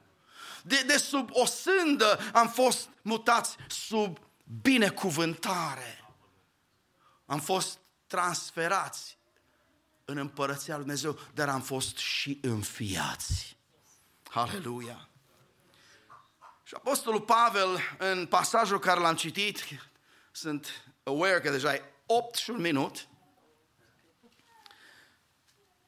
[0.62, 4.18] De, de sub o sândă am fost mutați sub
[4.62, 6.03] binecuvântare.
[7.34, 9.18] Am fost transferați
[10.06, 13.58] în împărăția lui Dumnezeu, dar am fost și înfiați.
[14.32, 15.10] Aleluia!
[16.64, 19.64] Și Apostolul Pavel, în pasajul care l-am citit,
[20.32, 23.08] sunt aware că deja e 8 și un minut,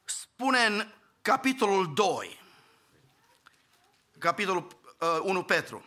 [0.04, 0.92] spune în
[1.22, 2.40] capitolul 2,
[4.18, 4.66] capitolul
[5.00, 5.84] uh, 1 Petru,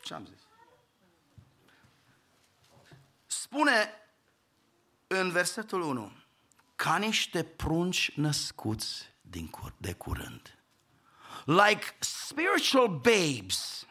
[0.00, 0.42] ce am zis?
[3.26, 4.03] Spune
[5.18, 6.12] în versetul 1,
[6.76, 10.58] ca niște prunci născuți din cur- de curând.
[11.44, 13.86] Like spiritual babes.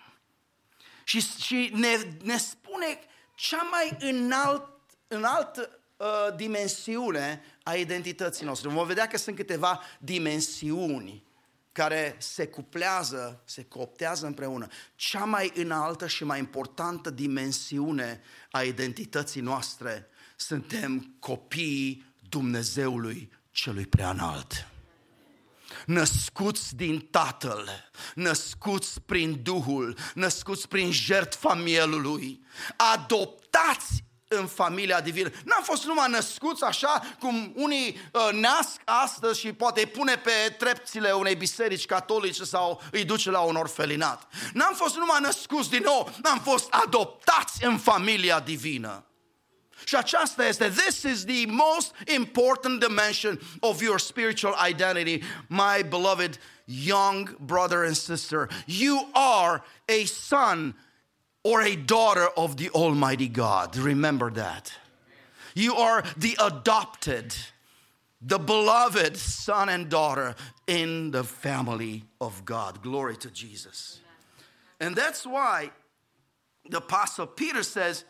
[1.03, 2.99] Și, și ne, ne spune
[3.35, 4.69] cea mai înalt,
[5.07, 8.69] înaltă uh, dimensiune a identității noastre.
[8.69, 11.23] Vom vedea că sunt câteva dimensiuni
[11.71, 14.67] care se cuplează, se cooptează împreună.
[14.95, 18.21] Cea mai înaltă și mai importantă dimensiune
[18.51, 24.67] a identității noastre suntem copiii Dumnezeului celui prea înalt.
[25.85, 27.69] Născuți din Tatăl,
[28.15, 32.45] născuți prin Duhul, născuți prin jertfa mielului,
[32.93, 35.29] adoptați în familia divină.
[35.43, 40.55] N-am fost numai născuți așa cum unii uh, nasc astăzi și poate îi pune pe
[40.57, 44.27] trepțile unei biserici catolice sau îi duce la un orfelinat.
[44.53, 49.05] N-am fost numai născuți din nou, n-am fost adoptați în familia divină.
[49.85, 56.37] Și aceasta este, this is the most important dimension of your spiritual identity, my beloved
[56.65, 58.49] young brother and sister.
[58.65, 60.75] You are a son
[61.43, 63.75] or a daughter of the Almighty God.
[63.75, 64.71] Remember that.
[65.55, 67.35] You are the adopted,
[68.21, 70.35] the beloved son and daughter
[70.67, 72.81] in the family of God.
[72.81, 73.99] Glory to Jesus.
[74.79, 75.71] And that's why
[76.69, 78.05] the Apostle Peter says,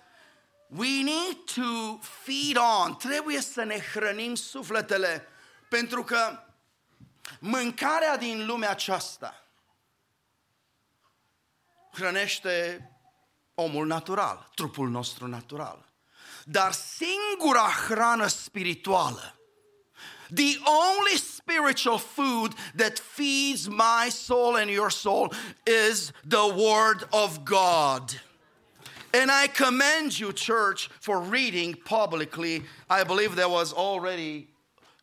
[0.75, 2.95] We need to feed on.
[2.95, 5.27] Trebuie să ne hrănim sufletele
[5.69, 6.39] pentru că
[7.39, 9.43] mâncarea din lumea aceasta
[11.93, 12.87] hrănește
[13.53, 15.91] omul natural, trupul nostru natural.
[16.43, 19.37] Dar singura hrană spirituală,
[20.33, 25.33] the only spiritual food that feeds my soul and your soul
[25.89, 28.21] is the Word of God.
[29.13, 32.63] And I commend you, church, for reading publicly.
[32.89, 34.47] I believe there was already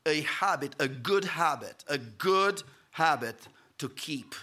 [0.04, 3.36] a habit, a good habit, a good habit
[3.78, 4.34] to keep.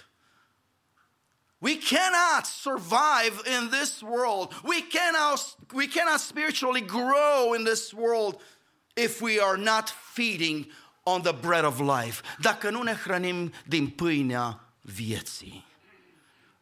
[1.60, 4.54] We cannot survive in this world.
[4.64, 8.42] We cannot, we cannot spiritually grow in this world
[8.96, 10.68] if we are not feeding
[11.06, 12.22] on the bread of life.
[12.40, 15.66] Dacă nu ne hrănim din pâinea vieții.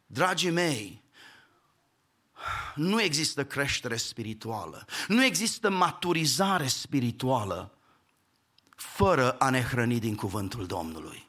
[0.06, 1.02] Dragii mei,
[2.74, 7.70] nu există creștere spirituală, nu există maturizare spirituală
[8.76, 11.28] fără a ne hrăni din cuvântul Domnului.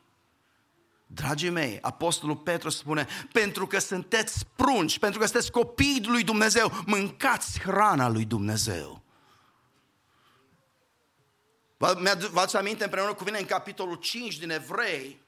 [1.08, 6.72] Dragii mei, Apostolul Petru spune, pentru că sunteți prunci, pentru că sunteți copii lui Dumnezeu,
[6.86, 9.02] mâncați hrana lui Dumnezeu.
[11.78, 15.22] Vă ați aminte împreună cu mine în capitolul 5 din Evrei,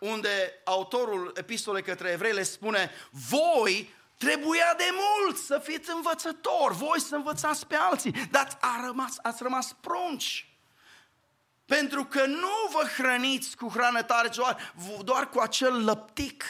[0.00, 3.94] unde autorul epistolei către evrei le spune, voi
[4.24, 9.42] trebuia de mult să fiți învățători, voi să învățați pe alții, dar a rămas, ați
[9.42, 10.46] rămas prunci.
[11.64, 14.74] Pentru că nu vă hrăniți cu hrană tare, doar,
[15.04, 16.44] doar cu acel lăptic.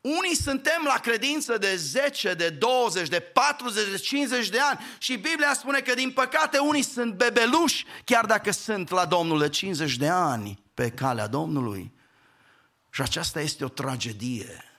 [0.00, 5.16] Unii suntem la credință de 10, de 20, de 40, de 50 de ani și
[5.16, 9.96] Biblia spune că din păcate unii sunt bebeluși, chiar dacă sunt la Domnul de 50
[9.96, 11.92] de ani pe calea Domnului.
[12.90, 14.73] Și aceasta este o tragedie.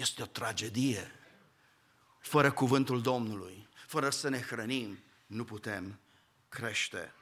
[0.00, 1.12] Este o tragedie.
[2.18, 6.00] Fără cuvântul Domnului, fără să ne hrănim, nu putem
[6.48, 7.14] crește.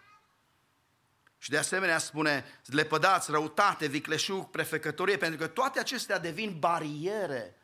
[1.39, 7.57] Și de asemenea spune, lepădați răutate, vicleșug, prefecătorie, pentru că toate acestea devin bariere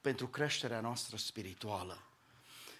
[0.00, 2.02] pentru creșterea noastră spirituală.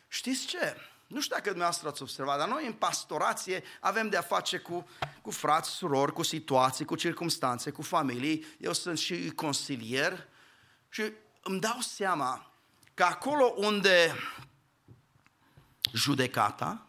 [0.09, 0.77] Știți ce?
[1.07, 4.89] Nu știu dacă dumneavoastră ați observat, dar noi în pastorație avem de-a face cu,
[5.23, 8.47] cu frați, surori, cu situații, cu circumstanțe, cu familii.
[8.59, 10.29] Eu sunt și consilier
[10.89, 11.13] și
[11.47, 12.53] îmi dau seama
[12.95, 14.15] că acolo unde
[15.93, 16.87] judecata,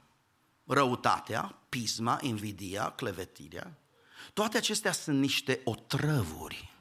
[0.65, 3.73] răutatea, pisma, invidia, clevetirea,
[4.34, 6.75] toate acestea sunt niște otrăvuri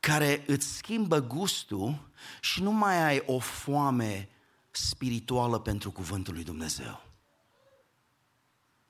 [0.00, 2.08] care îți schimbă gustul
[2.40, 4.28] și nu mai ai o foame
[4.70, 7.02] spirituală pentru cuvântul lui Dumnezeu.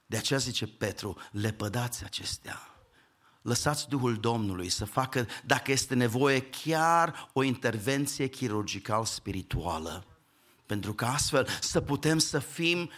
[0.06, 2.73] De aceea zice Petru, lepădați acestea.
[3.44, 10.04] Lăsați Duhul Domnului să facă, dacă este nevoie, chiar o intervenție chirurgical spirituală.
[10.66, 12.90] Pentru că astfel să putem să fim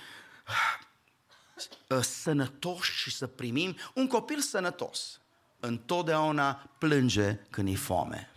[1.89, 5.21] uh, sănătoși și să primim un copil sănătos.
[5.61, 8.31] Întotdeauna plânge când e foame.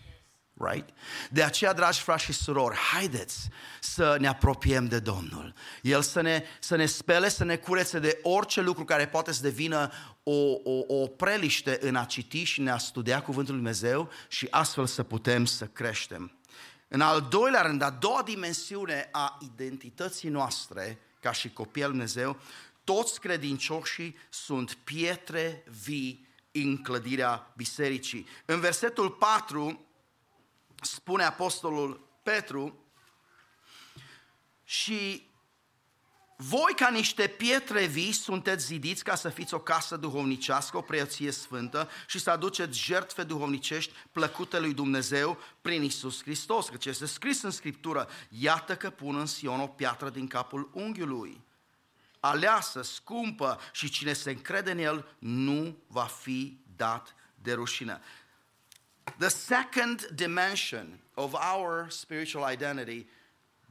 [0.60, 0.90] Right?
[1.30, 3.50] De aceea, dragi frați și surori, haideți
[3.80, 5.54] să ne apropiem de Domnul.
[5.82, 9.42] El să ne, să ne spele, să ne curețe de orice lucru care poate să
[9.42, 9.92] devină
[10.24, 14.48] o, o, o preliște în a citi și ne a studia Cuvântul Lui Dumnezeu și
[14.50, 16.32] astfel să putem să creștem.
[16.88, 21.98] În al doilea rând, a doua dimensiune a identității noastre ca și copii al Lui
[21.98, 22.38] Dumnezeu,
[22.84, 28.28] toți credincioșii sunt pietre vii în clădirea bisericii.
[28.46, 29.86] În versetul 4
[30.82, 32.84] spune apostolul Petru
[34.64, 35.30] și
[36.42, 41.32] voi ca niște pietre vii sunteți zidiți ca să fiți o casă duhovnicească, o preoție
[41.32, 46.70] sfântă și să aduceți jertfe duhovnicești plăcute lui Dumnezeu prin Isus Hristos.
[46.70, 51.42] Căci este scris în Scriptură, iată că pun în Sion o piatră din capul unghiului.
[52.20, 58.02] Aleasă, scumpă și cine se încrede în el nu va fi dat de rușine.
[59.18, 63.08] The second dimension of our spiritual identity,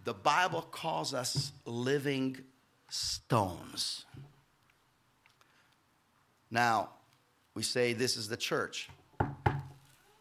[0.04, 2.38] the Bible calls us living
[2.88, 4.04] stones.
[6.50, 6.90] Now,
[7.54, 8.88] we say this is the church.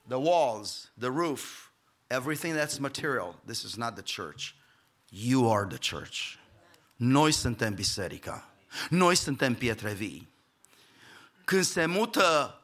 [0.08, 1.72] The walls, the roof,
[2.10, 4.56] everything that's material, this is not the church.
[5.10, 6.38] You are the church.
[7.00, 8.44] Noi suntem biserica.
[8.90, 10.28] Noi suntem pietre vii.
[11.46, 12.62] Când se mută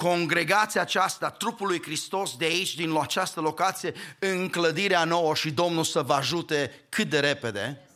[0.00, 5.84] congregația aceasta, trupul lui Hristos de aici, din această locație, în clădirea nouă și Domnul
[5.84, 7.88] să vă ajute cât de repede.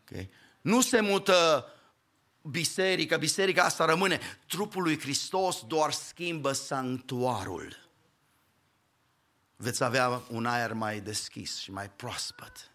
[0.00, 0.30] Okay.
[0.60, 1.68] Nu se mută
[2.42, 4.20] biserica, biserica asta rămâne.
[4.46, 7.76] Trupul lui Hristos doar schimbă sanctuarul.
[9.56, 12.70] Veți avea un aer mai deschis și mai proaspăt.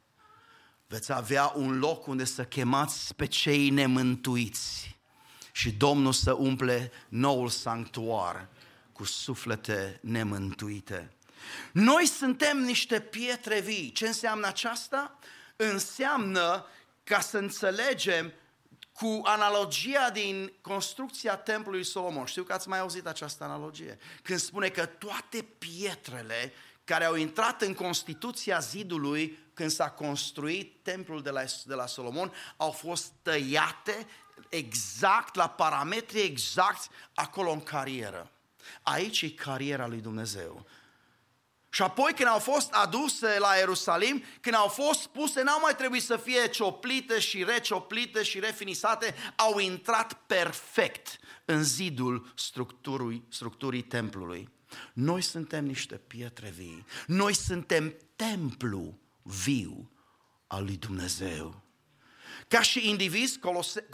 [0.88, 4.99] Veți avea un loc unde să chemați pe cei nemântuiți
[5.60, 8.48] și Domnul să umple noul sanctuar
[8.92, 11.12] cu suflete nemântuite.
[11.72, 13.92] Noi suntem niște pietre vii.
[13.92, 15.20] Ce înseamnă aceasta?
[15.56, 16.66] Înseamnă
[17.04, 18.34] ca să înțelegem
[18.94, 22.26] cu analogia din construcția templului Solomon.
[22.26, 23.98] Știu că ați mai auzit această analogie.
[24.22, 26.54] Când spune că toate pietrele
[26.84, 32.34] care au intrat în constituția zidului când s-a construit templul de la, de la Solomon
[32.58, 34.08] au fost tăiate
[34.50, 38.32] exact, la parametri exact, acolo în carieră.
[38.82, 40.66] Aici e cariera lui Dumnezeu.
[41.72, 46.04] Și apoi când au fost aduse la Ierusalim, când au fost puse, n-au mai trebuit
[46.04, 54.50] să fie cioplite și recioplite și refinisate, au intrat perfect în zidul structurii, structurii templului.
[54.94, 56.86] Noi suntem niște pietre vii.
[57.08, 59.92] Noi suntem templu viu
[60.48, 61.64] al lui Dumnezeu.
[62.50, 63.40] Ca și indivizi,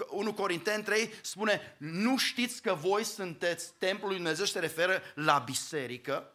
[0.09, 5.37] 1 Corinteni 3 spune, nu știți că voi sunteți templul lui Dumnezeu, se referă la
[5.37, 6.33] biserică.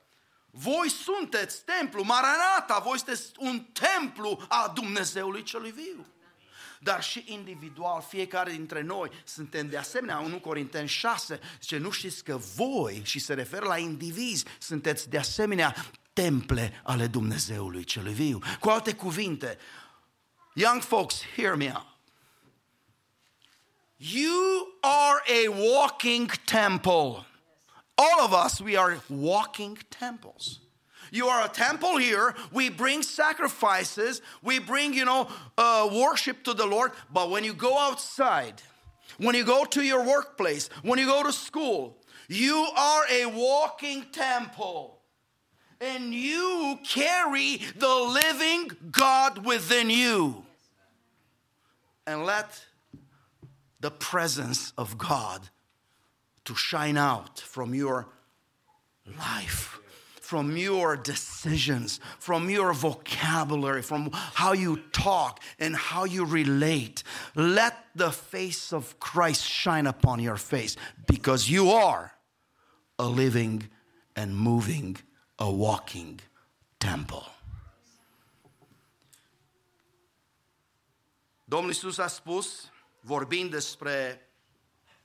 [0.51, 6.06] Voi sunteți templu, Maranata, voi sunteți un templu a Dumnezeului celui viu.
[6.78, 12.24] Dar și individual, fiecare dintre noi suntem de asemenea, 1 Corinteni 6, zice, nu știți
[12.24, 15.74] că voi, și se referă la indivizi, sunteți de asemenea
[16.12, 18.38] temple ale Dumnezeului celui viu.
[18.60, 19.59] Cu alte cuvinte,
[20.55, 21.90] young folks, hear me out.
[24.02, 27.27] You are a walking temple.
[27.98, 30.60] All of us, we are walking temples.
[31.12, 32.35] You are a temple here.
[32.51, 34.22] We bring sacrifices.
[34.43, 35.28] We bring, you know,
[35.59, 36.93] uh, worship to the Lord.
[37.12, 38.62] But when you go outside,
[39.18, 44.06] when you go to your workplace, when you go to school, you are a walking
[44.12, 45.02] temple.
[45.78, 50.47] And you carry the living God within you.
[52.06, 52.64] And let
[53.81, 55.48] the presence of God
[56.44, 58.09] to shine out from your
[59.19, 59.78] life,
[60.20, 67.02] from your decisions, from your vocabulary, from how you talk and how you relate.
[67.35, 70.77] Let the face of Christ shine upon your face
[71.07, 72.12] because you are
[72.98, 73.69] a living
[74.15, 74.97] and moving,
[75.39, 76.20] a walking
[76.78, 77.27] temple.
[81.51, 82.69] Domnul Iisus a spus
[83.01, 84.31] vorbind despre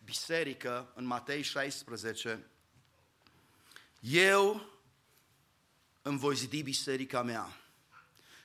[0.03, 2.49] biserică în Matei 16,
[3.99, 4.69] eu
[6.01, 7.57] îmi voi zidi biserica mea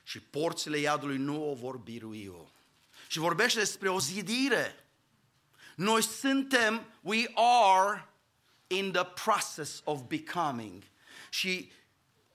[0.03, 2.51] și porțile iadului nu o vor birui eu.
[3.07, 4.85] și vorbește despre o zidire.
[5.75, 8.07] Noi suntem, we are
[8.67, 10.83] in the process of becoming.
[11.29, 11.71] Și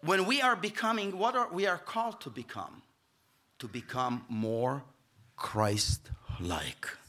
[0.01, 2.82] when we are becoming, what are we are called to become?
[3.56, 4.84] To become more
[5.34, 7.06] Christ-like.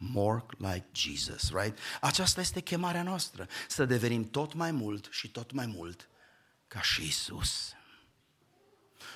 [0.00, 1.78] More like Jesus, right?
[2.00, 6.08] Aceasta este chemarea noastră, să devenim tot mai mult și tot mai mult
[6.68, 7.72] ca și Isus.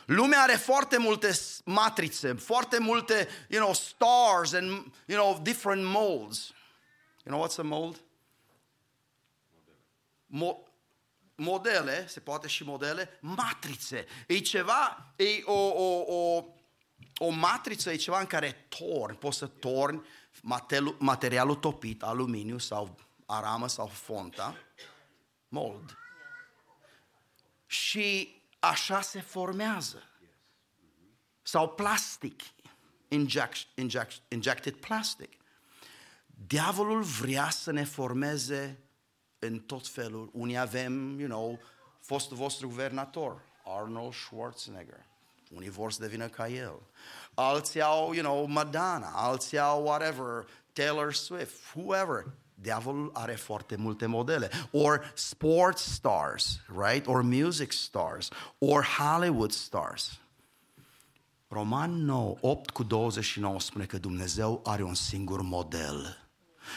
[0.07, 4.69] Lumea are foarte multe s- matrițe, foarte multe, you know, stars and,
[5.07, 6.53] you know, different molds.
[7.25, 8.01] You know what's a mold?
[10.27, 10.71] Mo-
[11.35, 14.07] modele, se poate și modele, matrițe.
[14.27, 16.45] E ceva, e o, o, o,
[17.19, 20.03] o matriță, e ceva în care torni, poți să torni
[20.43, 22.97] materialul, materialul topit, aluminiu sau
[23.27, 24.57] aramă sau fonta,
[25.49, 25.97] mold.
[27.67, 30.03] Și așa se formează.
[31.43, 32.43] Sau plastic,
[33.09, 35.33] inject, inject, injected plastic.
[36.27, 38.79] Diavolul vrea să ne formeze
[39.39, 40.31] în tot felul.
[40.33, 41.61] Unii avem, you know,
[42.01, 45.07] fostul vostru guvernator, Arnold Schwarzenegger.
[45.55, 46.83] Unii vor să devină ca el.
[47.35, 52.25] Alții au, you know, Madonna, alții au whatever, Taylor Swift, whoever.
[52.55, 54.51] Diavolul are foarte multe modele.
[54.71, 57.07] Or sports stars, right?
[57.07, 58.29] Or music stars.
[58.59, 60.21] Or Hollywood stars.
[61.49, 66.29] Roman 9, 8 cu 29 spune că Dumnezeu are un singur model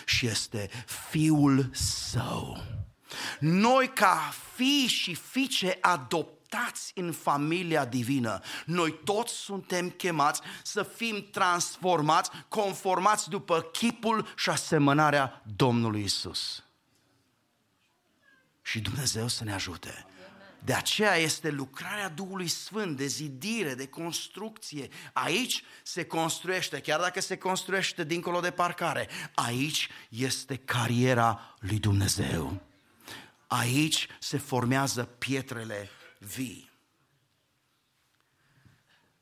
[0.05, 0.69] și este
[1.09, 2.57] Fiul Său.
[3.39, 5.77] Noi ca fii și fiice
[6.45, 14.49] adoptați în familia divină, noi toți suntem chemați să fim transformați, conformați după chipul și
[14.49, 16.63] asemănarea Domnului Isus.
[18.61, 20.05] Și Dumnezeu să ne ajute.
[20.63, 24.89] De aceea este lucrarea Duhului Sfânt de zidire, de construcție.
[25.13, 32.61] Aici se construiește, chiar dacă se construiește dincolo de parcare, aici este cariera lui Dumnezeu.
[33.47, 35.89] Aici se formează pietrele
[36.25, 36.71] vii.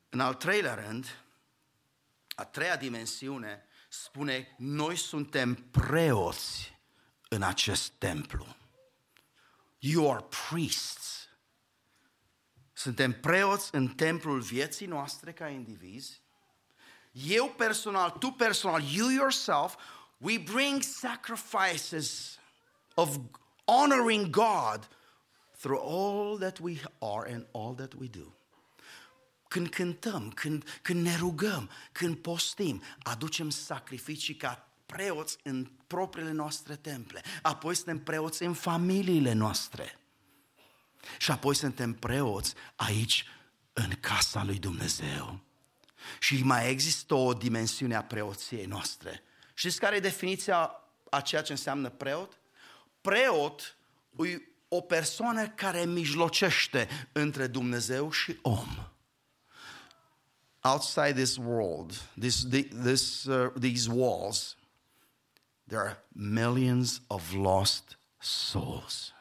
[0.10, 1.18] În al treilea rând,
[2.36, 6.78] a treia dimensiune spune, noi suntem preoți
[7.30, 8.56] în acest templu.
[9.80, 11.28] You are priests.
[12.74, 16.22] Suntem preoți în templul vieții noastre ca indivizi.
[17.12, 19.76] Eu personal, tu personal, you yourself,
[20.18, 22.40] we bring sacrifices
[22.94, 23.18] of
[23.66, 24.90] honoring God
[25.64, 28.34] through all that we are and all that we do.
[29.48, 36.76] Când cântăm, când, când ne rugăm, când postim, aducem sacrificii ca preoți în propriile noastre
[36.76, 37.22] temple.
[37.42, 40.00] Apoi suntem preoți în familiile noastre.
[41.18, 43.26] Și apoi suntem preoți aici,
[43.74, 45.40] în casa lui Dumnezeu.
[46.20, 49.24] Și mai există o dimensiune a preoției noastre.
[49.54, 50.72] Știți care e definiția
[51.10, 52.40] a ceea ce înseamnă preot?
[53.02, 53.78] Preot
[54.18, 54.42] e
[54.76, 58.68] o persoană care mijlocește între Dumnezeu și om.
[60.62, 62.48] Outside this world, this,
[62.84, 64.58] this, uh, these walls,
[65.68, 69.14] there are millions of lost souls.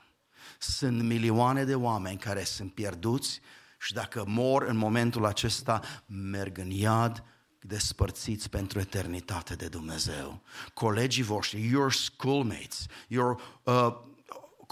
[0.59, 3.41] Sunt milioane de oameni care sunt pierduți
[3.79, 7.25] și dacă mor în momentul acesta, merg în iad
[7.61, 10.43] despărțiți pentru eternitate de Dumnezeu.
[10.75, 14.11] Colegii voștri, your schoolmates, your uh,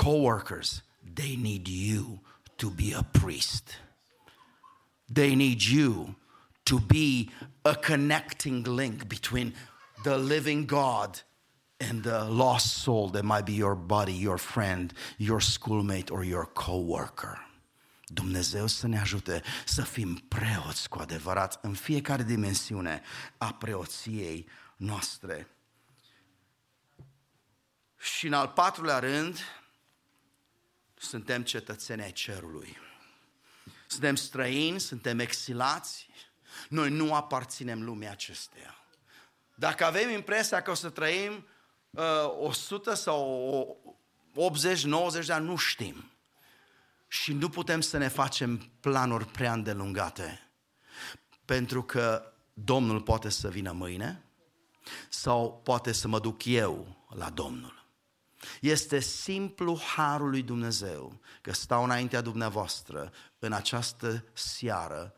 [0.00, 0.82] co-workers,
[1.14, 2.20] they need you
[2.56, 3.64] to be a priest.
[5.14, 6.14] They need you
[6.64, 7.30] to be
[7.64, 9.52] a connecting link between
[10.04, 11.20] the living God
[11.80, 16.46] and the lost soul that might be your buddy, your friend, your schoolmate, or your
[16.46, 17.38] co-worker.
[18.06, 23.02] Dumnezeu să ne ajute să fim preoți cu adevărat în fiecare dimensiune
[23.38, 25.48] a preoției noastre.
[27.98, 29.38] Și în al patrulea rând,
[31.00, 32.76] suntem cetățeni ai cerului.
[33.86, 36.08] Suntem străini, suntem exilați,
[36.68, 38.74] noi nu aparținem lumii acesteia.
[39.54, 41.46] Dacă avem impresia că o să trăim
[41.90, 42.02] uh,
[42.38, 43.98] 100 sau
[45.22, 46.10] 80-90 de ani, nu știm.
[47.08, 50.50] Și nu putem să ne facem planuri prea îndelungate.
[51.44, 54.24] Pentru că Domnul poate să vină mâine
[55.08, 57.79] sau poate să mă duc eu la Domnul.
[58.60, 65.14] Este simplu harul lui Dumnezeu că stau înaintea dumneavoastră în această seară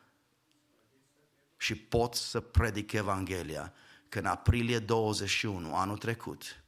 [1.57, 3.73] și pot să predic Evanghelia
[4.09, 6.65] că în aprilie 21, anul trecut,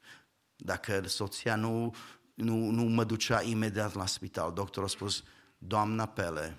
[0.57, 1.95] dacă soția nu,
[2.35, 5.25] nu, nu mă ducea imediat la spital, doctorul a spus,
[5.59, 6.59] doamna Pele,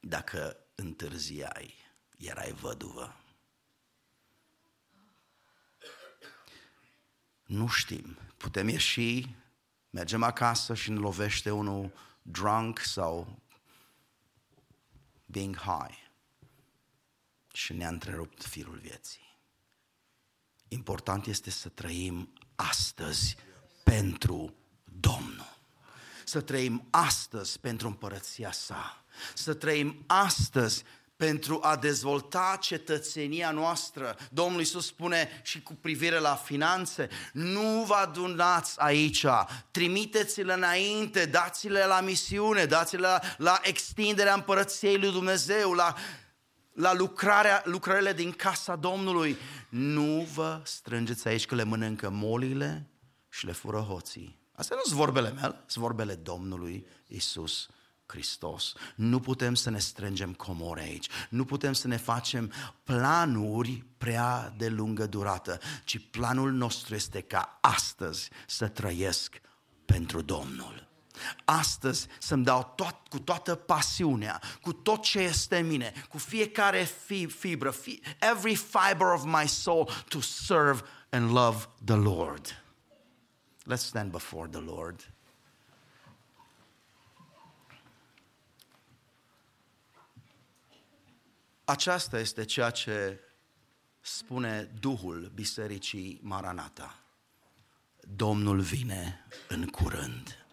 [0.00, 1.74] dacă întârziai,
[2.16, 3.19] erai văduvă.
[7.50, 8.18] Nu știm.
[8.36, 9.36] Putem ieși,
[9.90, 13.42] mergem acasă și ne lovește unul drunk sau
[15.24, 15.98] being high
[17.52, 19.38] și ne-a întrerupt firul vieții.
[20.68, 23.36] Important este să trăim astăzi
[23.84, 24.54] pentru
[24.84, 25.58] Domnul.
[26.24, 29.04] Să trăim astăzi pentru împărăția sa.
[29.34, 30.84] Să trăim astăzi
[31.20, 34.16] pentru a dezvolta cetățenia noastră.
[34.30, 39.26] Domnul Iisus spune și cu privire la finanțe, nu vă adunați aici,
[39.70, 45.94] trimiteți-le înainte, dați-le la misiune, dați-le la, la extinderea împărăției lui Dumnezeu, la,
[46.72, 49.36] la lucrarea, lucrările din casa Domnului.
[49.68, 52.90] Nu vă strângeți aici că le mănâncă molile
[53.28, 54.38] și le fură hoții.
[54.52, 57.68] Astea nu sunt vorbele mele, sunt vorbele Domnului Isus
[58.10, 58.72] Hristos.
[58.94, 61.08] Nu putem să ne strângem comore aici.
[61.28, 62.52] Nu putem să ne facem
[62.84, 69.40] planuri prea de lungă durată, ci planul nostru este ca astăzi să trăiesc
[69.84, 70.88] pentru Domnul.
[71.44, 76.82] Astăzi să-mi dau tot, cu toată pasiunea, cu tot ce este în mine, cu fiecare
[76.84, 80.80] fi, fibră, fi, every fiber of my soul to serve
[81.10, 82.62] and love the Lord.
[83.66, 85.12] Let's stand before the Lord.
[91.70, 93.20] Aceasta este ceea ce
[94.00, 96.98] spune Duhul Bisericii Maranata.
[98.00, 100.44] Domnul vine în curând.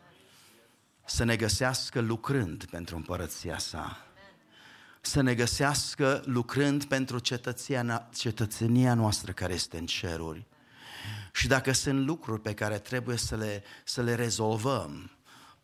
[1.06, 4.08] Să ne găsească lucrând pentru împărăția sa.
[5.02, 7.20] Să ne găsească lucrând pentru
[8.14, 10.46] cetățenia noastră care este în ceruri.
[11.34, 15.17] Și dacă sunt lucruri pe care trebuie să le, să le rezolvăm,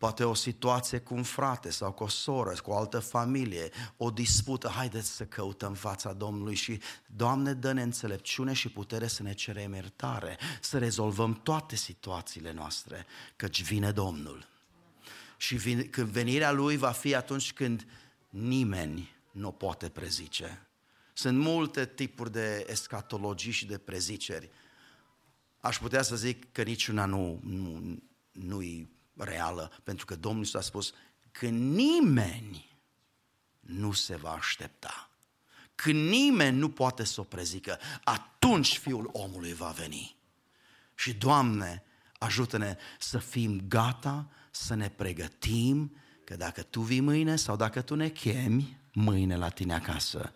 [0.04, 4.10] poate o situație cu un frate sau cu o soră, cu o altă familie, o
[4.10, 9.74] dispută, haideți să căutăm fața Domnului și Doamne dă-ne înțelepciune și putere să ne cerem
[9.74, 14.48] iertare, să rezolvăm toate situațiile noastre, căci vine Domnul.
[15.38, 17.88] Și vin, când venirea Lui va fi atunci când
[18.30, 20.68] nimeni nu poate prezice.
[21.14, 24.50] Sunt multe tipuri de escatologii și de preziceri.
[25.60, 27.98] Aș putea să zic că niciuna nu, nu,
[28.32, 30.94] nu-i reală, pentru că Domnul s-a spus
[31.32, 32.78] că nimeni
[33.60, 35.10] nu se va aștepta.
[35.76, 40.16] Când nimeni nu poate să o prezică, atunci Fiul omului va veni.
[40.96, 41.84] Și, Doamne,
[42.18, 47.96] ajută-ne să fim gata, să ne pregătim, că dacă Tu vii mâine sau dacă Tu
[47.96, 50.34] ne chemi mâine la tine acasă,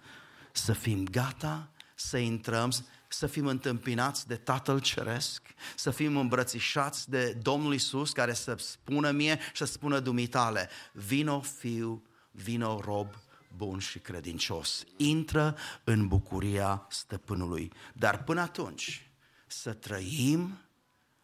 [0.51, 2.71] să fim gata, să intrăm,
[3.17, 5.41] să fim întâmpinați de Tatăl Ceresc,
[5.75, 11.41] să fim îmbrățișați de Domnul Isus care să spună mie și să spună dumitale, vino
[11.41, 13.15] fiu, vino rob
[13.55, 14.83] bun și credincios.
[14.97, 17.71] Intră în bucuria stăpânului.
[17.93, 19.09] Dar până atunci
[19.47, 20.57] să trăim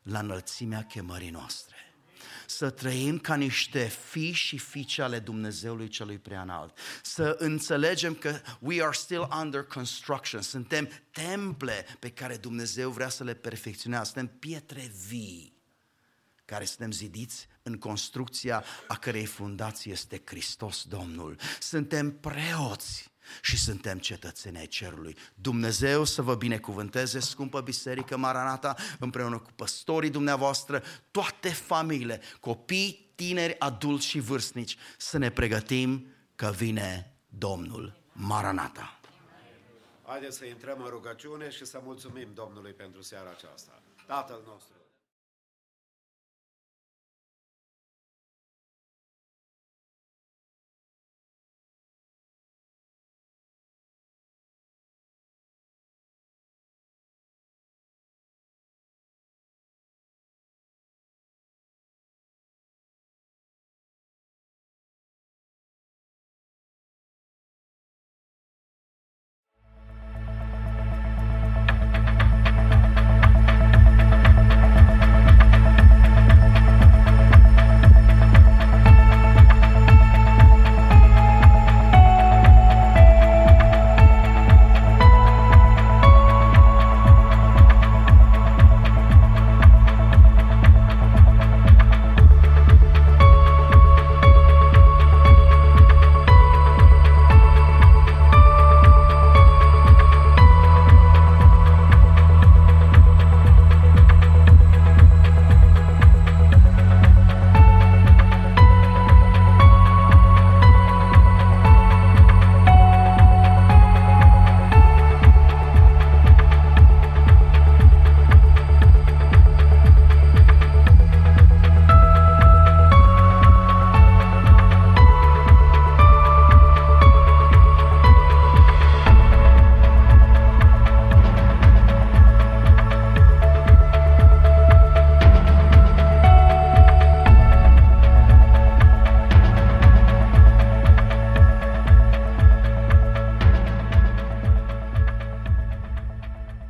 [0.01, 1.92] la înălțimea chemării noastre
[2.55, 6.77] să trăim ca niște fii și fiice ale Dumnezeului celui preanalt.
[7.01, 13.23] Să înțelegem că we are still under construction, suntem temple pe care Dumnezeu vrea să
[13.23, 15.53] le perfecționează, suntem pietre vii
[16.45, 21.39] care suntem zidiți în construcția a cărei fundație este Hristos Domnul.
[21.59, 25.17] Suntem preoți și suntem cetățeni ai cerului.
[25.35, 33.59] Dumnezeu să vă binecuvânteze, scumpă biserică Maranata, împreună cu păstorii dumneavoastră, toate familiile, copii, tineri,
[33.59, 38.99] adulți și vârstnici, să ne pregătim că vine Domnul Maranata.
[40.05, 43.81] Haideți să intrăm în rugăciune și să mulțumim Domnului pentru seara aceasta.
[44.05, 44.82] Tatăl nostru.